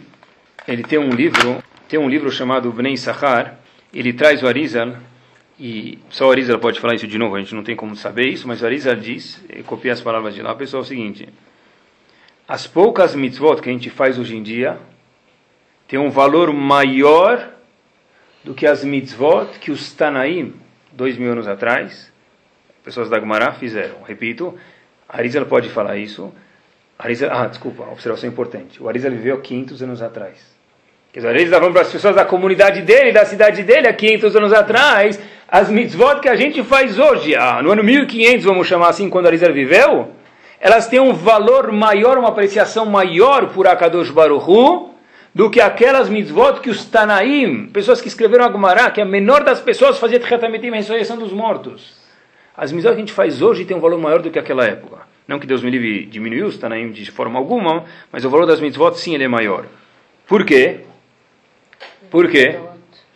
Ele 0.67 0.81
tem 0.81 0.97
um 0.97 1.11
livro, 1.11 1.63
tem 1.87 1.99
um 1.99 2.09
livro 2.09 2.31
chamado 2.31 2.71
Bnei 2.71 2.97
Sachar, 2.97 3.55
ele 3.93 4.11
traz 4.13 4.41
o 4.41 4.47
Arizal 4.47 4.93
e 5.59 5.97
só 6.09 6.27
o 6.27 6.31
Arizal 6.31 6.59
pode 6.59 6.79
falar 6.79 6.95
isso 6.95 7.07
de 7.07 7.17
novo, 7.17 7.35
a 7.35 7.39
gente 7.39 7.55
não 7.55 7.63
tem 7.63 7.75
como 7.75 7.95
saber 7.95 8.27
isso, 8.27 8.47
mas 8.47 8.61
o 8.61 8.65
Arizal 8.65 8.95
diz, 8.95 9.43
copia 9.65 9.93
as 9.93 10.01
palavras 10.01 10.35
de 10.35 10.41
lá, 10.41 10.53
pessoal, 10.53 10.83
é 10.83 10.85
o 10.85 10.87
seguinte: 10.87 11.27
as 12.47 12.67
poucas 12.67 13.15
mitzvot 13.15 13.61
que 13.61 13.69
a 13.69 13.73
gente 13.73 13.89
faz 13.89 14.17
hoje 14.19 14.37
em 14.37 14.43
dia 14.43 14.77
têm 15.87 15.99
um 15.99 16.09
valor 16.09 16.53
maior 16.53 17.53
do 18.43 18.53
que 18.53 18.65
as 18.65 18.83
mitzvot 18.83 19.59
que 19.59 19.71
os 19.71 19.91
Tanaim, 19.93 20.53
dois 20.91 21.17
mil 21.17 21.31
anos 21.31 21.47
atrás, 21.47 22.11
pessoas 22.83 23.09
da 23.09 23.19
Gemara 23.19 23.51
fizeram. 23.51 24.01
Repito, 24.03 24.57
Arizal 25.09 25.45
pode 25.45 25.69
falar 25.69 25.97
isso. 25.97 26.33
Arizal, 26.97 27.29
ah, 27.31 27.47
desculpa, 27.47 27.83
observação 27.83 28.29
importante. 28.29 28.81
O 28.81 28.87
Arizal 28.87 29.11
viveu 29.11 29.41
500 29.41 29.83
anos 29.83 30.01
atrás. 30.01 30.37
Quer 31.11 31.19
dizer, 31.19 31.35
ele 31.35 31.43
está 31.43 31.57
falando 31.57 31.73
para 31.73 31.81
as 31.81 31.91
pessoas 31.91 32.15
da 32.15 32.23
comunidade 32.23 32.81
dele, 32.81 33.11
da 33.11 33.25
cidade 33.25 33.63
dele, 33.63 33.87
há 33.87 33.93
500 33.93 34.35
anos 34.35 34.53
atrás, 34.53 35.19
as 35.47 35.69
mitzvot 35.69 36.19
que 36.19 36.27
a 36.27 36.35
gente 36.35 36.61
faz 36.63 36.99
hoje, 36.99 37.35
ah, 37.35 37.61
no 37.61 37.71
ano 37.71 37.83
1500, 37.83 38.45
vamos 38.45 38.67
chamar 38.67 38.89
assim, 38.89 39.09
quando 39.09 39.27
Arizar 39.27 39.53
viveu, 39.53 40.11
elas 40.59 40.87
têm 40.87 40.99
um 40.99 41.13
valor 41.13 41.71
maior, 41.71 42.17
uma 42.17 42.29
apreciação 42.29 42.85
maior 42.85 43.47
por 43.53 43.65
Akadosh 43.65 44.09
Baruchu, 44.09 44.89
do 45.33 45.49
que 45.49 45.61
aquelas 45.61 46.09
mitzvot 46.09 46.59
que 46.61 46.69
os 46.69 46.83
Tanaim, 46.85 47.67
pessoas 47.67 48.01
que 48.01 48.07
escreveram 48.07 48.43
a 48.43 48.49
Gumará, 48.49 48.91
que 48.91 48.99
a 48.99 49.05
menor 49.05 49.43
das 49.43 49.61
pessoas 49.61 49.99
fazia 49.99 50.19
Tchatametim, 50.19 50.69
a 50.69 50.75
ressurreição 50.75 51.17
dos 51.17 51.31
mortos. 51.31 51.95
As 52.55 52.71
mitzvot 52.71 52.91
que 52.91 52.97
a 52.97 52.99
gente 52.99 53.13
faz 53.13 53.41
hoje 53.41 53.63
têm 53.63 53.77
um 53.77 53.79
valor 53.79 53.99
maior 53.99 54.21
do 54.21 54.31
que 54.31 54.39
aquela 54.39 54.65
época. 54.65 54.97
Não 55.27 55.39
que 55.39 55.47
Deus 55.47 55.61
me 55.61 55.69
livre 55.69 56.05
diminuiu 56.07 56.47
os 56.47 56.57
Tanaim 56.57 56.91
de 56.91 57.09
forma 57.11 57.39
alguma, 57.39 57.85
mas 58.11 58.25
o 58.25 58.29
valor 58.29 58.45
das 58.45 58.59
mitzvot 58.59 58.95
sim 58.95 59.13
ele 59.13 59.25
é 59.25 59.27
maior. 59.27 59.65
Por 60.27 60.43
quê? 60.43 60.81
Por 62.09 62.29
quê? 62.29 62.59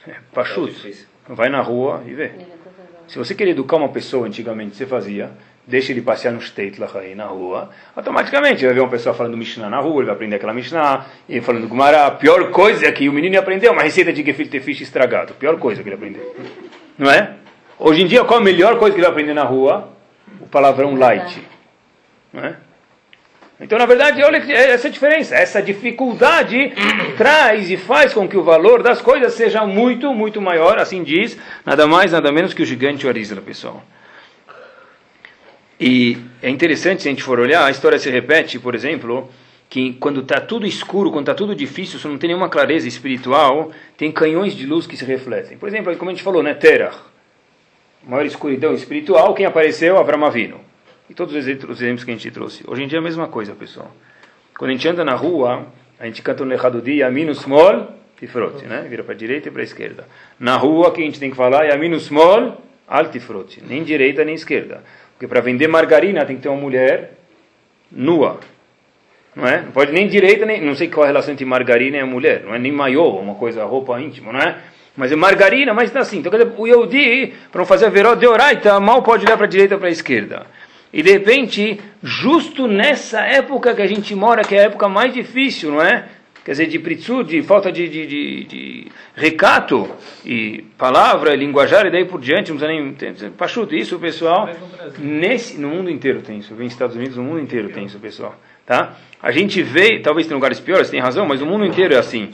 É, 0.07 0.15
Pachut. 0.33 1.10
Vai 1.33 1.47
na 1.47 1.61
rua 1.61 2.03
e 2.05 2.13
vê. 2.13 2.31
Se 3.07 3.17
você 3.17 3.33
queria 3.33 3.51
educar 3.51 3.77
uma 3.77 3.87
pessoa 3.87 4.27
antigamente, 4.27 4.75
você 4.75 4.85
fazia, 4.85 5.31
deixa 5.65 5.93
ele 5.93 6.01
passear 6.01 6.33
no 6.33 6.41
Steitlach 6.41 6.97
aí 6.97 7.15
na 7.15 7.25
rua, 7.25 7.69
automaticamente 7.95 8.65
vai 8.65 8.73
ver 8.73 8.81
uma 8.81 8.89
pessoa 8.89 9.15
falando 9.15 9.37
Mishnah 9.37 9.69
na 9.69 9.79
rua, 9.79 9.99
ele 9.99 10.05
vai 10.07 10.15
aprender 10.15 10.35
aquela 10.35 10.53
Mishnah, 10.53 11.05
e 11.29 11.39
falando 11.39 11.69
Gumara, 11.69 12.05
a 12.05 12.11
pior 12.11 12.51
coisa 12.51 12.85
é 12.85 12.91
que 12.91 13.07
o 13.07 13.13
menino 13.13 13.35
ia 13.35 13.39
aprender 13.39 13.69
uma 13.69 13.81
receita 13.81 14.11
de 14.11 14.21
gefilte 14.23 14.59
fish 14.59 14.81
estragado, 14.81 15.33
pior 15.35 15.57
coisa 15.57 15.81
que 15.81 15.87
ele 15.87 15.95
aprendeu. 15.95 16.35
Não 16.97 17.09
é? 17.09 17.35
Hoje 17.79 18.01
em 18.01 18.07
dia, 18.07 18.25
qual 18.25 18.41
a 18.41 18.43
melhor 18.43 18.77
coisa 18.77 18.93
que 18.93 18.99
ele 18.99 19.07
vai 19.07 19.11
aprender 19.11 19.33
na 19.33 19.43
rua? 19.43 19.89
O 20.41 20.47
palavrão 20.47 20.95
light. 20.95 21.41
Não 22.33 22.43
é? 22.43 22.55
Então, 23.61 23.77
na 23.77 23.85
verdade, 23.85 24.23
olha 24.23 24.37
essa 24.37 24.89
diferença, 24.89 25.35
essa 25.35 25.61
dificuldade 25.61 26.73
traz 27.15 27.69
e 27.69 27.77
faz 27.77 28.11
com 28.11 28.27
que 28.27 28.35
o 28.35 28.43
valor 28.43 28.81
das 28.81 29.01
coisas 29.01 29.33
seja 29.33 29.63
muito, 29.67 30.11
muito 30.15 30.41
maior, 30.41 30.79
assim 30.79 31.03
diz, 31.03 31.37
nada 31.63 31.85
mais, 31.85 32.11
nada 32.11 32.31
menos 32.31 32.55
que 32.55 32.63
o 32.63 32.65
gigante 32.65 33.07
Arizla, 33.07 33.39
pessoal. 33.39 33.83
E 35.79 36.17
é 36.41 36.49
interessante, 36.49 37.03
se 37.03 37.07
a 37.07 37.11
gente 37.11 37.23
for 37.23 37.39
olhar, 37.39 37.63
a 37.63 37.69
história 37.69 37.99
se 37.99 38.09
repete, 38.09 38.57
por 38.57 38.73
exemplo, 38.73 39.29
que 39.69 39.93
quando 39.93 40.21
está 40.21 40.41
tudo 40.41 40.65
escuro, 40.65 41.11
quando 41.11 41.23
está 41.23 41.35
tudo 41.35 41.55
difícil, 41.55 41.99
se 41.99 42.07
não 42.07 42.17
tem 42.17 42.29
nenhuma 42.29 42.49
clareza 42.49 42.87
espiritual, 42.87 43.71
tem 43.95 44.11
canhões 44.11 44.55
de 44.55 44.65
luz 44.65 44.87
que 44.87 44.97
se 44.97 45.05
refletem. 45.05 45.57
Por 45.57 45.69
exemplo, 45.69 45.95
como 45.97 46.09
a 46.09 46.13
gente 46.13 46.23
falou, 46.23 46.41
né, 46.41 46.55
Terach, 46.55 46.97
maior 48.03 48.25
escuridão 48.25 48.73
espiritual, 48.73 49.35
quem 49.35 49.45
apareceu? 49.45 49.97
Avram 49.97 50.25
Avinu. 50.25 50.70
E 51.11 51.13
todos 51.13 51.35
os 51.35 51.45
exemplos 51.45 52.05
que 52.05 52.11
a 52.11 52.13
gente 52.13 52.31
trouxe. 52.31 52.63
Hoje 52.65 52.83
em 52.83 52.87
dia 52.87 52.97
é 52.97 53.01
a 53.01 53.03
mesma 53.03 53.27
coisa, 53.27 53.53
pessoal. 53.53 53.91
Quando 54.57 54.69
a 54.69 54.73
gente 54.73 54.87
anda 54.87 55.03
na 55.03 55.13
rua, 55.13 55.67
a 55.99 56.05
gente 56.05 56.21
canta 56.21 56.45
no 56.45 56.49
Lechadudi, 56.49 56.99
Yaminu 56.99 57.33
Smol, 57.33 57.93
Tifroti, 58.17 58.63
né? 58.63 58.85
Vira 58.89 59.03
para 59.03 59.13
a 59.13 59.17
direita 59.17 59.49
e 59.49 59.51
para 59.51 59.59
a 59.59 59.65
esquerda. 59.65 60.07
Na 60.39 60.55
rua, 60.55 60.89
que 60.93 61.01
a 61.01 61.03
gente 61.03 61.19
tem 61.19 61.29
que 61.29 61.35
falar? 61.35 61.65
Yaminu 61.65 61.97
Smol, 61.97 62.63
Altifroti. 62.87 63.61
Nem 63.61 63.83
direita 63.83 64.23
nem 64.23 64.35
esquerda. 64.35 64.85
Porque 65.11 65.27
para 65.27 65.41
vender 65.41 65.67
margarina 65.67 66.23
tem 66.23 66.37
que 66.37 66.43
ter 66.43 66.47
uma 66.47 66.61
mulher 66.61 67.11
nua. 67.91 68.39
Não 69.35 69.45
é? 69.45 69.63
Não 69.63 69.71
pode 69.73 69.91
nem 69.91 70.07
direita, 70.07 70.45
nem. 70.45 70.61
Não 70.61 70.75
sei 70.75 70.87
qual 70.87 71.03
a 71.03 71.07
relação 71.07 71.33
entre 71.33 71.43
margarina 71.43 71.97
e 71.97 71.99
a 71.99 72.05
mulher. 72.05 72.43
Não 72.45 72.55
é 72.55 72.57
nem 72.57 72.71
maiô, 72.71 73.17
uma 73.17 73.35
coisa, 73.35 73.65
roupa 73.65 73.99
íntima, 73.99 74.31
não 74.31 74.39
é? 74.39 74.55
Mas 74.95 75.11
é 75.11 75.15
margarina, 75.17 75.73
mas 75.73 75.89
está 75.89 75.99
assim. 75.99 76.19
Então, 76.19 76.31
quer 76.31 76.45
dizer, 76.45 76.53
o 76.57 76.67
Yehudi, 76.67 77.33
para 77.51 77.59
não 77.59 77.65
fazer 77.65 77.87
a 77.87 77.89
veró 77.89 78.15
de 78.15 78.25
oraita, 78.25 78.79
mal 78.79 79.01
pode 79.03 79.25
olhar 79.25 79.35
para 79.35 79.45
a 79.45 79.49
direita 79.49 79.75
ou 79.75 79.79
para 79.79 79.89
a 79.89 79.91
esquerda. 79.91 80.45
E 80.93 81.01
de 81.01 81.11
repente, 81.11 81.79
justo 82.03 82.67
nessa 82.67 83.21
época 83.21 83.73
que 83.73 83.81
a 83.81 83.87
gente 83.87 84.13
mora, 84.13 84.43
que 84.43 84.55
é 84.55 84.59
a 84.59 84.63
época 84.63 84.89
mais 84.89 85.13
difícil, 85.13 85.71
não 85.71 85.81
é? 85.81 86.05
Quer 86.43 86.51
dizer, 86.51 86.67
de 86.67 86.79
pritsu, 86.79 87.23
de 87.23 87.43
falta 87.43 87.71
de, 87.71 87.87
de, 87.87 88.07
de, 88.07 88.43
de, 88.45 88.87
recato 89.15 89.87
e 90.25 90.65
palavra, 90.75 91.35
linguajar 91.35 91.85
e 91.85 91.91
daí 91.91 92.03
por 92.03 92.19
diante, 92.19 92.51
não 92.51 92.57
precisa 92.57 93.21
nem. 93.21 93.31
Pachuto, 93.31 93.75
isso, 93.75 93.99
pessoal. 93.99 94.49
Nesse, 94.97 95.59
no 95.59 95.69
mundo 95.69 95.91
inteiro 95.91 96.21
tem 96.21 96.39
isso. 96.39 96.55
Vem 96.55 96.63
nos 96.63 96.73
Estados 96.73 96.95
Unidos, 96.95 97.15
no 97.15 97.23
mundo 97.23 97.39
inteiro 97.39 97.69
tem 97.69 97.85
isso, 97.85 97.99
pessoal. 97.99 98.35
Tá? 98.65 98.95
A 99.21 99.31
gente 99.31 99.61
vê, 99.61 99.99
talvez 99.99 100.25
tem 100.25 100.33
lugares 100.33 100.59
piores, 100.59 100.89
tem 100.89 100.99
razão, 100.99 101.27
mas 101.27 101.43
o 101.43 101.45
mundo 101.45 101.63
inteiro 101.63 101.93
é 101.93 101.97
assim. 101.97 102.31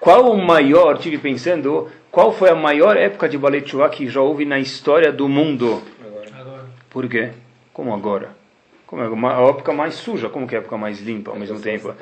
Qual 0.00 0.32
o 0.32 0.44
maior, 0.44 0.98
tive 0.98 1.16
pensando, 1.18 1.88
qual 2.10 2.32
foi 2.32 2.50
a 2.50 2.56
maior 2.56 2.96
época 2.96 3.28
de 3.28 3.38
ballet 3.38 3.72
que 3.92 4.08
já 4.08 4.20
houve 4.20 4.44
na 4.44 4.58
história 4.58 5.12
do 5.12 5.28
mundo? 5.28 5.80
Agora. 6.04 6.64
Por 6.90 7.08
quê? 7.08 7.30
Como 7.78 7.94
agora? 7.94 8.30
Como 8.88 9.28
é 9.28 9.32
a 9.32 9.40
época 9.50 9.72
mais 9.72 9.94
suja, 9.94 10.28
como 10.28 10.48
que 10.48 10.56
é 10.56 10.58
a 10.58 10.60
época 10.60 10.76
mais 10.76 11.00
limpa 11.00 11.30
ao 11.30 11.36
mesmo 11.36 11.60
tempo? 11.60 11.94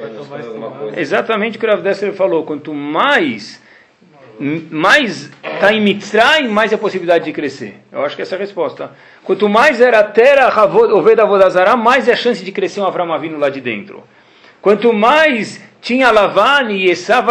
Exatamente 0.97 1.59
o 1.59 1.61
que 1.61 1.67
o 1.67 1.69
Rav 1.69 1.83
Dessler 1.83 2.15
falou. 2.15 2.47
Quanto 2.47 2.73
mais 2.73 3.63
mais 4.71 5.31
está 5.45 5.75
em 5.75 5.83
Mitzrayim, 5.83 6.49
mais 6.49 6.73
é 6.73 6.77
a 6.77 6.79
possibilidade 6.79 7.27
de 7.27 7.33
crescer. 7.33 7.75
Eu 7.93 8.03
acho 8.07 8.17
que 8.17 8.23
essa 8.23 8.37
é 8.37 8.39
a 8.39 8.39
resposta. 8.39 8.93
Quanto 9.23 9.51
mais 9.51 9.79
era 9.79 9.99
a 9.99 10.05
terra, 10.05 10.65
Oveda 10.65 11.27
Vodazara, 11.27 11.77
mais 11.77 12.09
é 12.09 12.15
a 12.15 12.17
chance 12.17 12.43
de 12.43 12.53
crescer 12.53 12.81
um 12.81 12.87
Avram 12.87 13.13
Avinu 13.13 13.37
lá 13.37 13.51
de 13.51 13.61
dentro. 13.61 14.03
Quanto 14.63 14.95
mais 14.95 15.63
tinha 15.83 16.11
Lavan 16.11 16.73
e 16.73 16.91
Esav 16.91 17.29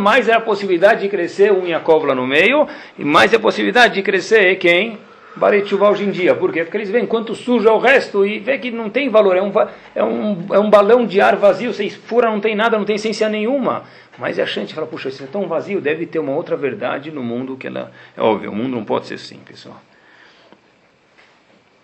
mais 0.00 0.28
era 0.28 0.38
a 0.38 0.40
possibilidade 0.40 1.00
de 1.00 1.08
crescer 1.08 1.50
um 1.50 1.66
Yaakov 1.66 2.06
lá 2.06 2.14
no 2.14 2.28
meio, 2.28 2.68
e 2.96 3.04
mais 3.04 3.32
é 3.32 3.36
a 3.36 3.40
possibilidade 3.40 3.94
de 3.94 4.02
crescer 4.02 4.54
quem? 4.54 5.07
Baretchuvá 5.36 5.90
hoje 5.90 6.04
em 6.04 6.10
dia. 6.10 6.34
Por 6.34 6.52
quê? 6.52 6.64
Porque 6.64 6.76
eles 6.76 6.90
veem 6.90 7.06
quanto 7.06 7.34
suja 7.34 7.72
o 7.72 7.78
resto 7.78 8.26
e 8.26 8.38
vê 8.38 8.58
que 8.58 8.70
não 8.70 8.90
tem 8.90 9.08
valor. 9.08 9.36
É 9.36 9.42
um, 9.42 9.52
é 9.94 10.04
um, 10.04 10.46
é 10.52 10.58
um 10.58 10.70
balão 10.70 11.06
de 11.06 11.20
ar 11.20 11.36
vazio. 11.36 11.72
Você 11.72 11.88
fura, 11.90 12.30
não 12.30 12.40
tem 12.40 12.54
nada, 12.54 12.76
não 12.76 12.84
tem 12.84 12.96
essência 12.96 13.28
nenhuma. 13.28 13.84
Mas 14.18 14.38
a 14.38 14.46
Shanti 14.46 14.74
fala, 14.74 14.86
puxa, 14.86 15.08
isso 15.08 15.22
é 15.22 15.26
tão 15.26 15.46
vazio, 15.46 15.80
deve 15.80 16.04
ter 16.04 16.18
uma 16.18 16.32
outra 16.32 16.56
verdade 16.56 17.10
no 17.12 17.22
mundo 17.22 17.56
que 17.56 17.68
ela... 17.68 17.92
É 18.16 18.20
óbvio, 18.20 18.50
o 18.50 18.54
mundo 18.54 18.70
não 18.70 18.84
pode 18.84 19.06
ser 19.06 19.14
assim, 19.14 19.38
pessoal. 19.38 19.80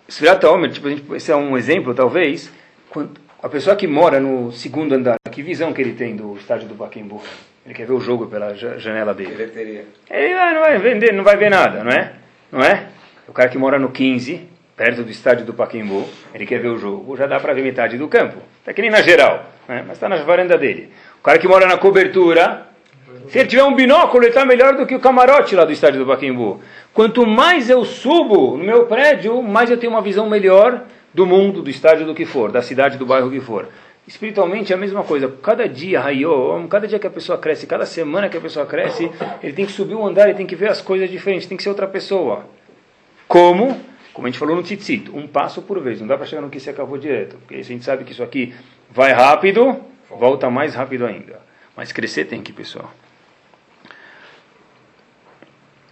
Sfirat 0.09 0.43
Omer, 0.43 0.69
tipo, 0.69 1.15
esse 1.15 1.31
é 1.31 1.35
um 1.35 1.57
exemplo, 1.57 1.93
talvez, 1.93 2.51
quando 2.89 3.11
a 3.41 3.47
pessoa 3.47 3.75
que 3.75 3.87
mora 3.87 4.19
no 4.19 4.51
segundo 4.51 4.93
andar, 4.93 5.15
que 5.31 5.41
visão 5.41 5.71
que 5.71 5.81
ele 5.81 5.93
tem 5.93 6.15
do 6.15 6.35
estádio 6.35 6.67
do 6.67 6.75
Pacaembu? 6.75 7.21
Ele 7.65 7.73
quer 7.73 7.87
ver 7.87 7.93
o 7.93 7.99
jogo 7.99 8.27
pela 8.27 8.53
janela 8.53 9.13
dele. 9.13 9.85
Ele 10.09 10.35
não 10.53 10.61
vai 10.61 10.77
vender, 10.77 11.13
não 11.13 11.23
vai 11.23 11.37
ver 11.37 11.49
nada, 11.49 11.83
não 11.83 11.91
é? 11.91 12.13
Não 12.51 12.61
é? 12.61 12.87
O 13.27 13.33
cara 13.33 13.49
que 13.49 13.57
mora 13.57 13.79
no 13.79 13.89
15, 13.89 14.47
perto 14.75 15.03
do 15.03 15.09
estádio 15.09 15.45
do 15.45 15.53
Pacaembu, 15.53 16.05
ele 16.33 16.45
quer 16.45 16.59
ver 16.59 16.67
o 16.67 16.77
jogo, 16.77 17.15
já 17.17 17.25
dá 17.25 17.39
para 17.39 17.53
ver 17.53 17.63
metade 17.63 17.97
do 17.97 18.07
campo. 18.07 18.37
Está 18.59 18.73
que 18.73 18.81
nem 18.81 18.91
na 18.91 19.01
geral, 19.01 19.45
né? 19.67 19.83
mas 19.87 19.97
está 19.97 20.07
na 20.07 20.17
varanda 20.17 20.57
dele. 20.57 20.91
O 21.19 21.23
cara 21.23 21.39
que 21.39 21.47
mora 21.47 21.65
na 21.65 21.77
cobertura, 21.77 22.67
se 23.29 23.39
ele 23.39 23.47
tiver 23.47 23.63
um 23.63 23.73
binóculo, 23.73 24.23
ele 24.23 24.29
está 24.29 24.45
melhor 24.45 24.75
do 24.75 24.85
que 24.85 24.93
o 24.93 24.99
camarote 24.99 25.55
lá 25.55 25.65
do 25.65 25.71
estádio 25.71 25.99
do 25.99 26.05
Pacaembu. 26.05 26.61
Quanto 26.93 27.25
mais 27.25 27.69
eu 27.69 27.83
subo 27.83 28.57
no 28.57 28.63
meu 28.63 28.85
prédio, 28.85 29.41
mais 29.41 29.69
eu 29.69 29.77
tenho 29.77 29.91
uma 29.91 30.01
visão 30.01 30.29
melhor 30.29 30.83
do 31.13 31.25
mundo, 31.25 31.61
do 31.61 31.69
estádio, 31.69 32.05
do 32.05 32.13
que 32.13 32.25
for, 32.25 32.51
da 32.51 32.61
cidade, 32.61 32.97
do 32.97 33.05
bairro 33.05 33.31
que 33.31 33.39
for. 33.39 33.69
Espiritualmente 34.07 34.71
é 34.71 34.75
a 34.75 34.77
mesma 34.77 35.03
coisa. 35.03 35.33
Cada 35.41 35.67
dia, 35.67 36.01
Hayô, 36.01 36.63
cada 36.69 36.87
dia 36.87 36.99
que 36.99 37.07
a 37.07 37.09
pessoa 37.09 37.39
cresce, 37.39 37.65
cada 37.65 37.85
semana 37.87 38.29
que 38.29 38.37
a 38.37 38.41
pessoa 38.41 38.65
cresce, 38.65 39.09
ele 39.41 39.53
tem 39.53 39.65
que 39.65 39.71
subir 39.71 39.95
um 39.95 40.05
andar, 40.05 40.25
ele 40.25 40.37
tem 40.37 40.45
que 40.45 40.55
ver 40.55 40.69
as 40.69 40.79
coisas 40.79 41.09
diferentes, 41.09 41.47
tem 41.47 41.57
que 41.57 41.63
ser 41.63 41.69
outra 41.69 41.87
pessoa. 41.87 42.45
Como? 43.27 43.79
Como 44.13 44.27
a 44.27 44.29
gente 44.29 44.39
falou 44.39 44.55
no 44.55 44.63
Tzitzit, 44.63 45.11
um 45.11 45.27
passo 45.27 45.61
por 45.61 45.79
vez. 45.81 45.99
Não 45.99 46.07
dá 46.07 46.17
para 46.17 46.25
chegar 46.25 46.41
no 46.41 46.49
que 46.49 46.59
se 46.59 46.69
acabou 46.69 46.97
direto. 46.97 47.37
Porque 47.37 47.55
a 47.55 47.63
gente 47.63 47.83
sabe 47.83 48.03
que 48.03 48.13
isso 48.13 48.23
aqui 48.23 48.53
vai 48.89 49.11
rápido, 49.11 49.77
volta 50.09 50.49
mais 50.49 50.73
rápido 50.73 51.05
ainda. 51.05 51.41
Mas 51.75 51.91
crescer 51.91 52.25
tem 52.25 52.41
que, 52.41 52.53
pessoal. 52.53 52.91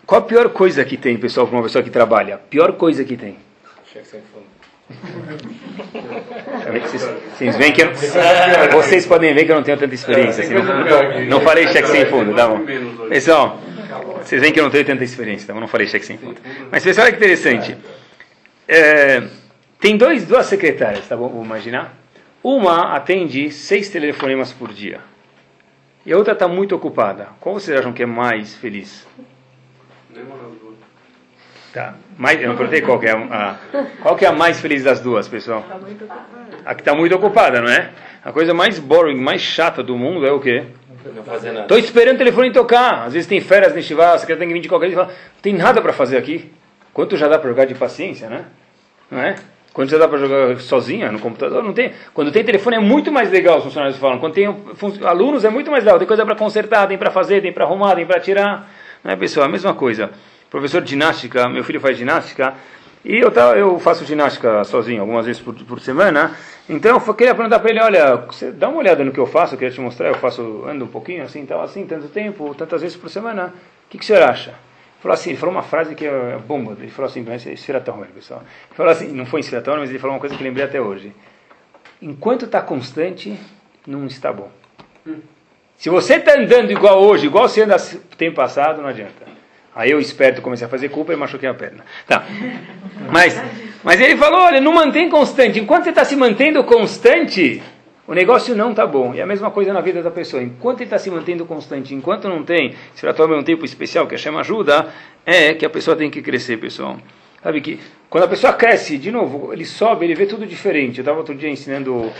Qual 0.05 0.21
a 0.21 0.23
pior 0.23 0.49
coisa 0.49 0.83
que 0.85 0.95
tem, 0.95 1.17
pessoal, 1.17 1.47
para 1.47 1.57
uma 1.57 1.63
pessoa 1.63 1.83
que 1.83 1.89
trabalha? 1.89 2.37
Pior 2.37 2.73
coisa 2.73 3.03
que 3.03 3.17
tem? 3.17 3.37
Cheque 3.91 4.07
sem 4.07 4.21
fundo. 4.21 4.53
Vocês, 6.81 7.01
vocês, 7.37 7.55
veem 7.55 7.71
que 7.71 7.81
eu, 7.81 7.91
vocês 8.71 9.05
podem 9.05 9.33
ver 9.33 9.45
que 9.45 9.51
eu 9.51 9.55
não 9.55 9.63
tenho 9.63 9.77
tanta 9.77 9.95
experiência. 9.95 10.43
Assim, 10.43 10.53
não, 10.53 11.25
não 11.25 11.41
falei 11.41 11.67
cheque 11.67 11.87
sem 11.87 12.05
fundo, 12.05 12.35
tá 12.35 12.47
bom? 12.47 12.65
Pessoal, 13.07 13.59
vocês 14.23 14.41
veem 14.41 14.53
que 14.53 14.59
eu 14.59 14.63
não 14.63 14.71
tenho 14.71 14.85
tanta 14.85 15.03
experiência, 15.03 15.43
então 15.43 15.55
eu 15.55 15.61
não 15.61 15.67
falei 15.67 15.87
cheque 15.87 16.05
sem 16.05 16.17
fundo. 16.17 16.39
Mas 16.71 16.83
pessoal, 16.83 17.05
olha 17.05 17.11
que 17.11 17.23
interessante. 17.23 17.77
É, 18.67 19.23
tem 19.79 19.97
dois, 19.97 20.25
duas 20.25 20.45
secretárias, 20.45 21.07
tá 21.07 21.17
bom? 21.17 21.27
Vou 21.29 21.43
imaginar. 21.43 21.93
Uma 22.41 22.95
atende 22.95 23.51
seis 23.51 23.89
telefonemas 23.89 24.51
por 24.51 24.73
dia. 24.73 25.01
E 26.05 26.11
a 26.11 26.17
outra 26.17 26.33
está 26.33 26.47
muito 26.47 26.75
ocupada. 26.75 27.29
Qual 27.39 27.55
vocês 27.55 27.77
acham 27.77 27.93
que 27.93 28.03
é 28.03 28.05
mais 28.05 28.55
feliz? 28.55 29.07
Tá. 31.73 31.95
Mais, 32.17 32.39
eu 32.39 32.49
não 32.49 32.55
perguntei 32.55 32.81
qual 32.81 32.99
que 32.99 33.07
é 33.07 33.11
a, 33.11 33.57
qual 34.01 34.15
que 34.15 34.25
é 34.25 34.27
a 34.27 34.31
mais 34.31 34.59
feliz 34.59 34.83
das 34.83 34.99
duas, 34.99 35.27
pessoal. 35.27 35.65
A 36.65 36.75
que 36.75 36.81
está 36.81 36.93
muito 36.93 37.15
ocupada, 37.15 37.61
não 37.61 37.69
é? 37.69 37.89
A 38.23 38.31
coisa 38.31 38.53
mais 38.53 38.77
boring, 38.77 39.19
mais 39.19 39.41
chata 39.41 39.81
do 39.81 39.97
mundo 39.97 40.25
é 40.25 40.31
o 40.31 40.39
quê? 40.39 40.65
Estou 41.61 41.77
esperando 41.77 42.15
o 42.15 42.17
telefone 42.17 42.51
tocar. 42.51 43.05
Às 43.05 43.13
vezes 43.13 43.27
tem 43.27 43.41
férias 43.41 43.73
neste 43.73 43.93
a 43.93 44.17
secretária 44.17 44.37
tem 44.37 44.47
que 44.47 44.53
vir 44.53 44.61
de 44.61 44.69
qualquer 44.69 44.91
fala, 44.91 45.07
não 45.07 45.41
tem 45.41 45.53
nada 45.53 45.81
para 45.81 45.93
fazer 45.93 46.17
aqui. 46.17 46.51
Quanto 46.93 47.17
já 47.17 47.27
dá 47.27 47.39
para 47.39 47.49
jogar 47.49 47.65
de 47.65 47.75
paciência, 47.75 48.29
né? 48.29 48.45
Não 49.09 49.19
é? 49.19 49.35
Quando 49.73 49.89
já 49.89 49.97
dá 49.97 50.07
para 50.07 50.19
jogar 50.19 50.59
sozinha 50.59 51.11
no 51.11 51.19
computador, 51.19 51.63
não 51.63 51.73
tem. 51.73 51.91
Quando 52.13 52.31
tem 52.31 52.43
telefone 52.43 52.75
é 52.75 52.79
muito 52.79 53.11
mais 53.11 53.31
legal, 53.31 53.57
os 53.57 53.63
funcionários 53.63 53.97
falam. 53.97 54.19
Quando 54.19 54.33
tem 54.33 54.45
alunos 55.03 55.43
é 55.43 55.49
muito 55.49 55.71
mais 55.71 55.83
legal. 55.83 55.97
Tem 55.97 56.07
coisa 56.07 56.23
para 56.23 56.35
consertar, 56.35 56.87
tem 56.87 56.97
para 56.97 57.09
fazer, 57.09 57.41
tem 57.41 57.51
para 57.51 57.65
arrumar, 57.65 57.95
tem 57.95 58.05
para 58.05 58.19
tirar. 58.19 58.69
Não 59.03 59.11
é, 59.11 59.15
pessoal? 59.15 59.47
A 59.47 59.49
mesma 59.49 59.73
coisa. 59.73 60.11
Professor 60.51 60.79
de 60.81 60.91
ginástica, 60.91 61.49
meu 61.49 61.63
filho 61.63 61.81
faz 61.81 61.97
ginástica. 61.97 62.53
E 63.05 63.17
eu, 63.17 63.29
tava, 63.31 63.57
eu 63.57 63.77
faço 63.79 64.05
ginástica 64.05 64.63
sozinho, 64.63 65.01
algumas 65.01 65.25
vezes 65.25 65.41
por, 65.41 65.53
por 65.53 65.79
semana. 65.79 66.37
Então 66.69 67.01
eu 67.05 67.13
queria 67.13 67.35
perguntar 67.35 67.59
para 67.59 67.69
ele, 67.69 67.81
olha, 67.81 68.15
você 68.15 68.51
dá 68.51 68.69
uma 68.69 68.77
olhada 68.77 69.03
no 69.03 69.11
que 69.11 69.19
eu 69.19 69.25
faço, 69.25 69.55
eu 69.55 69.59
queria 69.59 69.73
te 69.73 69.81
mostrar, 69.81 70.07
eu 70.07 70.15
faço, 70.15 70.63
ando 70.65 70.85
um 70.85 70.87
pouquinho 70.87 71.23
assim, 71.23 71.45
tal, 71.45 71.61
assim, 71.61 71.85
tanto 71.85 72.07
tempo, 72.07 72.55
tantas 72.55 72.81
vezes 72.81 72.95
por 72.95 73.09
semana. 73.09 73.53
O 73.87 73.89
que, 73.89 73.97
que 73.97 74.03
o 74.03 74.07
senhor 74.07 74.23
acha? 74.23 74.51
Ele 74.51 75.01
falou 75.01 75.13
assim, 75.13 75.29
ele 75.31 75.39
falou 75.39 75.53
uma 75.53 75.63
frase 75.63 75.95
que 75.95 76.05
é 76.05 76.37
bomba, 76.47 76.77
ele 76.79 76.89
falou 76.89 77.09
assim, 77.09 77.25
é 77.29 77.53
esfiratão, 77.53 78.01
pessoal. 78.15 78.41
Ele 78.41 78.75
falou 78.75 78.91
assim, 78.91 79.11
não 79.11 79.25
foi 79.25 79.41
esfiratão, 79.41 79.75
mas 79.77 79.89
ele 79.89 79.99
falou 79.99 80.15
uma 80.15 80.19
coisa 80.21 80.35
que 80.37 80.43
lembrei 80.43 80.63
até 80.63 80.79
hoje. 80.79 81.13
Enquanto 82.01 82.45
está 82.45 82.61
constante, 82.61 83.37
não 83.85 84.05
está 84.05 84.31
bom. 84.31 84.49
Se 85.75 85.89
você 85.89 86.15
está 86.15 86.39
andando 86.39 86.71
igual 86.71 87.03
hoje, 87.03 87.25
igual 87.25 87.49
você 87.49 87.63
anda 87.63 87.75
tempo 88.17 88.37
passado, 88.37 88.81
não 88.81 88.87
adianta. 88.87 89.32
Aí 89.75 89.89
eu 89.91 89.99
esperto 89.99 90.41
comecei 90.41 90.67
a 90.67 90.69
fazer 90.69 90.89
culpa 90.89 91.13
e 91.13 91.15
machuquei 91.15 91.49
a 91.49 91.53
perna. 91.53 91.83
Tá. 92.07 92.25
Mas, 93.11 93.41
mas 93.83 93.99
ele 93.99 94.15
falou, 94.17 94.41
olha, 94.41 94.61
não 94.61 94.73
mantém 94.73 95.09
constante. 95.09 95.59
Enquanto 95.59 95.85
você 95.85 95.89
está 95.89 96.05
se 96.05 96.15
mantendo 96.15 96.63
constante, 96.63 97.61
o 98.07 98.13
negócio 98.13 98.55
não 98.55 98.71
está 98.71 98.85
bom. 98.85 99.13
E 99.15 99.21
a 99.21 99.25
mesma 99.25 99.49
coisa 99.49 99.73
na 99.73 99.81
vida 99.81 100.03
da 100.03 100.11
pessoa. 100.11 100.43
Enquanto 100.43 100.79
ele 100.79 100.85
está 100.85 100.99
se 100.99 101.09
mantendo 101.09 101.45
constante, 101.45 101.95
enquanto 101.95 102.29
não 102.29 102.43
tem, 102.43 102.75
se 102.93 103.05
ela 103.05 103.15
toma 103.15 103.35
um 103.35 103.43
tempo 103.43 103.65
especial 103.65 104.05
que 104.05 104.13
a 104.13 104.17
chama 104.17 104.41
ajuda, 104.41 104.87
é 105.25 105.53
que 105.53 105.65
a 105.65 105.69
pessoa 105.69 105.95
tem 105.95 106.09
que 106.09 106.21
crescer, 106.21 106.57
pessoal. 106.57 106.97
Sabe 107.41 107.59
que 107.59 107.79
quando 108.09 108.23
a 108.23 108.27
pessoa 108.27 108.53
cresce, 108.53 108.97
de 108.97 109.11
novo, 109.11 109.51
ele 109.51 109.65
sobe, 109.65 110.05
ele 110.05 110.15
vê 110.15 110.25
tudo 110.25 110.45
diferente. 110.45 110.99
Eu 110.99 111.01
estava 111.01 111.17
outro 111.17 111.35
dia 111.35 111.49
ensinando, 111.49 112.11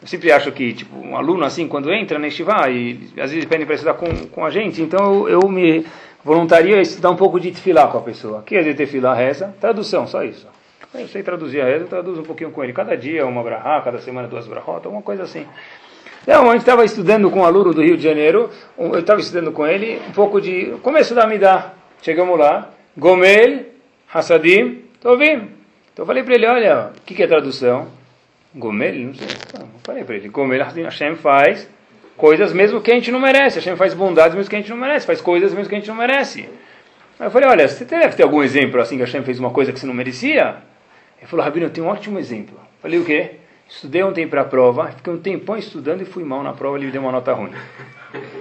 eu 0.00 0.06
sempre 0.06 0.32
acho 0.32 0.50
que 0.50 0.72
tipo 0.72 0.96
um 0.96 1.16
aluno 1.16 1.44
assim, 1.44 1.68
quando 1.68 1.92
entra 1.92 2.18
na 2.18 2.26
Estivá, 2.26 2.68
e 2.68 2.98
às 3.18 3.30
vezes 3.30 3.44
pedem 3.44 3.64
para 3.64 3.76
estudar 3.76 3.94
com, 3.94 4.26
com 4.26 4.44
a 4.44 4.50
gente, 4.50 4.82
então 4.82 5.28
eu, 5.28 5.40
eu 5.40 5.48
me 5.48 5.86
voluntaria 6.24 6.80
estudar 6.80 7.10
um 7.10 7.16
pouco 7.16 7.38
de 7.38 7.50
tefilá 7.50 7.88
com 7.88 7.98
a 7.98 8.02
pessoa. 8.02 8.42
Que 8.42 8.56
é 8.56 8.62
de 8.62 8.74
tefilá? 8.74 9.14
Reza. 9.14 9.54
Tradução, 9.60 10.06
só 10.06 10.22
isso. 10.22 10.46
Eu 10.94 11.08
sei 11.08 11.22
traduzir 11.22 11.62
a 11.62 11.64
reza, 11.64 11.84
eu 11.84 11.88
traduzo 11.88 12.20
um 12.20 12.24
pouquinho 12.24 12.50
com 12.50 12.62
ele. 12.62 12.72
Cada 12.72 12.94
dia 12.94 13.26
uma 13.26 13.42
brahá, 13.42 13.80
cada 13.80 13.98
semana 13.98 14.28
duas 14.28 14.46
brahot, 14.46 14.84
alguma 14.84 15.00
coisa 15.00 15.22
assim. 15.22 15.46
Então, 16.22 16.48
a 16.48 16.52
gente 16.52 16.60
estava 16.60 16.84
estudando 16.84 17.30
com 17.30 17.40
um 17.40 17.44
aluno 17.44 17.72
do 17.72 17.82
Rio 17.82 17.96
de 17.96 18.02
Janeiro, 18.02 18.50
eu 18.78 18.98
estava 18.98 19.18
estudando 19.18 19.50
com 19.52 19.66
ele 19.66 20.00
um 20.06 20.12
pouco 20.12 20.40
de 20.40 20.76
começo 20.82 21.14
da 21.14 21.26
Midah. 21.26 21.72
Chegamos 22.02 22.38
lá, 22.38 22.70
Gomel, 22.96 23.64
Hassadim, 24.12 24.82
ouvindo. 25.02 25.48
Então 25.92 26.02
eu 26.02 26.06
falei 26.06 26.22
para 26.22 26.34
ele, 26.34 26.46
olha, 26.46 26.90
o 26.96 27.00
que, 27.06 27.14
que 27.14 27.22
é 27.22 27.26
tradução? 27.26 27.88
Gomel? 28.54 28.94
Não 28.94 29.14
sei. 29.14 29.26
Não, 29.58 29.68
falei 29.82 30.04
para 30.04 30.16
ele, 30.16 30.28
Gomel, 30.28 30.62
Hashem 30.62 31.16
faz 31.16 31.68
coisas 32.22 32.52
mesmo 32.52 32.80
que 32.80 32.92
a 32.92 32.94
gente 32.94 33.10
não 33.10 33.18
merece. 33.18 33.56
Hashem 33.56 33.74
faz 33.74 33.94
bondades 33.94 34.36
mesmo 34.36 34.48
que 34.48 34.54
a 34.54 34.60
gente 34.60 34.70
não 34.70 34.76
merece, 34.76 35.04
faz 35.04 35.20
coisas 35.20 35.52
mesmo 35.52 35.68
que 35.68 35.74
a 35.74 35.78
gente 35.78 35.88
não 35.88 35.96
merece. 35.96 36.48
Aí 37.18 37.26
eu 37.26 37.30
falei, 37.32 37.48
olha, 37.48 37.66
você 37.66 37.84
deve 37.84 38.14
ter 38.14 38.22
algum 38.22 38.44
exemplo 38.44 38.80
assim 38.80 38.94
que 38.96 39.02
Hashem 39.02 39.24
fez 39.24 39.40
uma 39.40 39.50
coisa 39.50 39.72
que 39.72 39.80
você 39.80 39.86
não 39.86 39.92
merecia? 39.92 40.54
Ele 41.18 41.26
falou, 41.26 41.44
Rabino, 41.44 41.66
eu 41.66 41.70
tenho 41.70 41.84
um 41.84 41.90
ótimo 41.90 42.20
exemplo. 42.20 42.54
Eu 42.54 42.80
falei, 42.80 43.00
o 43.00 43.04
quê? 43.04 43.32
Estudei 43.68 44.04
ontem 44.04 44.28
para 44.28 44.42
a 44.42 44.44
prova, 44.44 44.92
fiquei 44.92 45.12
um 45.12 45.18
tempão 45.18 45.56
estudando 45.56 46.02
e 46.02 46.04
fui 46.04 46.22
mal 46.22 46.44
na 46.44 46.52
prova, 46.52 46.76
ele 46.76 46.86
me 46.86 46.92
deu 46.92 47.02
uma 47.02 47.10
nota 47.10 47.32
ruim. 47.32 47.50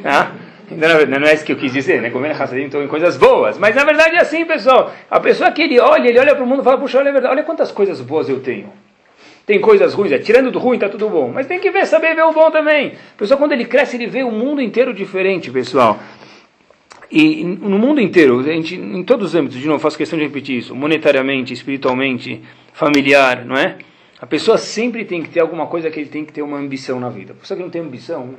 Ah? 0.06 0.32
Não 0.70 1.28
é 1.28 1.34
isso 1.34 1.46
que 1.46 1.54
eu 1.54 1.58
quis 1.58 1.74
dizer, 1.74 2.02
né? 2.02 2.10
Comendo 2.10 2.36
raçadinho, 2.36 2.66
estou 2.66 2.84
em 2.84 2.88
coisas 2.88 3.18
boas. 3.18 3.58
Mas 3.58 3.76
na 3.76 3.84
verdade 3.84 4.16
é 4.16 4.20
assim, 4.20 4.46
pessoal. 4.46 4.92
A 5.10 5.20
pessoa 5.20 5.50
que 5.52 5.62
ele 5.62 5.80
olha, 5.80 6.08
ele 6.08 6.20
olha 6.20 6.36
para 6.36 6.44
o 6.44 6.48
mundo 6.48 6.62
e 6.62 6.64
fala, 6.64 6.78
puxa, 6.78 7.00
olha, 7.00 7.10
é 7.10 7.28
olha 7.28 7.44
quantas 7.44 7.72
coisas 7.72 8.00
boas 8.02 8.30
eu 8.30 8.42
tenho. 8.42 8.72
Tem 9.46 9.60
coisas 9.60 9.94
ruins, 9.94 10.12
é, 10.12 10.20
tirando 10.20 10.52
do 10.52 10.60
ruim 10.60 10.76
está 10.76 10.88
tudo 10.88 11.10
bom. 11.10 11.32
Mas 11.34 11.48
tem 11.48 11.60
que 11.60 11.72
ver, 11.72 11.86
saber 11.86 12.16
ver 12.16 12.24
o 12.24 12.32
bom 12.32 12.52
também. 12.52 12.94
Pessoal, 13.18 13.40
quando 13.40 13.54
ele 13.54 13.66
cresce, 13.66 13.96
ele 13.96 14.08
vê 14.08 14.24
o 14.24 14.32
mundo 14.32 14.62
inteiro 14.62 14.94
diferente, 14.94 15.50
pessoal. 15.50 16.00
E 17.12 17.44
no 17.44 17.78
mundo 17.78 18.00
inteiro, 18.00 18.40
a 18.40 18.44
gente, 18.44 18.76
em 18.76 19.04
todos 19.04 19.30
os 19.30 19.36
âmbitos, 19.36 19.60
de 19.60 19.68
novo, 19.68 19.80
faço 19.80 19.98
questão 19.98 20.18
de 20.18 20.24
repetir 20.24 20.60
isso, 20.60 20.74
monetariamente, 20.74 21.52
espiritualmente, 21.54 22.42
familiar, 22.72 23.44
não 23.44 23.58
é? 23.58 23.78
A 24.22 24.26
pessoa 24.26 24.58
sempre 24.58 25.04
tem 25.04 25.22
que 25.22 25.30
ter 25.30 25.42
alguma 25.42 25.68
coisa 25.68 25.90
que 25.90 26.00
ele 26.00 26.10
tem 26.10 26.24
que 26.24 26.32
ter 26.32 26.42
uma 26.42 26.58
ambição 26.58 27.00
na 27.00 27.10
vida. 27.10 27.34
A 27.34 27.36
pessoa 27.36 27.58
que 27.58 27.64
não 27.64 27.70
tem 27.70 27.82
ambição, 27.82 28.36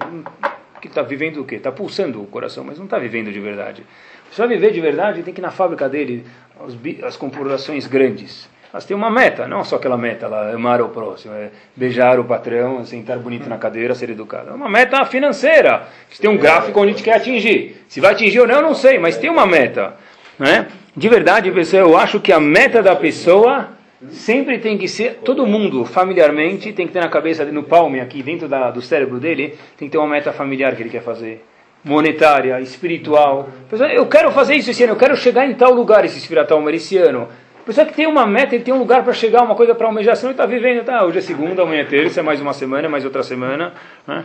que 0.80 0.86
está 0.86 1.02
vivendo 1.02 1.42
o 1.42 1.44
quê? 1.44 1.56
Está 1.56 1.70
pulsando 1.70 2.22
o 2.22 2.26
coração, 2.26 2.64
mas 2.64 2.78
não 2.78 2.86
está 2.86 2.98
vivendo 2.98 3.30
de 3.30 3.40
verdade. 3.40 3.84
A 4.26 4.30
pessoa 4.30 4.48
viver 4.48 4.72
de 4.72 4.80
verdade 4.80 5.22
tem 5.22 5.34
que 5.34 5.40
ir 5.40 5.42
na 5.42 5.50
fábrica 5.50 5.88
dele, 5.88 6.24
as, 6.64 7.04
as 7.04 7.16
corporações 7.16 7.86
grandes 7.86 8.48
elas 8.72 8.86
têm 8.86 8.96
uma 8.96 9.10
meta, 9.10 9.46
não 9.46 9.62
só 9.64 9.76
aquela 9.76 9.98
meta 9.98 10.26
lá, 10.26 10.50
amar 10.50 10.80
o 10.80 10.88
próximo, 10.88 11.34
é 11.34 11.50
beijar 11.76 12.18
o 12.18 12.24
patrão, 12.24 12.82
sentar 12.86 13.18
bonito 13.18 13.46
na 13.46 13.58
cadeira, 13.58 13.94
ser 13.94 14.08
educado. 14.08 14.48
É 14.48 14.54
uma 14.54 14.68
meta 14.68 15.04
financeira. 15.04 15.88
Tem 16.18 16.30
um 16.30 16.38
gráfico 16.38 16.80
onde 16.80 16.90
a 16.90 16.92
gente 16.94 17.04
quer 17.04 17.16
atingir. 17.16 17.84
Se 17.86 18.00
vai 18.00 18.12
atingir 18.12 18.40
ou 18.40 18.46
não, 18.46 18.56
eu 18.56 18.62
não 18.62 18.74
sei, 18.74 18.98
mas 18.98 19.18
tem 19.18 19.28
uma 19.28 19.44
meta. 19.44 19.94
Né? 20.38 20.68
De 20.96 21.06
verdade, 21.06 21.50
pessoal, 21.50 21.82
eu 21.82 21.98
acho 21.98 22.18
que 22.18 22.32
a 22.32 22.40
meta 22.40 22.82
da 22.82 22.96
pessoa 22.96 23.68
sempre 24.10 24.58
tem 24.58 24.78
que 24.78 24.88
ser, 24.88 25.20
todo 25.22 25.46
mundo 25.46 25.84
familiarmente 25.84 26.72
tem 26.72 26.86
que 26.86 26.94
ter 26.94 27.00
na 27.00 27.08
cabeça, 27.08 27.44
no 27.44 27.62
palme 27.62 28.00
aqui, 28.00 28.22
dentro 28.22 28.48
da, 28.48 28.70
do 28.70 28.80
cérebro 28.80 29.20
dele, 29.20 29.58
tem 29.76 29.86
que 29.86 29.92
ter 29.92 29.98
uma 29.98 30.08
meta 30.08 30.32
familiar 30.32 30.74
que 30.74 30.82
ele 30.82 30.90
quer 30.90 31.02
fazer. 31.02 31.44
Monetária, 31.84 32.58
espiritual. 32.60 33.50
Eu 33.94 34.06
quero 34.06 34.30
fazer 34.30 34.54
isso 34.54 34.70
esse 34.70 34.82
ano, 34.82 34.92
eu 34.92 34.98
quero 34.98 35.16
chegar 35.16 35.46
em 35.46 35.54
tal 35.54 35.74
lugar 35.74 36.04
esse 36.04 36.16
espiritual 36.16 36.68
esse 36.70 36.96
ano. 36.96 37.28
A 37.62 37.64
pessoa 37.64 37.86
que 37.86 37.94
tem 37.94 38.08
uma 38.08 38.26
meta, 38.26 38.56
ele 38.56 38.64
tem 38.64 38.74
um 38.74 38.78
lugar 38.78 39.04
para 39.04 39.12
chegar, 39.12 39.44
uma 39.44 39.54
coisa 39.54 39.72
para 39.72 39.86
almejar, 39.86 40.16
senão 40.16 40.30
ele 40.30 40.34
está 40.34 40.44
vivendo, 40.44 40.84
tá, 40.84 41.04
hoje 41.04 41.18
é 41.18 41.20
segunda, 41.20 41.62
amanhã 41.62 41.82
é 41.82 41.84
terça, 41.84 42.18
é 42.18 42.22
mais 42.22 42.40
uma 42.40 42.52
semana, 42.52 42.86
é 42.86 42.90
mais 42.90 43.04
outra 43.04 43.22
semana. 43.22 43.72
Né? 44.04 44.24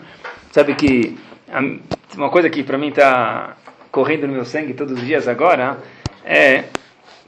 Sabe 0.52 0.74
que 0.74 1.16
uma 2.18 2.32
coisa 2.32 2.50
que 2.50 2.64
para 2.64 2.80
mim 2.80 2.88
está 2.88 3.56
correndo 3.92 4.26
no 4.26 4.34
meu 4.34 4.44
sangue 4.44 4.74
todos 4.74 4.98
os 4.98 5.06
dias 5.06 5.28
agora 5.28 5.78
é 6.26 6.64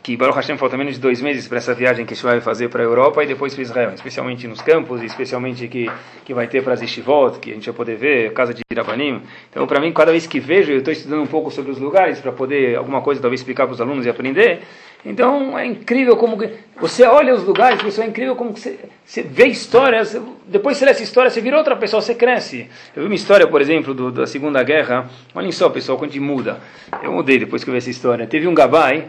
que 0.02 0.16
Baruch 0.16 0.36
Hashem 0.36 0.58
falta 0.58 0.78
menos 0.78 0.96
de 0.96 1.00
dois 1.00 1.22
meses 1.22 1.48
para 1.48 1.58
essa 1.58 1.74
viagem 1.74 2.06
que 2.06 2.14
a 2.14 2.16
gente 2.16 2.24
vai 2.24 2.40
fazer 2.40 2.70
para 2.70 2.82
a 2.82 2.86
Europa 2.86 3.24
e 3.24 3.28
depois 3.28 3.54
para 3.54 3.62
Israel, 3.62 3.92
especialmente 3.94 4.48
nos 4.48 4.62
campos, 4.62 5.02
e 5.02 5.06
especialmente 5.06 5.68
que, 5.68 5.92
que 6.24 6.34
vai 6.34 6.48
ter 6.48 6.64
para 6.64 6.74
as 6.74 6.82
Yeshivot, 6.82 7.40
que 7.40 7.52
a 7.52 7.54
gente 7.54 7.66
vai 7.66 7.76
poder 7.76 7.96
ver, 7.96 8.34
casa 8.34 8.54
de 8.54 8.62
Irabanim. 8.72 9.22
Então, 9.50 9.68
para 9.68 9.80
mim, 9.80 9.92
cada 9.92 10.12
vez 10.12 10.26
que 10.26 10.40
vejo, 10.40 10.72
eu 10.72 10.80
estou 10.80 10.94
estudando 10.94 11.22
um 11.22 11.28
pouco 11.28 11.52
sobre 11.52 11.72
os 11.72 11.80
lugares 11.80 12.20
para 12.20 12.32
poder, 12.32 12.78
alguma 12.78 13.02
coisa, 13.02 13.22
talvez 13.22 13.42
explicar 13.42 13.66
para 13.66 13.74
os 13.74 13.82
alunos 13.82 14.06
e 14.06 14.10
aprender. 14.10 14.62
Então, 15.06 15.58
é 15.58 15.66
incrível 15.66 16.18
como 16.18 16.38
que, 16.38 16.50
você 16.80 17.04
olha 17.04 17.34
os 17.34 17.44
lugares, 17.44 17.82
pessoal, 17.82 18.06
é 18.06 18.10
incrível 18.10 18.36
como 18.36 18.52
você, 18.52 18.78
você 19.06 19.22
vê 19.22 19.48
histórias, 19.48 20.20
depois 20.46 20.78
você 20.78 20.86
lê 20.86 20.92
essa 20.92 21.04
história, 21.04 21.30
você 21.30 21.40
vira 21.40 21.58
outra 21.58 21.76
pessoa, 21.76 22.02
você 22.02 22.16
cresce. 22.16 22.70
Eu 22.96 23.04
vi 23.04 23.08
uma 23.08 23.16
história, 23.16 23.48
por 23.48 23.62
exemplo, 23.62 23.94
do, 23.94 24.12
da 24.12 24.28
Segunda 24.28 24.62
Guerra, 24.64 25.10
olhem 25.34 25.52
só, 25.52 25.70
pessoal, 25.70 25.98
quando 25.98 26.12
a 26.12 26.14
gente 26.14 26.24
muda. 26.24 26.60
Eu 27.02 27.14
mudei 27.14 27.38
depois 27.38 27.64
que 27.64 27.70
eu 27.70 27.74
vi 27.74 27.78
essa 27.78 27.90
história. 27.90 28.28
Teve 28.28 28.48
um 28.48 28.54
gabai, 28.54 29.08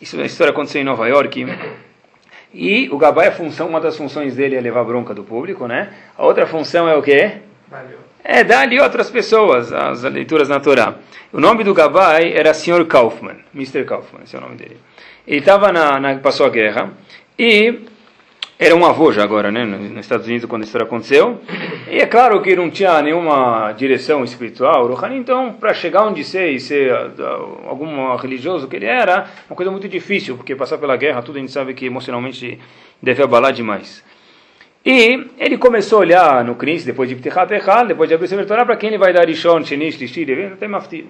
isso 0.00 0.16
é 0.16 0.20
uma 0.20 0.26
história 0.26 0.50
aconteceu 0.50 0.80
em 0.80 0.84
Nova 0.84 1.06
York. 1.06 1.46
E 2.52 2.88
o 2.90 2.98
Gabai, 2.98 3.28
a 3.28 3.32
função, 3.32 3.68
uma 3.68 3.80
das 3.80 3.96
funções 3.96 4.34
dele 4.34 4.56
é 4.56 4.60
levar 4.60 4.82
bronca 4.84 5.14
do 5.14 5.22
público, 5.22 5.66
né? 5.66 5.92
A 6.16 6.24
outra 6.24 6.46
função 6.46 6.88
é 6.88 6.96
o 6.96 7.02
quê? 7.02 7.38
É 8.24 8.42
dar 8.42 8.60
ali 8.60 8.80
outras 8.80 9.10
pessoas 9.10 9.72
as 9.72 10.02
leituras 10.02 10.48
na 10.48 10.58
Torá. 10.58 10.94
O 11.32 11.40
nome 11.40 11.62
do 11.62 11.72
Gabai 11.72 12.32
era 12.32 12.52
Sr. 12.52 12.86
Kaufman, 12.86 13.36
Mr. 13.54 13.84
Kaufman, 13.84 14.22
esse 14.24 14.34
é 14.34 14.38
o 14.38 14.42
nome 14.42 14.56
dele. 14.56 14.78
Ele 15.26 15.38
estava 15.38 15.70
na, 15.70 16.00
na, 16.00 16.16
passou 16.16 16.46
a 16.46 16.50
guerra 16.50 16.90
e 17.38 17.80
era 18.62 18.76
um 18.76 18.84
avô 18.84 19.10
já 19.10 19.24
agora, 19.24 19.50
né, 19.50 19.64
nos 19.64 20.00
Estados 20.00 20.26
Unidos, 20.26 20.44
quando 20.44 20.64
história 20.64 20.86
aconteceu. 20.86 21.40
E 21.90 21.98
é 21.98 22.04
claro 22.04 22.42
que 22.42 22.54
não 22.54 22.68
tinha 22.68 23.00
nenhuma 23.00 23.72
direção 23.72 24.22
espiritual, 24.22 24.86
Rohani, 24.86 25.16
então, 25.16 25.54
para 25.54 25.72
chegar 25.72 26.04
onde 26.06 26.22
ser 26.22 26.50
e 26.50 26.60
ser 26.60 26.92
uh, 26.92 27.66
algum 27.66 28.14
religioso 28.16 28.68
que 28.68 28.76
ele 28.76 28.84
era, 28.84 29.24
uma 29.48 29.56
coisa 29.56 29.70
muito 29.70 29.88
difícil, 29.88 30.36
porque 30.36 30.54
passar 30.54 30.76
pela 30.76 30.94
guerra, 30.98 31.22
tudo 31.22 31.38
a 31.38 31.40
gente 31.40 31.50
sabe 31.50 31.72
que 31.72 31.86
emocionalmente 31.86 32.58
deve 33.02 33.22
abalar 33.22 33.54
demais. 33.54 34.04
E 34.84 35.28
ele 35.38 35.56
começou 35.56 35.96
a 35.96 36.00
olhar 36.02 36.44
no 36.44 36.54
Cris, 36.54 36.84
depois 36.84 37.08
de 37.08 37.14
Ptichat 37.14 37.50
Echal, 37.54 37.86
depois 37.86 38.10
de 38.10 38.14
abrir 38.14 38.34
o 38.34 38.46
Torá, 38.46 38.66
para 38.66 38.76
quem 38.76 38.90
ele 38.90 38.98
vai 38.98 39.10
dar 39.10 39.26
Rishon, 39.26 39.64
Shenish, 39.64 39.98
Lishtir, 39.98 40.56
tem 40.60 40.68
Maftir. 40.68 41.06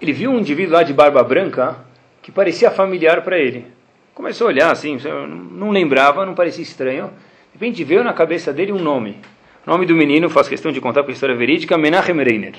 Ele 0.00 0.14
viu 0.14 0.30
um 0.30 0.38
indivíduo 0.38 0.72
lá 0.72 0.82
de 0.82 0.94
barba 0.94 1.22
branca 1.22 1.76
que 2.22 2.32
parecia 2.32 2.70
familiar 2.70 3.20
para 3.20 3.38
ele. 3.38 3.76
Começou 4.18 4.48
a 4.48 4.50
olhar 4.50 4.72
assim, 4.72 4.98
não 5.52 5.70
lembrava, 5.70 6.26
não 6.26 6.34
parecia 6.34 6.60
estranho. 6.60 7.06
De 7.06 7.52
repente 7.52 7.84
veio 7.84 8.02
na 8.02 8.12
cabeça 8.12 8.52
dele 8.52 8.72
um 8.72 8.78
nome. 8.80 9.16
O 9.64 9.70
nome 9.70 9.86
do 9.86 9.94
menino, 9.94 10.28
faço 10.28 10.50
questão 10.50 10.72
de 10.72 10.80
contar 10.80 11.04
para 11.04 11.12
a 11.12 11.14
história 11.14 11.36
verídica, 11.36 11.78
Menachem 11.78 12.16
Reiner. 12.16 12.56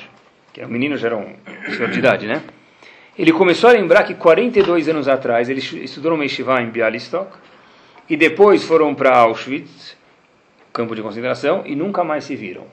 Que 0.53 0.64
o 0.64 0.70
menino 0.70 0.95
já 0.95 1.07
era 1.07 1.18
um 1.18 1.36
senhor 1.76 1.89
de 1.89 1.99
idade, 1.99 2.28
né? 2.28 2.43
Ele 3.18 3.34
começou 3.34 3.70
a 3.70 3.74
lembrar 3.74 4.03
que 4.03 4.14
42 4.14 4.88
anos 4.88 5.10
atrás 5.10 5.49
ele 5.49 5.60
estudou 5.60 6.16
no 6.16 6.24
yeshiva 6.24 6.62
em 6.62 6.70
Bialystok 6.70 7.30
e 8.10 8.16
depois 8.16 8.64
foram 8.64 8.95
para 8.95 9.18
Auschwitz, 9.18 9.97
campo 10.72 10.95
de 10.95 11.01
concentração, 11.01 11.64
e 11.66 11.76
nunca 11.76 12.05
mais 12.05 12.24
se 12.24 12.38
viram. 12.38 12.68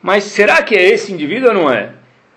Mas 0.00 0.24
será 0.24 0.62
que 0.62 0.74
é 0.74 0.82
esse 0.82 1.12
indivíduo 1.12 1.48
ou 1.50 1.54
não 1.54 1.70
é? 1.70 1.92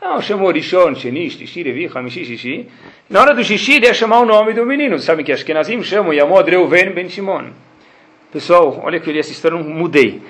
Não, 0.06 0.22
chamou 0.22 0.52
Rishon, 0.52 0.94
Shenish, 0.94 1.36
Tishi, 1.36 1.64
Revi, 1.64 1.90
Hamishi, 1.92 2.24
Shishi. 2.24 2.68
Na 3.10 3.22
hora 3.22 3.34
do 3.34 3.44
Shishi, 3.44 3.78
ele 3.78 3.88
ia 3.88 3.94
chamar 3.94 4.20
o 4.20 4.26
nome 4.26 4.54
do 4.54 4.64
menino. 4.64 5.00
Sabe 5.00 5.24
que 5.24 5.32
Ashkenazim 5.32 5.82
chamam 5.82 6.14
Yamod 6.14 6.48
Reuven 6.48 6.92
Ben 6.92 7.10
Shimon. 7.10 7.46
Pessoal, 8.32 8.82
olha 8.84 9.00
que 9.00 9.10
eu 9.10 9.14
li 9.14 9.18
essa 9.20 9.32
história, 9.32 9.58
não 9.58 9.68
mudei. 9.68 10.22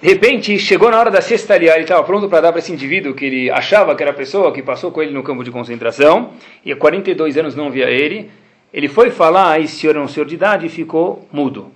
De 0.00 0.08
repente, 0.08 0.58
chegou 0.58 0.90
na 0.90 0.98
hora 0.98 1.12
da 1.12 1.20
sexta 1.20 1.54
aliar, 1.54 1.76
ele 1.76 1.84
estava 1.84 2.02
pronto 2.02 2.28
para 2.28 2.40
dar 2.40 2.50
para 2.50 2.58
esse 2.58 2.72
indivíduo 2.72 3.14
que 3.14 3.24
ele 3.24 3.50
achava 3.52 3.94
que 3.94 4.02
era 4.02 4.10
a 4.10 4.14
pessoa 4.14 4.52
que 4.52 4.60
passou 4.60 4.90
com 4.90 5.00
ele 5.00 5.12
no 5.12 5.22
campo 5.22 5.44
de 5.44 5.52
concentração, 5.52 6.32
e 6.64 6.72
há 6.72 6.76
42 6.76 7.38
anos 7.38 7.54
não 7.54 7.70
via 7.70 7.88
ele. 7.88 8.32
Ele 8.74 8.88
foi 8.88 9.12
falar, 9.12 9.60
esse 9.60 9.76
senhor 9.76 9.92
era 9.92 10.04
um 10.04 10.08
senhor 10.08 10.26
de 10.26 10.34
idade, 10.34 10.66
e 10.66 10.68
ficou 10.68 11.28
mudo. 11.30 11.70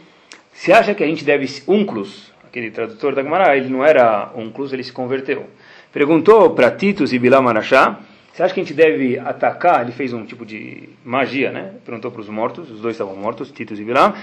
se 0.54 0.72
acha 0.72 0.94
que 0.94 1.04
a 1.04 1.08
gente 1.08 1.26
deve, 1.26 1.48
Unclus, 1.68 2.32
aquele 2.48 2.70
tradutor 2.70 3.16
da 3.16 3.22
Agmará, 3.22 3.58
ele 3.58 3.70
não 3.70 3.84
era 3.84 4.32
Unclus, 4.36 4.72
ele 4.72 4.84
se 4.84 4.92
converteu, 4.92 5.48
Perguntou 5.92 6.52
para 6.52 6.70
Titus 6.70 7.12
e 7.14 7.20
Bilam 7.20 7.48
Arashá, 7.48 8.00
você 8.32 8.44
acha 8.44 8.54
que 8.54 8.60
a 8.60 8.64
gente 8.64 8.74
deve 8.74 9.18
atacar? 9.20 9.82
Ele 9.82 9.92
fez 9.92 10.14
um 10.14 10.24
tipo 10.24 10.46
de 10.46 10.88
magia, 11.04 11.52
né? 11.52 11.74
Perguntou 11.84 12.12
para 12.12 12.22
os 12.22 12.30
mortos, 12.30 12.70
os 12.70 12.80
dois 12.80 12.96
estavam 12.96 13.16
mortos, 13.16 13.52
Titus 13.52 13.80
e 13.80 13.84
Bilam. 13.84 14.14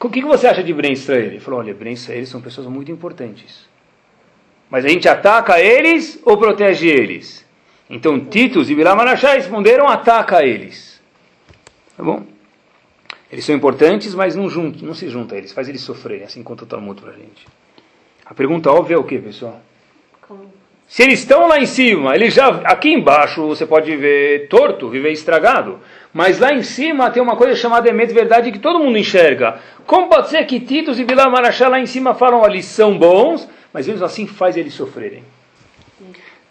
O 0.00 0.08
que, 0.08 0.22
você 0.22 0.46
acha 0.46 0.62
de 0.62 0.72
Bren 0.72 0.92
Israel? 0.92 1.26
Ele 1.26 1.40
falou, 1.40 1.60
olha, 1.60 1.72
Bren 1.72 1.92
Israel 1.92 2.26
são 2.26 2.40
pessoas 2.40 2.66
muito 2.66 2.90
importantes. 2.90 3.66
Mas 4.68 4.84
a 4.84 4.88
gente 4.88 5.08
ataca 5.08 5.60
eles 5.60 6.20
ou 6.24 6.36
protege 6.36 6.88
eles? 6.88 7.46
Então 7.88 8.18
Titus 8.18 8.70
e 8.70 8.74
Bilam 8.74 8.98
Arashá 8.98 9.34
responderam, 9.34 9.86
ataca 9.86 10.44
eles. 10.44 11.00
Tá 11.96 12.02
bom? 12.02 12.24
Eles 13.30 13.44
são 13.44 13.54
importantes, 13.54 14.14
mas 14.14 14.34
não, 14.34 14.48
junto, 14.48 14.84
não 14.84 14.94
se 14.94 15.08
junta 15.08 15.34
a 15.34 15.38
eles, 15.38 15.52
faz 15.52 15.68
eles 15.68 15.82
sofrerem, 15.82 16.24
assim 16.24 16.42
conta 16.42 16.64
o 16.64 16.66
Talmud 16.66 17.00
para 17.00 17.12
a 17.12 17.16
gente. 17.16 17.46
A 18.24 18.32
pergunta 18.32 18.70
óbvia 18.70 18.94
é 18.94 18.98
o 18.98 19.04
que, 19.04 19.18
pessoal? 19.18 19.60
Como? 20.22 20.63
Se 20.86 21.02
eles 21.02 21.20
estão 21.20 21.48
lá 21.48 21.58
em 21.58 21.66
cima, 21.66 22.14
eles 22.14 22.34
já 22.34 22.48
aqui 22.64 22.92
embaixo 22.92 23.46
você 23.46 23.66
pode 23.66 23.96
ver 23.96 24.48
torto, 24.48 24.88
viver 24.88 25.10
estragado, 25.12 25.80
mas 26.12 26.38
lá 26.38 26.52
em 26.52 26.62
cima 26.62 27.10
tem 27.10 27.22
uma 27.22 27.36
coisa 27.36 27.56
chamada 27.56 27.88
Emet 27.88 28.12
verdade 28.12 28.52
que 28.52 28.58
todo 28.58 28.78
mundo 28.78 28.98
enxerga. 28.98 29.58
Como 29.86 30.08
pode 30.08 30.28
ser 30.28 30.44
que 30.44 30.60
Titus 30.60 31.00
e 31.00 31.04
Bilal 31.04 31.30
Marachá 31.30 31.68
lá 31.68 31.80
em 31.80 31.86
cima 31.86 32.14
falam 32.14 32.44
ali 32.44 32.62
são 32.62 32.96
bons, 32.98 33.48
mas 33.72 33.88
mesmo 33.88 34.04
assim 34.04 34.26
faz 34.26 34.56
eles 34.56 34.74
sofrerem? 34.74 35.24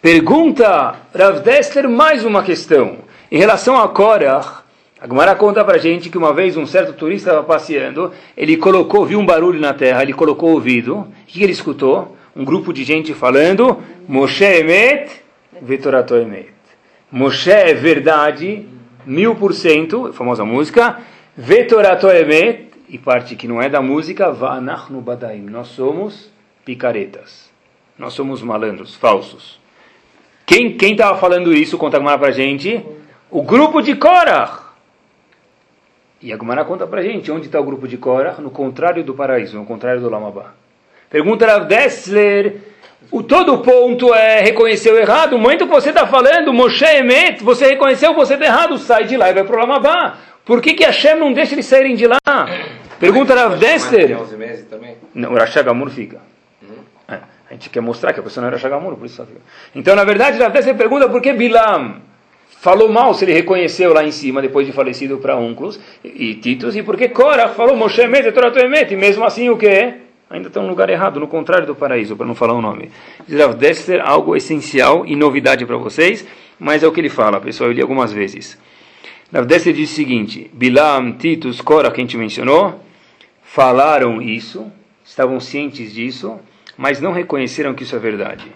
Pergunta 0.02 0.96
Rav 1.14 1.40
Dessler 1.40 1.88
mais 1.88 2.24
uma 2.24 2.42
questão. 2.42 2.98
Em 3.32 3.38
relação 3.38 3.80
a 3.80 3.88
Korach, 3.88 4.64
a 5.00 5.06
Gemara 5.06 5.34
conta 5.34 5.64
pra 5.64 5.78
gente 5.78 6.10
que 6.10 6.18
uma 6.18 6.34
vez 6.34 6.56
um 6.56 6.66
certo 6.66 6.92
turista 6.92 7.30
estava 7.30 7.46
passeando, 7.46 8.12
ele 8.36 8.56
colocou, 8.56 9.06
viu 9.06 9.18
um 9.18 9.24
barulho 9.24 9.60
na 9.60 9.72
terra, 9.72 10.02
ele 10.02 10.12
colocou 10.12 10.50
o 10.50 10.52
ouvido, 10.54 10.98
o 10.98 11.06
que 11.26 11.42
ele 11.42 11.52
escutou? 11.52 12.16
Um 12.34 12.44
grupo 12.44 12.72
de 12.72 12.84
gente 12.84 13.14
falando 13.14 13.82
Moshe 14.08 14.44
Emet, 14.44 15.22
Vetorato 15.60 16.16
Emet. 16.16 16.52
Moshe 17.10 17.50
é 17.50 17.72
verdade, 17.74 18.66
mil 19.06 19.36
por 19.36 19.54
cento, 19.54 20.12
famosa 20.12 20.44
música, 20.44 21.00
Vetorato 21.36 22.08
Emet, 22.08 22.70
e 22.88 22.98
parte 22.98 23.36
que 23.36 23.48
não 23.48 23.62
é 23.62 23.68
da 23.68 23.80
música, 23.80 24.30
Vanachnu 24.30 25.00
Badaim, 25.00 25.42
nós 25.42 25.68
somos 25.68 26.30
picaretas. 26.64 27.50
Nós 27.96 28.12
somos 28.12 28.42
malandros, 28.42 28.94
falsos. 28.94 29.60
Quem 30.44 30.76
estava 30.76 31.16
falando 31.18 31.54
isso, 31.54 31.78
conta 31.78 31.98
a 31.98 32.18
para 32.18 32.28
a 32.28 32.32
gente? 32.32 32.84
O 33.30 33.42
grupo 33.42 33.80
de 33.80 33.94
Korah. 33.94 34.60
E 36.20 36.32
a 36.32 36.36
Gemara 36.36 36.64
conta 36.64 36.86
para 36.86 37.00
a 37.00 37.02
gente 37.04 37.30
onde 37.30 37.46
está 37.46 37.60
o 37.60 37.64
grupo 37.64 37.86
de 37.86 37.96
Korah, 37.96 38.40
no 38.40 38.50
contrário 38.50 39.04
do 39.04 39.14
paraíso, 39.14 39.56
no 39.56 39.64
contrário 39.64 40.00
do 40.00 40.10
Lamabá. 40.10 40.52
Pergunta 41.14 41.46
Rav 41.46 41.68
Dessler, 41.68 42.56
o 43.08 43.22
todo 43.22 43.58
ponto 43.58 44.12
é 44.12 44.40
reconhecer 44.40 44.90
o 44.90 44.98
errado. 44.98 45.34
O 45.34 45.38
momento 45.38 45.64
que 45.64 45.72
você 45.72 45.90
está 45.90 46.08
falando, 46.08 46.52
Moshe 46.52 46.84
Emet, 46.84 47.40
você 47.40 47.66
reconheceu 47.66 48.12
você 48.12 48.34
está 48.34 48.46
errado, 48.46 48.76
sai 48.78 49.04
de 49.04 49.16
lá 49.16 49.30
e 49.30 49.32
vai 49.32 49.44
para 49.44 49.54
o 49.54 49.60
Lamabá. 49.60 50.18
Por 50.44 50.60
que, 50.60 50.74
que 50.74 50.82
Hashem 50.82 51.14
não 51.14 51.32
deixa 51.32 51.54
eles 51.54 51.66
saírem 51.66 51.94
de 51.94 52.08
lá? 52.08 52.18
Pergunta 52.98 53.32
Rav 53.32 53.56
Dessler. 53.60 54.10
Não, 55.14 55.30
o 55.30 55.36
Rashagamur 55.36 55.88
fica. 55.88 56.20
Uhum. 56.60 56.82
É, 57.06 57.20
a 57.48 57.52
gente 57.52 57.70
quer 57.70 57.80
mostrar 57.80 58.12
que 58.12 58.18
a 58.18 58.22
pessoa 58.24 58.42
não 58.42 58.48
era 58.48 58.56
Rashagamur, 58.56 58.96
por 58.96 59.06
isso 59.06 59.14
só 59.14 59.24
fica. 59.24 59.38
Então, 59.72 59.94
na 59.94 60.02
verdade, 60.02 60.36
Rav 60.40 60.52
Dessler 60.52 60.74
pergunta 60.74 61.08
por 61.08 61.22
que 61.22 61.32
Bilam 61.32 62.02
falou 62.60 62.88
mal 62.88 63.14
se 63.14 63.24
ele 63.24 63.34
reconheceu 63.34 63.94
lá 63.94 64.02
em 64.02 64.10
cima, 64.10 64.42
depois 64.42 64.66
de 64.66 64.72
falecido 64.72 65.18
para 65.18 65.36
Unclus 65.36 65.78
e 66.02 66.34
Titus, 66.34 66.74
e 66.74 66.82
por 66.82 66.96
que 66.96 67.08
Cora 67.08 67.50
falou 67.50 67.76
Moshe 67.76 68.00
Emet, 68.00 68.32
Torah 68.32 68.52
Emet, 68.60 68.92
e 68.92 68.96
mesmo 68.96 69.24
assim 69.24 69.48
o 69.48 69.56
que? 69.56 70.02
Ainda 70.30 70.48
está 70.48 70.60
no 70.60 70.68
lugar 70.68 70.88
errado, 70.88 71.20
no 71.20 71.28
contrário 71.28 71.66
do 71.66 71.74
paraíso, 71.74 72.16
para 72.16 72.26
não 72.26 72.34
falar 72.34 72.54
o 72.54 72.62
nome. 72.62 72.90
Rav 73.30 73.54
Dessler 73.54 74.00
algo 74.04 74.34
essencial 74.34 75.04
e 75.06 75.14
novidade 75.14 75.66
para 75.66 75.76
vocês, 75.76 76.26
mas 76.58 76.82
é 76.82 76.86
o 76.86 76.92
que 76.92 77.00
ele 77.00 77.10
fala, 77.10 77.40
pessoal, 77.40 77.70
eu 77.70 77.74
li 77.74 77.82
algumas 77.82 78.12
vezes. 78.12 78.58
Rav 79.32 79.46
Dessler 79.46 79.74
diz 79.74 79.92
o 79.92 79.94
seguinte, 79.94 80.50
Bilam, 80.52 81.12
Titus, 81.12 81.60
Cora, 81.60 81.90
que 81.90 82.00
a 82.00 82.04
gente 82.04 82.16
mencionou, 82.16 82.80
falaram 83.42 84.20
isso, 84.22 84.70
estavam 85.04 85.38
cientes 85.38 85.92
disso, 85.92 86.38
mas 86.76 87.00
não 87.00 87.12
reconheceram 87.12 87.74
que 87.74 87.82
isso 87.82 87.94
é 87.94 87.98
verdade. 87.98 88.50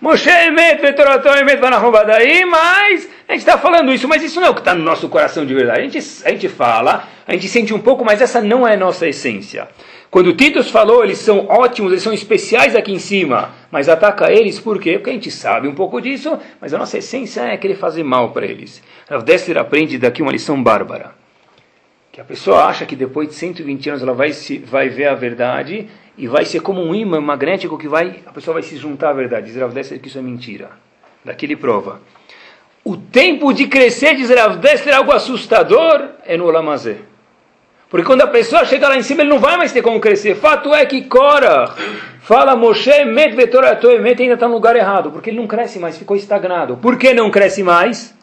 Moshe 0.00 0.30
Emet, 0.30 0.80
Vetorató 0.80 1.34
Emet, 1.34 1.60
daí, 2.06 2.44
mas 2.44 3.08
a 3.28 3.32
gente 3.32 3.40
está 3.40 3.58
falando 3.58 3.92
isso, 3.92 4.06
mas 4.06 4.22
isso 4.22 4.40
não 4.40 4.46
é 4.46 4.50
o 4.50 4.54
que 4.54 4.60
está 4.60 4.72
no 4.72 4.84
nosso 4.84 5.08
coração 5.08 5.44
de 5.44 5.52
verdade. 5.52 5.80
A 5.80 5.82
gente, 5.82 5.98
a 6.24 6.30
gente 6.30 6.48
fala, 6.48 7.08
a 7.26 7.32
gente 7.32 7.48
sente 7.48 7.74
um 7.74 7.80
pouco, 7.80 8.04
mas 8.04 8.22
essa 8.22 8.40
não 8.40 8.66
é 8.66 8.74
a 8.74 8.76
nossa 8.76 9.08
essência. 9.08 9.68
Quando 10.10 10.32
Titus 10.32 10.70
falou, 10.70 11.04
eles 11.04 11.18
são 11.18 11.46
ótimos, 11.48 11.92
eles 11.92 12.02
são 12.02 12.14
especiais 12.14 12.74
aqui 12.74 12.90
em 12.90 12.98
cima, 12.98 13.50
mas 13.70 13.90
ataca 13.90 14.32
eles 14.32 14.58
por 14.58 14.80
quê? 14.80 14.94
Porque 14.94 15.10
a 15.10 15.12
gente 15.12 15.30
sabe 15.30 15.68
um 15.68 15.74
pouco 15.74 16.00
disso, 16.00 16.38
mas 16.60 16.72
a 16.72 16.78
nossa 16.78 16.96
essência 16.96 17.42
é 17.42 17.56
querer 17.58 17.74
fazer 17.74 18.02
mal 18.02 18.30
para 18.30 18.46
eles. 18.46 18.82
Rav 19.08 19.22
Dessler 19.22 19.58
aprende 19.58 19.98
daqui 19.98 20.22
uma 20.22 20.32
lição 20.32 20.62
bárbara. 20.62 21.14
Que 22.10 22.22
a 22.22 22.24
pessoa 22.24 22.64
acha 22.64 22.86
que 22.86 22.96
depois 22.96 23.28
de 23.28 23.34
120 23.34 23.90
anos 23.90 24.02
ela 24.02 24.14
vai, 24.14 24.32
se, 24.32 24.58
vai 24.58 24.88
ver 24.88 25.08
a 25.08 25.14
verdade 25.14 25.86
e 26.16 26.26
vai 26.26 26.46
ser 26.46 26.60
como 26.60 26.82
um 26.82 26.94
imã 26.94 27.20
magnético 27.20 27.76
que 27.76 27.86
vai, 27.86 28.20
a 28.24 28.32
pessoa 28.32 28.54
vai 28.54 28.62
se 28.62 28.78
juntar 28.78 29.10
à 29.10 29.12
verdade. 29.12 29.48
Diz 29.48 29.56
Rav 29.56 29.74
Dessler 29.74 30.00
que 30.00 30.08
isso 30.08 30.18
é 30.18 30.22
mentira. 30.22 30.70
Daqui 31.22 31.44
ele 31.44 31.54
prova. 31.54 32.00
O 32.82 32.96
tempo 32.96 33.52
de 33.52 33.68
crescer, 33.68 34.16
diz 34.16 34.30
Rav 34.30 34.56
Dessler, 34.56 34.96
algo 34.96 35.12
assustador, 35.12 36.08
é 36.24 36.34
no 36.38 36.46
Olamazé. 36.46 36.96
Porque 37.88 38.06
quando 38.06 38.20
a 38.20 38.26
pessoa 38.26 38.64
chega 38.66 38.88
lá 38.88 38.96
em 38.96 39.02
cima, 39.02 39.22
ele 39.22 39.30
não 39.30 39.38
vai 39.38 39.56
mais 39.56 39.72
ter 39.72 39.80
como 39.80 40.00
crescer. 40.00 40.34
Fato 40.34 40.74
é 40.74 40.84
que 40.84 41.02
Cora 41.02 41.74
fala 42.20 42.54
Moshe, 42.54 43.04
Met 43.06 43.34
Vetorato, 43.34 43.88
Met 44.00 44.20
ainda 44.20 44.34
está 44.34 44.46
no 44.46 44.54
lugar 44.54 44.76
errado, 44.76 45.10
porque 45.10 45.30
ele 45.30 45.38
não 45.38 45.46
cresce 45.46 45.78
mais, 45.78 45.96
ficou 45.96 46.14
estagnado. 46.14 46.76
Por 46.76 46.98
que 46.98 47.14
não 47.14 47.30
cresce 47.30 47.62
mais? 47.62 48.14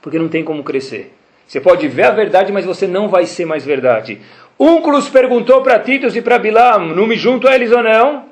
Porque 0.00 0.18
não 0.18 0.28
tem 0.28 0.42
como 0.42 0.64
crescer. 0.64 1.14
Você 1.46 1.60
pode 1.60 1.86
ver 1.86 2.04
a 2.04 2.10
verdade, 2.12 2.50
mas 2.50 2.64
você 2.64 2.86
não 2.86 3.08
vai 3.08 3.26
ser 3.26 3.44
mais 3.44 3.64
verdade. 3.64 4.20
Unclus 4.58 5.08
perguntou 5.10 5.60
para 5.62 5.78
Titus 5.78 6.16
e 6.16 6.22
para 6.22 6.38
Bilam, 6.38 6.94
não 6.94 7.06
me 7.06 7.16
junto 7.16 7.46
a 7.46 7.54
eles 7.54 7.72
ou 7.72 7.82
não? 7.82 8.24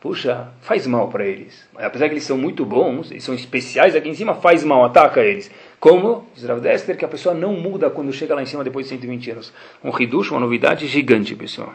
Puxa, 0.00 0.48
faz 0.60 0.86
mal 0.86 1.08
para 1.08 1.26
eles. 1.26 1.66
Apesar 1.76 2.06
que 2.06 2.14
eles 2.14 2.24
são 2.24 2.38
muito 2.38 2.64
bons, 2.64 3.10
eles 3.10 3.24
são 3.24 3.34
especiais 3.34 3.96
aqui 3.96 4.08
em 4.08 4.14
cima, 4.14 4.34
faz 4.34 4.62
mal, 4.62 4.84
ataca 4.84 5.20
eles. 5.20 5.50
Como? 5.80 6.28
Diz 6.34 6.44
Rav 6.44 6.60
Dester, 6.60 6.96
que 6.96 7.04
a 7.04 7.08
pessoa 7.08 7.34
não 7.34 7.52
muda 7.52 7.88
quando 7.88 8.12
chega 8.12 8.34
lá 8.34 8.42
em 8.42 8.46
cima 8.46 8.64
depois 8.64 8.86
de 8.86 8.90
120 8.90 9.30
anos. 9.30 9.52
Um 9.82 9.90
riducho, 9.90 10.34
uma 10.34 10.40
novidade 10.40 10.86
gigante, 10.86 11.34
pessoal. 11.36 11.72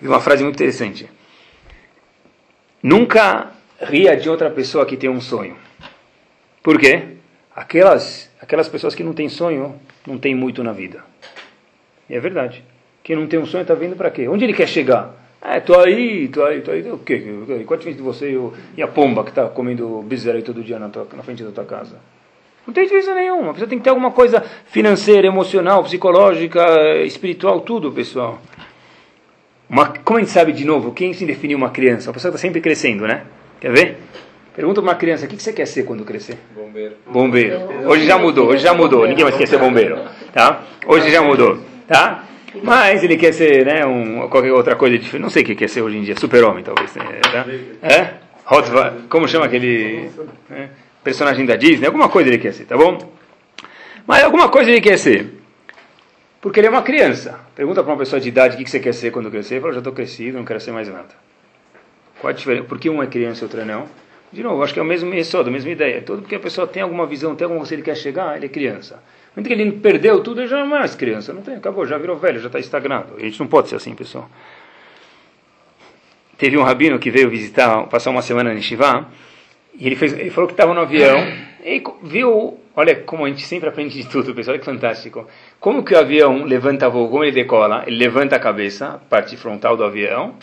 Vi 0.00 0.06
uma 0.06 0.20
frase 0.20 0.42
muito 0.42 0.56
interessante. 0.56 1.08
Nunca 2.82 3.50
ria 3.80 4.16
de 4.16 4.28
outra 4.28 4.50
pessoa 4.50 4.84
que 4.84 4.96
tem 4.96 5.08
um 5.08 5.20
sonho. 5.20 5.56
Por 6.62 6.78
quê? 6.78 7.16
Aquelas, 7.54 8.30
aquelas 8.40 8.68
pessoas 8.68 8.94
que 8.94 9.02
não 9.02 9.12
têm 9.12 9.28
sonho, 9.28 9.80
não 10.06 10.18
têm 10.18 10.34
muito 10.34 10.62
na 10.62 10.72
vida. 10.72 11.02
E 12.08 12.14
é 12.14 12.20
verdade. 12.20 12.62
Quem 13.02 13.16
não 13.16 13.26
tem 13.26 13.40
um 13.40 13.46
sonho 13.46 13.62
está 13.62 13.74
vindo 13.74 13.96
para 13.96 14.10
quê? 14.10 14.28
Onde 14.28 14.44
ele 14.44 14.52
quer 14.52 14.68
chegar? 14.68 15.14
Ah, 15.40 15.60
tô 15.60 15.78
aí, 15.78 16.28
tô 16.28 16.44
aí, 16.44 16.60
tô 16.60 16.70
aí. 16.72 16.90
O 16.90 16.98
quê? 16.98 17.20
Qual 17.64 17.74
a 17.74 17.78
diferença 17.78 17.96
de 17.96 18.02
você 18.02 18.38
e, 18.76 18.82
a 18.82 18.88
pomba 18.88 19.24
que 19.24 19.30
está 19.30 19.48
comendo 19.48 20.02
bezerra 20.02 20.42
todo 20.42 20.62
dia 20.62 20.78
na, 20.78 20.88
tua, 20.88 21.06
na 21.16 21.22
frente 21.22 21.42
da 21.42 21.50
tua 21.50 21.64
casa? 21.64 21.96
Não 22.68 22.74
tem 22.74 22.84
diferença 22.84 23.14
nenhuma. 23.14 23.48
A 23.48 23.52
pessoa 23.54 23.66
tem 23.66 23.78
que 23.78 23.84
ter 23.84 23.88
alguma 23.88 24.10
coisa 24.10 24.44
financeira, 24.66 25.26
emocional, 25.26 25.82
psicológica, 25.82 26.62
espiritual, 27.02 27.62
tudo, 27.62 27.90
pessoal. 27.90 28.38
Uma, 29.70 29.86
como 30.04 30.18
a 30.18 30.20
gente 30.20 30.30
sabe 30.30 30.52
de 30.52 30.66
novo, 30.66 30.92
quem 30.92 31.14
se 31.14 31.24
definiu 31.24 31.56
uma 31.56 31.70
criança? 31.70 32.10
A 32.10 32.12
pessoa 32.12 32.28
está 32.28 32.38
sempre 32.38 32.60
crescendo, 32.60 33.06
né? 33.06 33.22
Quer 33.58 33.72
ver? 33.72 33.96
Pergunta 34.54 34.82
para 34.82 34.90
uma 34.90 34.96
criança, 34.96 35.24
o 35.24 35.28
que 35.28 35.42
você 35.42 35.50
quer 35.50 35.66
ser 35.66 35.84
quando 35.84 36.04
crescer? 36.04 36.36
Bombeiro. 36.54 36.94
Bombeiro. 37.06 37.88
Hoje 37.88 38.04
já 38.04 38.18
mudou, 38.18 38.48
hoje 38.48 38.62
já 38.62 38.74
mudou. 38.74 39.08
Ninguém 39.08 39.24
mais 39.24 39.36
quer 39.36 39.48
ser 39.48 39.56
bombeiro, 39.56 39.98
tá? 40.34 40.62
Hoje 40.86 41.10
já 41.10 41.22
mudou 41.22 41.58
tá? 41.86 42.24
Mas 42.62 43.02
ele 43.02 43.16
quer 43.16 43.32
ser, 43.32 43.64
né, 43.64 43.86
um, 43.86 44.28
qualquer 44.28 44.52
outra 44.52 44.76
coisa 44.76 44.98
diferente. 44.98 45.22
Não 45.22 45.30
sei 45.30 45.42
o 45.42 45.46
que 45.46 45.54
quer 45.54 45.70
ser 45.70 45.80
hoje 45.80 45.96
em 45.96 46.02
dia, 46.02 46.18
super-homem 46.18 46.62
talvez. 46.62 46.94
Né? 46.94 47.04
Tá? 47.32 47.46
É? 47.82 48.14
Hot, 48.50 48.70
como 49.08 49.26
chama 49.26 49.46
aquele 49.46 50.10
né? 50.50 50.68
Personagem 51.02 51.46
da 51.46 51.56
Disney? 51.56 51.86
Alguma 51.86 52.08
coisa 52.08 52.28
ele 52.28 52.38
quer 52.38 52.52
ser, 52.52 52.64
tá 52.64 52.76
bom? 52.76 53.12
Mas 54.06 54.24
alguma 54.24 54.48
coisa 54.48 54.70
ele 54.70 54.80
quer 54.80 54.98
ser. 54.98 55.34
Porque 56.40 56.60
ele 56.60 56.66
é 56.66 56.70
uma 56.70 56.82
criança. 56.82 57.40
Pergunta 57.54 57.82
para 57.82 57.92
uma 57.92 57.98
pessoa 57.98 58.20
de 58.20 58.28
idade 58.28 58.54
o 58.54 58.58
que 58.58 58.70
você 58.70 58.80
quer 58.80 58.94
ser 58.94 59.10
quando 59.10 59.30
crescer. 59.30 59.54
Ele 59.54 59.60
fala, 59.60 59.72
já 59.72 59.80
estou 59.80 59.92
crescido, 59.92 60.38
não 60.38 60.44
quero 60.44 60.60
ser 60.60 60.72
mais 60.72 60.88
nada. 60.88 61.08
Qual 62.20 62.30
a 62.30 62.32
diferença? 62.32 62.64
Por 62.64 62.78
que 62.78 62.88
um 62.88 63.02
é 63.02 63.06
criança 63.06 63.42
e 63.42 63.44
outro 63.44 63.64
não? 63.64 63.86
De 64.32 64.42
novo, 64.42 64.62
acho 64.62 64.72
que 64.72 64.78
é 64.78 64.82
o 64.82 64.84
mesmo 64.84 65.10
a 65.10 65.50
mesma 65.50 65.70
ideia. 65.70 66.02
Tudo 66.02 66.22
porque 66.22 66.34
a 66.34 66.40
pessoa 66.40 66.66
tem 66.66 66.82
alguma 66.82 67.06
visão, 67.06 67.34
tem 67.34 67.44
alguma 67.44 67.60
coisa 67.60 67.70
que 67.70 67.74
ele 67.76 67.82
quer 67.82 67.96
chegar, 67.96 68.36
ele 68.36 68.46
é 68.46 68.48
criança 68.48 69.00
que 69.42 69.52
ele 69.52 69.72
perdeu 69.72 70.22
tudo, 70.22 70.40
ele 70.40 70.48
já 70.48 70.60
é 70.60 70.64
mais 70.64 70.94
criança. 70.94 71.32
Não 71.32 71.42
tem, 71.42 71.54
acabou, 71.54 71.86
já 71.86 71.98
virou 71.98 72.16
velho, 72.16 72.40
já 72.40 72.46
está 72.46 72.58
estagnado. 72.58 73.14
A 73.16 73.20
gente 73.20 73.38
não 73.38 73.46
pode 73.46 73.68
ser 73.68 73.76
assim, 73.76 73.94
pessoal. 73.94 74.28
Teve 76.36 76.56
um 76.56 76.62
rabino 76.62 76.98
que 76.98 77.10
veio 77.10 77.28
visitar, 77.28 77.84
passar 77.84 78.10
uma 78.10 78.22
semana 78.22 78.54
em 78.54 78.62
Shivá, 78.62 79.06
e 79.78 79.86
ele, 79.86 79.96
fez, 79.96 80.12
ele 80.12 80.30
falou 80.30 80.48
que 80.48 80.54
estava 80.54 80.74
no 80.74 80.80
avião, 80.80 81.16
e 81.64 81.82
viu, 82.02 82.58
olha 82.74 82.96
como 82.96 83.24
a 83.24 83.28
gente 83.28 83.46
sempre 83.46 83.68
aprende 83.68 84.02
de 84.02 84.08
tudo, 84.08 84.34
pessoal, 84.34 84.54
olha 84.54 84.58
que 84.58 84.64
fantástico. 84.64 85.26
Como 85.60 85.84
que 85.84 85.94
o 85.94 85.98
avião 85.98 86.44
levanta 86.44 86.88
voo, 86.88 87.08
como 87.08 87.22
ele 87.22 87.32
decola? 87.32 87.84
Ele 87.86 87.96
levanta 87.96 88.36
a 88.36 88.40
cabeça, 88.40 89.00
parte 89.08 89.36
frontal 89.36 89.76
do 89.76 89.84
avião, 89.84 90.34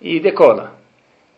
e 0.00 0.20
decola. 0.20 0.78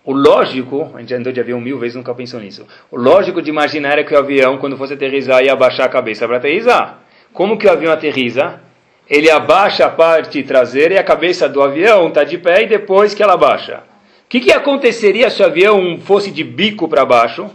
O 0.05 0.13
lógico, 0.13 0.91
a 0.95 1.01
gente 1.01 1.15
andou 1.15 1.33
de 1.33 1.41
avião 1.41 1.61
mil 1.61 1.79
vezes, 1.79 1.97
nunca 1.97 2.15
pensou 2.15 2.41
nisso. 2.41 2.67
O 2.91 2.99
lógico 2.99 3.41
de 3.41 3.51
imaginar 3.51 3.99
é 3.99 4.05
que 4.05 4.13
o 4.13 4.19
avião, 4.19 4.59
quando 4.59 4.77
fosse 4.77 4.95
aterrizar, 4.95 5.43
ia 5.43 5.53
abaixar 5.53 5.87
a 5.87 5.89
cabeça 5.89 6.27
para 6.27 6.37
aterrizar. 6.37 6.99
Como 7.33 7.57
que 7.57 7.67
o 7.67 7.71
avião 7.71 7.93
aterriza? 7.93 8.61
Ele 9.09 9.31
abaixa 9.31 9.87
a 9.87 9.91
parte 9.91 10.43
traseira 10.43 10.95
e 10.95 10.99
a 10.99 11.05
cabeça 11.05 11.49
do 11.49 11.63
avião 11.63 12.09
está 12.09 12.25
de 12.25 12.37
pé 12.37 12.65
e 12.65 12.67
depois 12.67 13.15
que 13.15 13.23
ela 13.23 13.35
abaixa. 13.35 13.85
O 14.33 14.35
que, 14.35 14.41
que 14.41 14.51
aconteceria 14.51 15.29
se 15.29 15.43
o 15.43 15.45
avião 15.45 16.01
fosse 16.01 16.31
de 16.31 16.43
bico 16.43 16.89
para 16.89 17.05
baixo? 17.05 17.51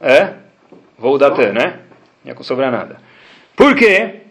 É? 0.00 0.34
Voo 0.98 1.16
da 1.16 1.30
TAM, 1.30 1.52
né? 1.52 1.78
Não 2.24 2.34
ia 2.34 2.42
sobrar 2.42 2.72
nada. 2.72 2.96
Por 3.54 3.76
quê? 3.76 4.22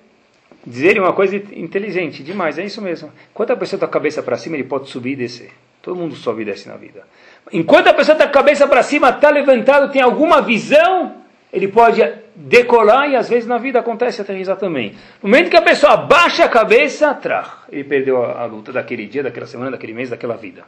Dizer 0.67 0.99
uma 0.99 1.13
coisa 1.13 1.37
inteligente 1.37 2.21
demais, 2.21 2.59
é 2.59 2.65
isso 2.65 2.81
mesmo. 2.81 3.09
Quando 3.33 3.51
a 3.51 3.55
pessoa 3.55 3.77
está 3.77 3.87
com 3.87 3.91
a 3.91 3.93
cabeça 3.93 4.21
para 4.21 4.35
cima, 4.35 4.57
ele 4.57 4.65
pode 4.65 4.89
subir 4.89 5.13
e 5.13 5.15
descer. 5.15 5.51
Todo 5.81 5.95
mundo 5.95 6.13
sobe 6.13 6.41
e 6.41 6.45
desce 6.45 6.67
na 6.67 6.75
vida. 6.75 7.07
Enquanto 7.53 7.87
a 7.87 7.93
pessoa 7.93 8.11
está 8.11 8.25
com 8.25 8.31
a 8.31 8.33
cabeça 8.33 8.67
para 8.67 8.83
cima, 8.83 9.11
está 9.11 9.29
levantado, 9.29 9.89
tem 9.93 10.01
alguma 10.01 10.41
visão, 10.41 11.21
ele 11.51 11.67
pode 11.67 12.01
decolar 12.35 13.09
e 13.09 13.15
às 13.15 13.29
vezes 13.29 13.47
na 13.47 13.57
vida 13.57 13.79
acontece 13.79 14.21
aterrizar 14.21 14.57
também. 14.57 14.93
No 15.21 15.29
momento 15.29 15.49
que 15.49 15.57
a 15.57 15.61
pessoa 15.61 15.93
abaixa 15.93 16.45
a 16.45 16.49
cabeça, 16.49 17.13
trá, 17.13 17.63
ele 17.71 17.83
perdeu 17.83 18.23
a, 18.23 18.41
a, 18.41 18.45
luta 18.45 18.71
daquele 18.73 19.05
dia, 19.05 19.23
daquela 19.23 19.45
semana, 19.45 19.71
daquele 19.71 19.93
mês, 19.93 20.09
daquela 20.09 20.35
vida. 20.35 20.63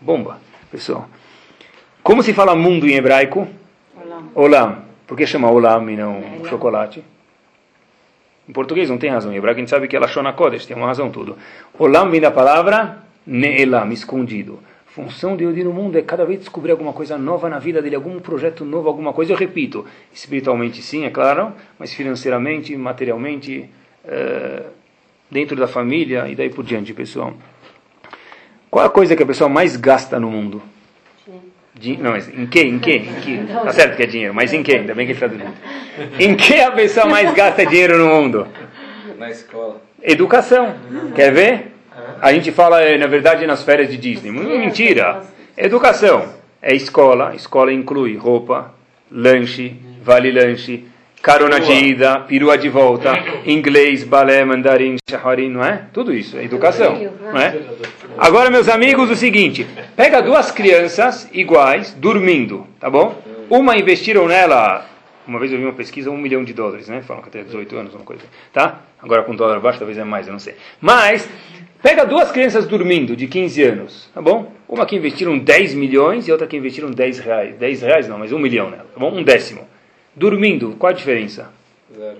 Bomba, 0.00 0.38
pessoal. 0.70 1.08
Como 2.02 2.22
se 2.22 2.32
fala 2.32 2.54
mundo 2.54 2.86
em 2.86 2.94
hebraico? 2.94 3.48
Olam. 3.96 4.30
Olam. 4.34 4.84
Por 5.06 5.16
que 5.16 5.26
chama 5.26 5.50
olam 5.50 5.90
e 5.90 5.96
não 5.96 6.22
é, 6.44 6.48
chocolate? 6.48 7.02
Em 8.48 8.52
português 8.52 8.88
não 8.88 8.98
tem 8.98 9.10
razão. 9.10 9.32
Em 9.32 9.36
hebraico 9.36 9.58
a 9.58 9.62
gente 9.62 9.70
sabe 9.70 9.88
que 9.88 9.96
é 9.96 9.98
Lashon 9.98 10.30
Kodesh, 10.34 10.66
tem 10.66 10.76
uma 10.76 10.86
razão 10.86 11.10
tudo. 11.10 11.36
Olam 11.78 12.10
vem 12.10 12.20
da 12.20 12.30
palavra 12.30 12.98
Ne'elam, 13.26 13.90
escondido. 13.90 14.60
Função 14.94 15.36
de 15.36 15.42
Yodi 15.42 15.64
no 15.64 15.72
mundo 15.72 15.98
é 15.98 16.02
cada 16.02 16.24
vez 16.24 16.38
descobrir 16.38 16.70
alguma 16.70 16.92
coisa 16.92 17.18
nova 17.18 17.48
na 17.48 17.58
vida 17.58 17.82
dele, 17.82 17.96
algum 17.96 18.20
projeto 18.20 18.64
novo, 18.64 18.86
alguma 18.86 19.12
coisa. 19.12 19.32
Eu 19.32 19.36
repito, 19.36 19.84
espiritualmente 20.12 20.80
sim, 20.80 21.04
é 21.04 21.10
claro, 21.10 21.52
mas 21.76 21.92
financeiramente, 21.92 22.76
materialmente, 22.76 23.68
é, 24.04 24.62
dentro 25.28 25.56
da 25.56 25.66
família 25.66 26.28
e 26.28 26.36
daí 26.36 26.48
por 26.48 26.64
diante, 26.64 26.94
pessoal. 26.94 27.34
Qual 28.70 28.86
a 28.86 28.88
coisa 28.88 29.16
que 29.16 29.22
a 29.24 29.26
pessoa 29.26 29.50
mais 29.50 29.76
gasta 29.76 30.20
no 30.20 30.30
mundo? 30.30 30.62
Din 31.74 31.96
não, 31.96 32.12
mas 32.12 32.28
em 32.28 32.46
que? 32.46 32.60
Em 32.60 32.78
que? 32.78 32.92
Em 32.92 33.14
que? 33.14 33.46
Tá 33.52 33.72
certo 33.72 33.96
que 33.96 34.04
é 34.04 34.06
dinheiro, 34.06 34.32
mas 34.32 34.52
em 34.52 34.62
que? 34.62 34.76
Ainda 34.76 34.94
bem 34.94 35.06
que 35.06 35.12
ele 35.12 35.16
está 35.16 35.26
dormindo. 35.26 35.56
Em 36.20 36.36
que 36.36 36.54
a 36.60 36.70
pessoa 36.70 37.06
mais 37.06 37.34
gasta 37.34 37.66
dinheiro 37.66 37.98
no 37.98 38.06
mundo? 38.14 38.46
Na 39.18 39.28
escola. 39.28 39.82
Educação. 40.00 40.76
Quer 41.16 41.32
ver? 41.32 41.73
A 42.20 42.32
gente 42.32 42.50
fala, 42.52 42.82
eh, 42.82 42.98
na 42.98 43.06
verdade, 43.06 43.46
nas 43.46 43.62
férias 43.62 43.90
de 43.90 43.96
Disney. 43.96 44.30
Mentira. 44.30 45.22
Educação. 45.56 46.26
É 46.60 46.74
escola. 46.74 47.34
Escola 47.34 47.72
inclui 47.72 48.16
roupa, 48.16 48.74
lanche, 49.10 49.76
vale 50.02 50.32
lanche, 50.32 50.84
carona 51.24 51.58
de 51.58 51.72
ida, 51.72 52.20
perua 52.20 52.58
de 52.58 52.68
volta, 52.68 53.12
inglês, 53.46 54.04
balé, 54.04 54.44
mandarim, 54.44 54.96
shaharim, 55.08 55.48
não 55.48 55.64
é? 55.64 55.86
Tudo 55.90 56.12
isso, 56.12 56.36
é 56.36 56.44
educação, 56.44 57.00
não 57.18 57.40
é? 57.40 57.58
Agora, 58.18 58.50
meus 58.50 58.68
amigos, 58.68 59.10
o 59.10 59.16
seguinte, 59.16 59.66
pega 59.96 60.20
duas 60.20 60.50
crianças 60.50 61.26
iguais, 61.32 61.94
dormindo, 61.94 62.66
tá 62.78 62.90
bom? 62.90 63.18
Uma 63.48 63.74
investiram 63.78 64.28
nela, 64.28 64.84
uma 65.26 65.38
vez 65.38 65.50
eu 65.50 65.58
vi 65.58 65.64
uma 65.64 65.72
pesquisa, 65.72 66.10
um 66.10 66.18
milhão 66.18 66.44
de 66.44 66.52
dólares, 66.52 66.88
né? 66.88 67.00
Falam 67.00 67.22
que 67.22 67.30
até 67.30 67.42
18 67.42 67.74
anos, 67.74 67.94
uma 67.94 68.04
coisa, 68.04 68.24
tá? 68.52 68.80
Agora 69.02 69.22
com 69.22 69.34
dólar 69.34 69.60
baixo 69.60 69.78
talvez 69.78 69.96
é 69.96 70.04
mais, 70.04 70.26
eu 70.26 70.32
não 70.32 70.38
sei. 70.38 70.56
Mas, 70.78 71.26
pega 71.84 72.06
duas 72.06 72.32
crianças 72.32 72.66
dormindo, 72.66 73.14
de 73.14 73.26
15 73.26 73.62
anos, 73.62 74.10
tá 74.14 74.22
bom? 74.22 74.50
Uma 74.66 74.86
que 74.86 74.96
investiram 74.96 75.38
10 75.38 75.74
milhões 75.74 76.26
e 76.26 76.32
outra 76.32 76.46
que 76.46 76.56
investiram 76.56 76.90
10 76.90 77.18
reais. 77.18 77.56
10 77.56 77.82
reais 77.82 78.08
não, 78.08 78.18
mas 78.18 78.32
um 78.32 78.38
milhão 78.38 78.70
nela, 78.70 78.86
tá 78.94 78.98
bom? 78.98 79.10
Um 79.10 79.22
décimo. 79.22 79.68
Dormindo, 80.16 80.76
qual 80.78 80.90
a 80.90 80.94
diferença? 80.94 81.52
Zero. 81.94 82.16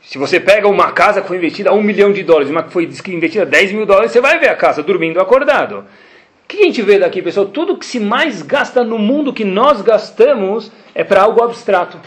Se 0.00 0.16
você 0.16 0.40
pega 0.40 0.66
uma 0.66 0.92
casa 0.92 1.20
que 1.20 1.28
foi 1.28 1.36
investida 1.36 1.74
um 1.74 1.82
milhão 1.82 2.10
de 2.10 2.22
dólares, 2.22 2.48
uma 2.50 2.62
que 2.62 2.72
foi 2.72 2.84
investida 2.84 3.44
10 3.44 3.72
mil 3.72 3.84
dólares, 3.84 4.12
você 4.12 4.20
vai 4.20 4.38
ver 4.38 4.48
a 4.48 4.56
casa 4.56 4.82
dormindo 4.82 5.20
acordado. 5.20 5.80
O 6.44 6.48
que 6.48 6.62
a 6.62 6.64
gente 6.64 6.80
vê 6.80 6.98
daqui, 6.98 7.20
pessoal? 7.20 7.46
Tudo 7.46 7.76
que 7.76 7.84
se 7.84 8.00
mais 8.00 8.40
gasta 8.40 8.82
no 8.82 8.98
mundo 8.98 9.30
que 9.30 9.44
nós 9.44 9.82
gastamos 9.82 10.72
é 10.94 11.04
para 11.04 11.22
algo 11.22 11.42
abstrato. 11.42 11.98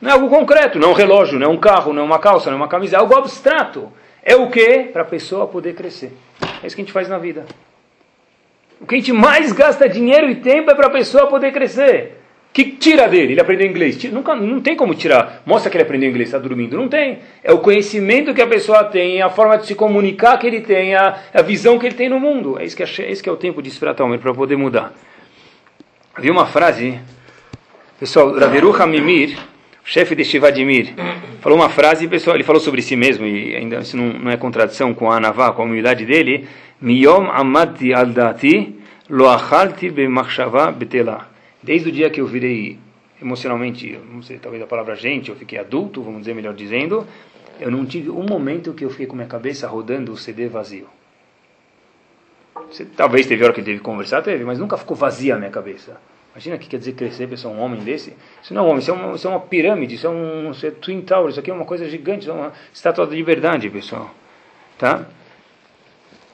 Não 0.00 0.10
é 0.10 0.12
algo 0.14 0.28
concreto, 0.28 0.80
não 0.80 0.88
é 0.88 0.90
um 0.90 0.94
relógio, 0.94 1.38
não 1.38 1.46
é 1.46 1.48
um 1.50 1.56
carro, 1.56 1.92
não 1.92 2.02
é 2.02 2.04
uma 2.04 2.18
calça, 2.18 2.50
não 2.50 2.56
é 2.56 2.60
uma 2.60 2.68
camisa, 2.68 2.96
é 2.96 2.98
algo 2.98 3.14
abstrato. 3.14 3.92
É 4.22 4.36
o 4.36 4.50
que? 4.50 4.84
Para 4.84 5.02
a 5.02 5.06
pessoa 5.06 5.46
poder 5.46 5.74
crescer. 5.74 6.12
É 6.62 6.66
isso 6.66 6.76
que 6.76 6.82
a 6.82 6.84
gente 6.84 6.92
faz 6.92 7.08
na 7.08 7.18
vida. 7.18 7.44
O 8.80 8.86
que 8.86 8.94
a 8.94 8.98
gente 8.98 9.12
mais 9.12 9.52
gasta 9.52 9.88
dinheiro 9.88 10.30
e 10.30 10.36
tempo 10.36 10.70
é 10.70 10.74
para 10.74 10.86
a 10.86 10.90
pessoa 10.90 11.26
poder 11.26 11.52
crescer 11.52 12.22
que 12.52 12.64
tira 12.64 13.08
dele? 13.08 13.32
Ele 13.32 13.40
aprendeu 13.40 13.66
inglês. 13.66 13.96
Tira, 13.96 14.12
nunca, 14.12 14.34
não 14.34 14.60
tem 14.60 14.76
como 14.76 14.94
tirar. 14.94 15.42
Mostra 15.46 15.70
que 15.70 15.76
ele 15.76 15.84
aprendeu 15.84 16.10
inglês, 16.10 16.28
está 16.28 16.38
dormindo. 16.38 16.76
Não 16.76 16.86
tem. 16.86 17.20
É 17.42 17.52
o 17.52 17.58
conhecimento 17.58 18.34
que 18.34 18.42
a 18.42 18.46
pessoa 18.46 18.84
tem, 18.84 19.22
a 19.22 19.30
forma 19.30 19.56
de 19.56 19.66
se 19.66 19.74
comunicar 19.74 20.38
que 20.38 20.46
ele 20.46 20.60
tem, 20.60 20.94
a, 20.94 21.18
a 21.32 21.42
visão 21.42 21.78
que 21.78 21.86
ele 21.86 21.94
tem 21.94 22.10
no 22.10 22.20
mundo. 22.20 22.58
É 22.58 22.64
isso 22.64 22.76
que 22.76 22.82
é, 22.82 23.10
esse 23.10 23.22
que 23.22 23.28
é 23.28 23.32
o 23.32 23.36
tempo 23.36 23.62
de 23.62 23.68
esperar 23.68 23.94
para 23.94 24.34
poder 24.34 24.56
mudar. 24.56 24.92
Havia 26.14 26.30
uma 26.30 26.44
frase, 26.44 27.00
pessoal, 27.98 28.38
Raveru 28.38 28.76
Hamimir, 28.76 29.38
chefe 29.84 30.14
de 30.14 30.24
Shivadimir, 30.24 30.94
falou 31.40 31.58
uma 31.58 31.68
frase, 31.68 32.06
pessoal, 32.08 32.36
ele 32.36 32.44
falou 32.44 32.60
sobre 32.60 32.82
si 32.82 32.96
mesmo, 32.96 33.26
e 33.26 33.56
ainda 33.56 33.78
isso 33.78 33.96
não, 33.96 34.12
não 34.12 34.30
é 34.30 34.36
contradição 34.36 34.94
com 34.94 35.10
a 35.10 35.16
Anavá, 35.16 35.52
com 35.52 35.62
a 35.62 35.64
humildade 35.64 36.04
dele. 36.06 36.46
Miyom 36.80 37.30
amati 37.30 37.92
al 37.92 38.12
dati 38.12 38.80
lo 39.08 39.28
achalti 39.28 39.90
b'machshava 39.90 40.72
betelah 40.72 41.28
Desde 41.62 41.88
o 41.88 41.92
dia 41.92 42.10
que 42.10 42.20
eu 42.20 42.26
virei 42.26 42.78
emocionalmente, 43.20 43.96
não 44.12 44.20
sei, 44.20 44.38
talvez 44.38 44.60
a 44.62 44.66
palavra 44.66 44.96
gente, 44.96 45.30
eu 45.30 45.36
fiquei 45.36 45.58
adulto, 45.58 46.02
vamos 46.02 46.20
dizer 46.20 46.34
melhor 46.34 46.54
dizendo, 46.54 47.06
eu 47.60 47.70
não 47.70 47.86
tive 47.86 48.10
um 48.10 48.24
momento 48.24 48.72
que 48.74 48.84
eu 48.84 48.90
fiquei 48.90 49.06
com 49.06 49.14
minha 49.14 49.28
cabeça 49.28 49.68
rodando 49.68 50.12
o 50.12 50.16
CD 50.16 50.48
vazio. 50.48 50.88
Você, 52.68 52.84
talvez 52.84 53.26
teve 53.26 53.44
hora 53.44 53.52
que 53.52 53.62
teve 53.62 53.78
que 53.78 53.84
conversar, 53.84 54.22
teve, 54.22 54.44
mas 54.44 54.58
nunca 54.58 54.76
ficou 54.76 54.96
vazia 54.96 55.36
a 55.36 55.38
minha 55.38 55.50
cabeça. 55.50 56.00
Imagina 56.32 56.56
o 56.56 56.58
que 56.58 56.66
quer 56.66 56.78
dizer 56.78 56.92
crescer, 56.94 57.28
pessoal, 57.28 57.52
um 57.54 57.60
homem 57.60 57.80
desse. 57.80 58.16
Isso 58.42 58.54
não 58.54 58.62
é 58.62 58.64
um 58.64 58.68
homem, 58.68 58.78
isso 58.78 58.90
é 58.90 58.94
uma, 58.94 59.14
isso 59.14 59.28
é 59.28 59.30
uma 59.30 59.40
pirâmide, 59.40 59.94
isso 59.94 60.06
é 60.06 60.10
um 60.10 60.50
isso 60.50 60.66
é 60.66 60.70
Twin 60.70 61.02
Tower, 61.02 61.28
isso 61.28 61.38
aqui 61.38 61.50
é 61.50 61.54
uma 61.54 61.66
coisa 61.66 61.88
gigante, 61.88 62.22
isso 62.22 62.30
é 62.30 62.34
uma 62.34 62.52
estátua 62.72 63.06
de 63.06 63.14
liberdade, 63.14 63.68
pessoal. 63.68 64.10
Tá? 64.78 65.06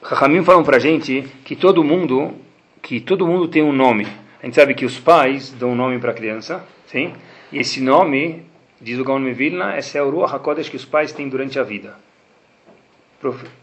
Rahamim 0.01 0.43
falam 0.43 0.63
pra 0.63 0.79
gente 0.79 1.27
que 1.43 1.55
todo 1.55 1.83
mundo, 1.83 2.33
que 2.81 3.01
todo 3.01 3.27
mundo 3.27 3.49
tem 3.49 3.61
um 3.61 3.73
nome. 3.73 4.07
A 4.41 4.45
gente 4.45 4.55
sabe 4.55 4.73
que 4.73 4.85
os 4.85 4.97
pais 4.97 5.51
dão 5.51 5.71
um 5.71 5.75
nome 5.75 5.99
para 5.99 6.11
a 6.11 6.13
criança, 6.13 6.65
sim? 6.87 7.13
E 7.51 7.59
esse 7.59 7.81
nome, 7.81 8.45
diz 8.79 8.97
o 8.97 9.03
Gaon 9.03 9.19
Mevilna, 9.19 9.75
é 9.75 10.01
o 10.01 10.09
Ruach 10.09 10.33
HaKodesh 10.35 10.69
que 10.69 10.77
os 10.77 10.85
pais 10.85 11.11
têm 11.11 11.27
durante 11.27 11.59
a 11.59 11.63
vida. 11.63 11.95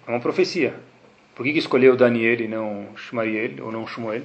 É 0.07 0.11
uma 0.11 0.21
profecia. 0.21 0.75
Por 1.35 1.45
que, 1.45 1.53
que 1.55 1.59
escolheu 1.59 1.97
Daniel 1.97 2.41
e 2.41 2.49
não 2.49 2.89
Shmariel 2.95 3.65
ou 3.65 3.73
não 3.73 3.87
Shmuel? 3.87 4.23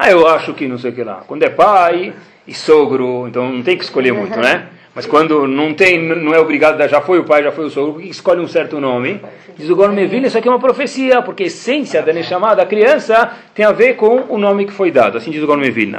Ah, 0.00 0.12
eu 0.12 0.28
acho 0.28 0.54
que 0.54 0.68
não 0.68 0.78
sei 0.78 0.92
o 0.92 0.94
que 0.94 1.02
lá. 1.02 1.24
Quando 1.26 1.42
é 1.42 1.50
pai 1.50 2.12
e 2.46 2.54
sogro, 2.54 3.26
então 3.26 3.50
não 3.50 3.64
tem 3.64 3.76
que 3.76 3.82
escolher 3.82 4.12
muito, 4.12 4.38
né? 4.38 4.68
Mas 4.94 5.06
quando 5.06 5.44
não 5.48 5.74
tem, 5.74 5.98
não 5.98 6.32
é 6.32 6.38
obrigado, 6.38 6.80
já 6.88 7.00
foi 7.00 7.18
o 7.18 7.24
pai, 7.24 7.42
já 7.42 7.50
foi 7.50 7.64
o 7.64 7.70
sogro, 7.70 7.94
por 7.94 8.02
que 8.02 8.08
escolhe 8.08 8.40
um 8.40 8.46
certo 8.46 8.78
nome? 8.78 9.20
Diz 9.56 9.68
o 9.68 9.74
Gormeville, 9.74 10.28
isso 10.28 10.38
aqui 10.38 10.46
é 10.46 10.50
uma 10.52 10.60
chamada 10.60 11.22
porque 11.22 11.42
a 11.42 11.46
essência 11.46 12.00
da 12.00 12.12
Neshama 12.12 12.54
da 12.54 12.64
criança 12.64 13.28
tem 13.52 13.64
a 13.64 13.72
ver 13.72 13.96
com 13.96 14.26
o 14.28 14.38
nome 14.38 14.66
que 14.66 14.72
foi 14.72 14.92
dado, 14.92 15.18
assim 15.18 15.32
diz 15.32 15.42
o 15.42 15.48
Gormeville. 15.48 15.96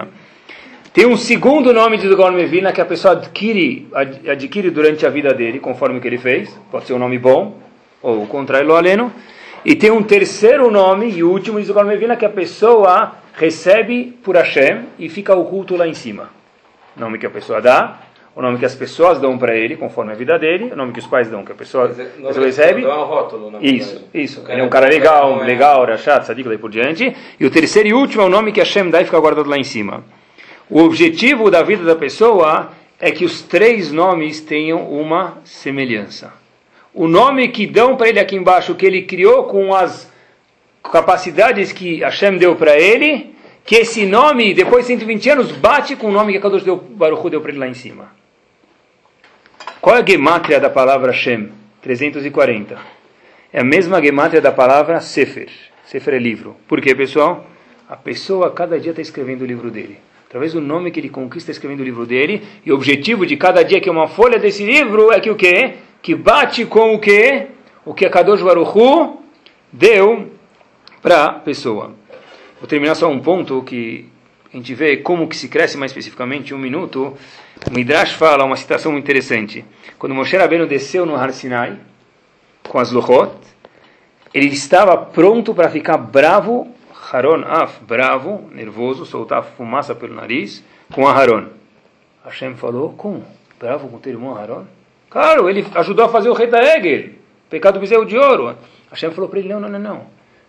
Tem 0.93 1.05
um 1.05 1.17
segundo 1.17 1.73
nome, 1.73 1.97
diz 1.97 2.09
o 2.09 2.15
Gormeville, 2.15 2.71
que 2.71 2.79
a 2.79 2.85
pessoa 2.85 3.15
adquire, 3.15 3.85
adquire 4.31 4.69
durante 4.69 5.05
a 5.05 5.09
vida 5.09 5.33
dele, 5.33 5.59
conforme 5.59 5.97
o 5.97 6.01
que 6.01 6.07
ele 6.07 6.17
fez, 6.17 6.57
pode 6.71 6.85
ser 6.85 6.93
um 6.93 6.99
nome 6.99 7.19
bom, 7.19 7.57
ou 8.01 8.23
o 8.23 8.27
contrário, 8.27 8.65
lo 8.65 8.75
aleno. 8.77 9.11
E 9.65 9.75
tem 9.75 9.91
um 9.91 10.01
terceiro 10.01 10.71
nome, 10.71 11.09
e 11.11 11.23
último, 11.23 11.59
diz 11.59 11.69
o 11.69 11.73
Gormeville, 11.73 12.15
que 12.15 12.25
a 12.25 12.29
pessoa 12.29 13.13
recebe 13.33 14.17
por 14.23 14.35
Hashem 14.35 14.85
e 14.97 15.09
fica 15.09 15.35
oculto 15.35 15.75
lá 15.75 15.87
em 15.87 15.93
cima. 15.93 16.29
Nome 16.95 17.17
que 17.17 17.25
a 17.25 17.29
pessoa 17.29 17.61
dá, 17.61 17.99
o 18.35 18.41
nome 18.41 18.57
que 18.57 18.65
as 18.65 18.75
pessoas 18.75 19.19
dão 19.19 19.37
para 19.37 19.55
ele, 19.55 19.75
conforme 19.75 20.13
a 20.13 20.15
vida 20.15 20.39
dele, 20.39 20.71
o 20.71 20.75
nome 20.75 20.93
que 20.93 20.99
os 20.99 21.07
pais 21.07 21.29
dão, 21.29 21.43
que 21.43 21.51
a 21.51 21.55
pessoa, 21.55 21.85
a 21.85 22.27
pessoa 22.27 22.45
recebe. 22.45 22.83
Dá 22.83 23.01
um 23.01 23.05
rótulo, 23.05 23.51
isso, 23.61 24.07
isso. 24.13 24.45
Ele 24.47 24.61
é 24.61 24.63
um 24.63 24.69
cara 24.69 24.87
legal, 24.87 25.41
é... 25.43 25.45
legal, 25.45 25.85
rachat, 25.85 26.25
sadik, 26.25 26.47
daí 26.47 26.57
por 26.57 26.69
diante. 26.69 27.13
E 27.37 27.45
o 27.45 27.49
terceiro 27.49 27.89
e 27.89 27.93
último 27.93 28.21
é 28.23 28.25
o 28.25 28.29
nome 28.29 28.53
que 28.53 28.61
Hashem 28.61 28.89
dá 28.89 29.01
e 29.01 29.05
fica 29.05 29.19
guardado 29.19 29.49
lá 29.49 29.57
em 29.57 29.63
cima. 29.63 30.03
O 30.69 30.79
objetivo 30.81 31.51
da 31.51 31.63
vida 31.63 31.83
da 31.83 31.95
pessoa 31.95 32.69
é 32.99 33.11
que 33.11 33.25
os 33.25 33.41
três 33.41 33.91
nomes 33.91 34.39
tenham 34.39 34.89
uma 34.89 35.39
semelhança. 35.43 36.38
O 36.99 37.07
nome 37.07 37.47
que 37.47 37.65
dão 37.65 37.95
para 37.95 38.09
ele 38.09 38.19
aqui 38.19 38.35
embaixo, 38.35 38.75
que 38.75 38.85
ele 38.85 39.03
criou 39.03 39.45
com 39.45 39.73
as 39.73 40.11
capacidades 40.83 41.71
que 41.71 42.01
Hashem 42.01 42.37
deu 42.37 42.57
para 42.57 42.77
ele, 42.77 43.33
que 43.63 43.75
esse 43.75 44.05
nome, 44.05 44.53
depois 44.53 44.83
de 44.83 44.87
120 44.87 45.29
anos, 45.29 45.49
bate 45.53 45.95
com 45.95 46.07
o 46.07 46.11
nome 46.11 46.33
que 46.33 46.39
a 46.39 46.41
Kadosh 46.41 46.63
deu, 46.63 46.75
Baruch 46.75 47.29
deu 47.29 47.39
para 47.39 47.51
ele 47.51 47.59
lá 47.59 47.69
em 47.69 47.73
cima. 47.73 48.11
Qual 49.79 49.95
é 49.95 50.01
a 50.01 50.05
gemátria 50.05 50.59
da 50.59 50.69
palavra 50.69 51.13
Shem? 51.13 51.49
340. 51.81 52.77
É 53.53 53.61
a 53.61 53.63
mesma 53.63 54.03
gemátria 54.03 54.41
da 54.41 54.51
palavra 54.51 54.99
Sefer. 54.99 55.47
Sefer 55.85 56.15
é 56.15 56.19
livro. 56.19 56.57
Por 56.67 56.81
quê, 56.81 56.93
pessoal? 56.93 57.47
A 57.87 57.95
pessoa 57.95 58.51
cada 58.51 58.77
dia 58.77 58.89
está 58.89 59.01
escrevendo 59.01 59.43
o 59.43 59.45
livro 59.45 59.71
dele. 59.71 59.99
Através 60.27 60.51
do 60.51 60.59
nome 60.59 60.91
que 60.91 60.99
ele 60.99 61.07
conquista, 61.07 61.49
escrevendo 61.49 61.79
o 61.79 61.85
livro 61.85 62.05
dele. 62.05 62.43
E 62.65 62.73
o 62.73 62.75
objetivo 62.75 63.25
de 63.25 63.37
cada 63.37 63.63
dia 63.63 63.79
que 63.79 63.87
é 63.87 63.91
uma 63.91 64.09
folha 64.09 64.37
desse 64.37 64.65
livro 64.65 65.13
é 65.13 65.21
que 65.21 65.29
o 65.29 65.35
quê? 65.37 65.75
Que 66.01 66.15
bate 66.15 66.65
com 66.65 66.95
o 66.95 66.99
quê? 66.99 67.47
O 67.85 67.93
que 67.93 68.05
a 68.05 68.09
Kadosh 68.09 68.41
Baruch 68.41 69.17
deu 69.71 70.31
para 71.01 71.25
a 71.25 71.33
pessoa. 71.33 71.93
Vou 72.59 72.67
terminar 72.67 72.95
só 72.95 73.09
um 73.09 73.19
ponto 73.19 73.61
que 73.63 74.09
a 74.53 74.57
gente 74.57 74.73
vê 74.73 74.97
como 74.97 75.27
que 75.27 75.37
se 75.37 75.47
cresce 75.47 75.77
mais 75.77 75.91
especificamente, 75.91 76.53
um 76.53 76.57
minuto, 76.57 77.15
o 77.69 77.73
Midrash 77.73 78.13
fala 78.13 78.43
uma 78.43 78.55
citação 78.55 78.97
interessante. 78.97 79.63
Quando 79.97 80.15
Moshe 80.15 80.35
Rabbeinu 80.35 80.65
desceu 80.65 81.05
no 81.05 81.15
Har 81.15 81.31
Sinai, 81.31 81.77
com 82.67 82.79
as 82.79 82.91
Luchot, 82.91 83.31
ele 84.33 84.47
estava 84.47 84.97
pronto 84.97 85.53
para 85.53 85.69
ficar 85.69 85.97
bravo, 85.97 86.67
Haron 87.11 87.43
Af, 87.45 87.79
bravo, 87.83 88.49
nervoso, 88.51 89.05
soltar 89.05 89.43
fumaça 89.43 89.93
pelo 89.93 90.15
nariz, 90.15 90.63
com 90.91 91.07
Aharon. 91.07 91.47
Hashem 92.23 92.55
falou, 92.55 92.93
como? 92.93 93.23
Bravo 93.59 93.87
com 93.87 93.97
o 93.97 93.99
teu 93.99 94.13
irmão 94.13 94.35
Haron? 94.35 94.65
Claro, 95.09 95.49
ele 95.49 95.65
ajudou 95.75 96.05
a 96.05 96.09
fazer 96.09 96.29
o 96.29 96.33
rei 96.33 96.47
da 96.47 96.61
Egel, 96.77 97.11
pecado 97.49 97.75
do 97.75 97.79
bezerro 97.79 98.05
de 98.05 98.17
ouro. 98.17 98.55
Hashem 98.91 99.11
falou 99.11 99.29
para 99.29 99.39
ele, 99.39 99.49
não, 99.49 99.59
não, 99.59 99.69
não, 99.69 99.79
não. 99.79 100.01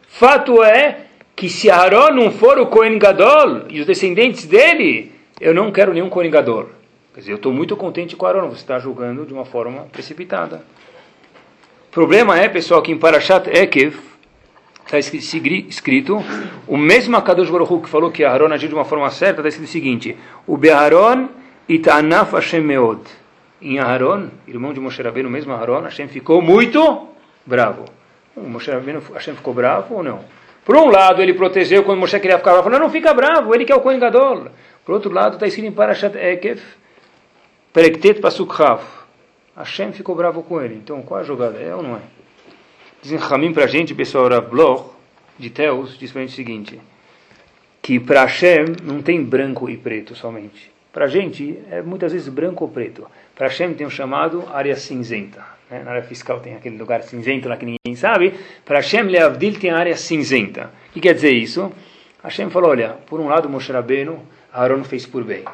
Fato 0.08 0.62
é 0.62 1.06
que 1.34 1.48
se 1.48 1.70
Aaron 1.70 2.10
não 2.10 2.30
for 2.30 2.58
o 2.58 2.66
Kohen 2.66 2.98
Gadol 2.98 3.62
e 3.70 3.80
os 3.80 3.86
descendentes 3.86 4.44
dele, 4.44 5.12
eu 5.40 5.54
não 5.54 5.72
quero 5.72 5.94
nenhum 5.94 6.10
Kohen 6.10 6.30
Gadol. 6.30 6.68
Quer 7.14 7.20
dizer, 7.20 7.32
eu 7.32 7.36
estou 7.36 7.52
muito 7.52 7.76
contente 7.76 8.14
com 8.14 8.26
Aaron, 8.26 8.48
você 8.48 8.60
está 8.60 8.78
julgando 8.78 9.24
de 9.24 9.32
uma 9.32 9.44
forma 9.44 9.86
precipitada. 9.90 10.62
O 11.88 11.90
problema 11.90 12.38
é, 12.38 12.48
pessoal, 12.48 12.82
que 12.82 12.92
em 12.92 12.98
Parashat 12.98 13.48
Ekev 13.48 13.96
está 14.84 14.98
escrito, 14.98 16.22
o 16.66 16.76
mesmo 16.76 17.16
Akadosh 17.16 17.48
Baruch 17.48 17.82
que 17.82 17.88
falou 17.88 18.10
que 18.10 18.24
Aaron 18.24 18.52
agiu 18.52 18.68
de 18.68 18.74
uma 18.74 18.84
forma 18.84 19.10
certa, 19.10 19.40
está 19.40 19.48
escrito 19.48 19.68
o 19.68 19.72
seguinte, 19.72 20.16
o 20.46 20.56
Be'aron 20.56 21.28
itanaf 21.68 22.32
Hashem 22.32 22.60
meod. 22.60 23.00
Em 23.60 23.78
Aaron, 23.78 24.28
irmão 24.46 24.72
de 24.72 24.80
Moshe 24.80 25.02
Rabbeinu, 25.02 25.28
mesmo 25.28 25.52
Aaron, 25.52 25.82
Hashem 25.82 26.08
ficou 26.08 26.40
muito 26.40 27.08
bravo. 27.44 27.84
O 28.36 28.42
Moshe 28.42 28.70
Rabbeinu, 28.70 29.02
Hashem 29.12 29.34
ficou 29.34 29.52
bravo 29.52 29.96
ou 29.96 30.02
não? 30.02 30.24
Por 30.64 30.76
um 30.76 30.88
lado, 30.88 31.20
ele 31.20 31.34
protegeu 31.34 31.84
quando 31.84 31.98
Moshe 31.98 32.18
queria 32.20 32.38
ficar 32.38 32.52
bravo, 32.52 32.64
falou, 32.64 32.78
não 32.78 32.90
fica 32.90 33.12
bravo, 33.12 33.54
ele 33.54 33.64
que 33.64 33.72
é 33.72 33.76
o 33.76 33.80
Kohen 33.80 33.98
Gadol. 33.98 34.48
Por 34.84 34.94
outro 34.94 35.12
lado, 35.12 35.34
está 35.34 35.46
escrito 35.46 35.66
em 35.66 35.72
Parashat 35.72 36.16
Ekef, 36.16 36.62
Perektet 37.72 38.20
Pasuk 38.20 38.54
Chav. 38.56 38.82
Hashem 39.56 39.92
ficou 39.92 40.14
bravo 40.14 40.42
com 40.42 40.60
ele. 40.60 40.74
Então, 40.74 41.02
qual 41.02 41.20
a 41.20 41.22
jogada? 41.22 41.58
É 41.58 41.74
ou 41.74 41.82
não 41.82 41.96
é? 41.96 42.00
Dizem 43.02 43.18
Hamim 43.18 43.52
para 43.52 43.64
a 43.64 43.66
gente, 43.66 43.94
pessoal, 43.94 44.28
Rav 44.28 44.48
Bloch, 44.48 44.90
de 45.38 45.50
Teus, 45.50 45.96
diz 45.98 46.12
para 46.12 46.22
a 46.22 46.24
gente 46.24 46.32
o 46.32 46.36
seguinte, 46.36 46.80
que 47.80 47.98
para 47.98 48.22
Hashem 48.22 48.76
não 48.82 49.00
tem 49.00 49.22
branco 49.22 49.70
e 49.70 49.76
preto 49.76 50.14
somente. 50.14 50.70
Para 50.92 51.04
a 51.04 51.08
gente, 51.08 51.58
é 51.70 51.82
muitas 51.82 52.12
vezes 52.12 52.28
branco 52.28 52.64
ou 52.64 52.70
preto. 52.70 53.06
Para 53.34 53.46
Hashem 53.46 53.74
tem 53.74 53.86
o 53.86 53.88
um 53.88 53.90
chamado 53.90 54.44
área 54.52 54.74
cinzenta. 54.74 55.44
Né? 55.70 55.82
Na 55.84 55.92
área 55.92 56.02
fiscal 56.02 56.40
tem 56.40 56.56
aquele 56.56 56.76
lugar 56.76 57.02
cinzento 57.02 57.48
lá 57.48 57.56
que 57.56 57.64
ninguém 57.64 57.94
sabe. 57.94 58.34
Para 58.64 58.78
Hashem, 58.78 59.02
Leavdil 59.02 59.58
tem 59.58 59.70
a 59.70 59.78
área 59.78 59.96
cinzenta. 59.96 60.70
O 60.88 60.92
que 60.92 61.00
quer 61.00 61.14
dizer 61.14 61.32
isso? 61.32 61.72
Hashem 62.22 62.50
falou, 62.50 62.70
olha, 62.70 62.96
por 63.06 63.20
um 63.20 63.28
lado 63.28 63.48
Moshe 63.48 63.72
Rabbeinu, 63.72 64.20
Aaron 64.52 64.82
fez 64.84 65.06
por 65.06 65.22
bem. 65.24 65.44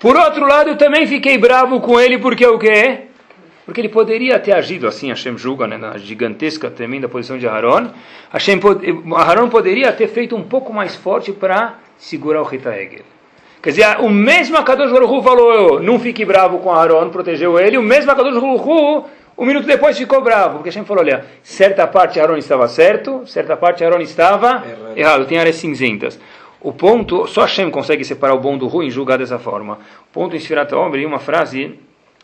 Por 0.00 0.16
outro 0.16 0.44
lado, 0.44 0.70
eu 0.70 0.76
também 0.76 1.06
fiquei 1.06 1.38
bravo 1.38 1.80
com 1.80 1.98
ele, 1.98 2.18
porque 2.18 2.44
o 2.44 2.58
quê? 2.58 3.02
Porque 3.64 3.80
ele 3.80 3.88
poderia 3.88 4.38
ter 4.40 4.52
agido 4.52 4.88
assim, 4.88 5.08
Hashem 5.10 5.38
julga, 5.38 5.68
né, 5.68 5.78
na 5.78 5.96
gigantesca, 5.96 6.68
tremenda 6.68 7.08
posição 7.08 7.38
de 7.38 7.46
Aaron. 7.46 7.90
Hashem, 8.32 8.60
Aaron 9.14 9.48
poderia 9.48 9.92
ter 9.92 10.08
feito 10.08 10.34
um 10.34 10.42
pouco 10.42 10.72
mais 10.72 10.96
forte 10.96 11.32
para 11.32 11.78
segurar 11.96 12.42
o 12.42 12.44
Rita 12.44 12.76
Egel. 12.76 13.04
Quer 13.62 13.70
dizer, 13.70 14.00
o 14.00 14.10
mesmo 14.10 14.56
Akadosh 14.56 14.90
Baruch 14.90 15.22
falou, 15.22 15.80
não 15.80 15.98
fique 15.98 16.24
bravo 16.24 16.58
com 16.58 16.72
Aaron, 16.72 17.10
protegeu 17.10 17.58
ele, 17.60 17.78
o 17.78 17.82
mesmo 17.82 18.10
Akadosh 18.10 18.34
Baruch 18.34 19.08
um 19.36 19.46
minuto 19.46 19.66
depois 19.66 19.96
ficou 19.96 20.20
bravo, 20.20 20.56
porque 20.56 20.68
Hashem 20.68 20.84
falou, 20.84 21.02
olha, 21.02 21.24
certa 21.42 21.86
parte 21.86 22.20
Aaron 22.20 22.36
estava 22.36 22.68
certo, 22.68 23.26
certa 23.26 23.56
parte 23.56 23.82
Aaron 23.82 24.00
estava 24.00 24.64
errado, 24.66 24.98
errado 24.98 25.26
tem 25.26 25.38
áreas 25.38 25.56
cinzentas. 25.56 26.18
O 26.60 26.72
ponto, 26.72 27.26
só 27.26 27.42
Hashem 27.42 27.70
consegue 27.70 28.04
separar 28.04 28.34
o 28.34 28.40
bom 28.40 28.58
do 28.58 28.68
ruim 28.68 28.86
e 28.86 28.90
julgar 28.90 29.18
dessa 29.18 29.38
forma. 29.38 29.78
O 30.10 30.12
ponto 30.12 30.36
inspirado 30.36 30.78
homem, 30.78 31.06
uma 31.06 31.18
frase, 31.18 31.78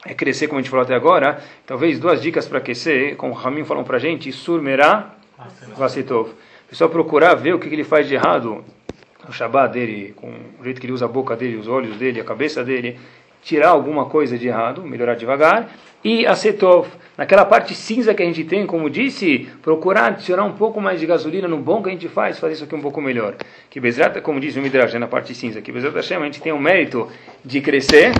é 0.05 0.14
crescer, 0.14 0.49
como 0.49 0.59
a 0.59 0.62
gente 0.62 0.70
falou 0.70 0.84
até 0.84 0.95
agora, 0.95 1.39
talvez 1.66 1.99
duas 1.99 2.20
dicas 2.20 2.47
para 2.47 2.59
aquecer, 2.59 3.16
como 3.16 3.32
o 3.32 3.36
Ramin 3.36 3.64
falou 3.64 3.84
para 3.84 3.97
a 3.97 4.01
gente, 4.01 4.30
surmerá 4.30 5.14
vasitov. 5.76 6.30
O 6.30 6.68
pessoal 6.68 6.91
procurar 6.91 7.34
ver 7.34 7.55
o 7.55 7.59
que 7.59 7.68
ele 7.68 7.84
faz 7.84 8.07
de 8.07 8.14
errado 8.14 8.64
o 9.31 9.33
Shabbat 9.33 9.72
dele, 9.72 10.12
com 10.16 10.29
o 10.61 10.64
jeito 10.64 10.81
que 10.81 10.87
ele 10.87 10.93
usa 10.93 11.05
a 11.05 11.09
boca 11.09 11.37
dele, 11.37 11.57
os 11.57 11.68
olhos 11.68 11.97
dele, 11.97 12.20
a 12.20 12.24
cabeça 12.24 12.64
dele, 12.64 12.99
tirar 13.43 13.70
alguma 13.70 14.07
coisa 14.07 14.37
de 14.37 14.49
errado, 14.49 14.83
melhorar 14.83 15.14
devagar, 15.14 15.70
e 16.05 16.26
a 16.26 16.35
naquela 17.16 17.45
parte 17.45 17.74
cinza 17.74 18.14
que 18.14 18.22
a 18.22 18.26
gente 18.26 18.45
tem, 18.45 18.64
como 18.66 18.89
disse, 18.89 19.49
procurar 19.62 20.07
adicionar 20.07 20.45
um 20.45 20.53
pouco 20.53 20.81
mais 20.81 21.01
de 21.01 21.07
gasolina 21.07 21.49
no 21.49 21.59
bom 21.59 21.83
que 21.83 21.89
a 21.89 21.93
gente 21.93 22.09
faz, 22.09 22.39
fazer 22.39 22.55
isso 22.55 22.64
aqui 22.64 22.74
um 22.74 22.81
pouco 22.81 23.01
melhor. 23.01 23.35
Que 23.68 23.81
Bezrat, 23.81 24.20
como 24.20 24.39
diz 24.39 24.55
o 24.57 24.61
Midrash, 24.61 24.95
na 24.95 25.09
parte 25.09 25.35
cinza, 25.35 25.61
que 25.61 25.72
Bezrat 25.72 25.95
Hashem, 25.95 26.18
a 26.18 26.24
gente 26.24 26.41
tem 26.41 26.53
o 26.53 26.59
mérito 26.59 27.09
de 27.45 27.61
crescer, 27.61 28.12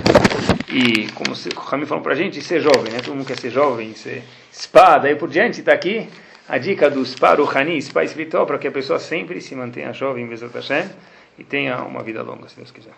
e 0.67 1.07
como 1.13 1.31
o 1.31 1.59
Rami 1.59 1.85
falou 1.85 2.03
pra 2.03 2.15
gente, 2.15 2.41
ser 2.41 2.59
jovem, 2.59 2.91
né? 2.91 2.99
Todo 3.03 3.15
mundo 3.15 3.25
quer 3.25 3.37
ser 3.37 3.49
jovem, 3.49 3.93
ser 3.93 4.23
espada, 4.51 5.09
e 5.09 5.15
por 5.15 5.29
diante, 5.29 5.61
está 5.61 5.71
aqui 5.71 6.07
a 6.49 6.57
dica 6.57 6.89
do 6.89 7.05
Spa 7.05 7.35
Ruhani, 7.35 7.79
Spa 7.79 8.03
espiritual, 8.03 8.45
para 8.47 8.57
que 8.57 8.67
a 8.67 8.71
pessoa 8.71 8.97
sempre 8.97 9.39
se 9.39 9.55
mantenha 9.55 9.93
jovem, 9.93 10.27
Bezat 10.27 10.53
Hashem, 10.53 10.89
e 11.37 11.43
tenha 11.43 11.83
uma 11.83 12.01
vida 12.01 12.23
longa, 12.23 12.49
se 12.49 12.55
Deus 12.57 12.71
quiser. 12.71 12.93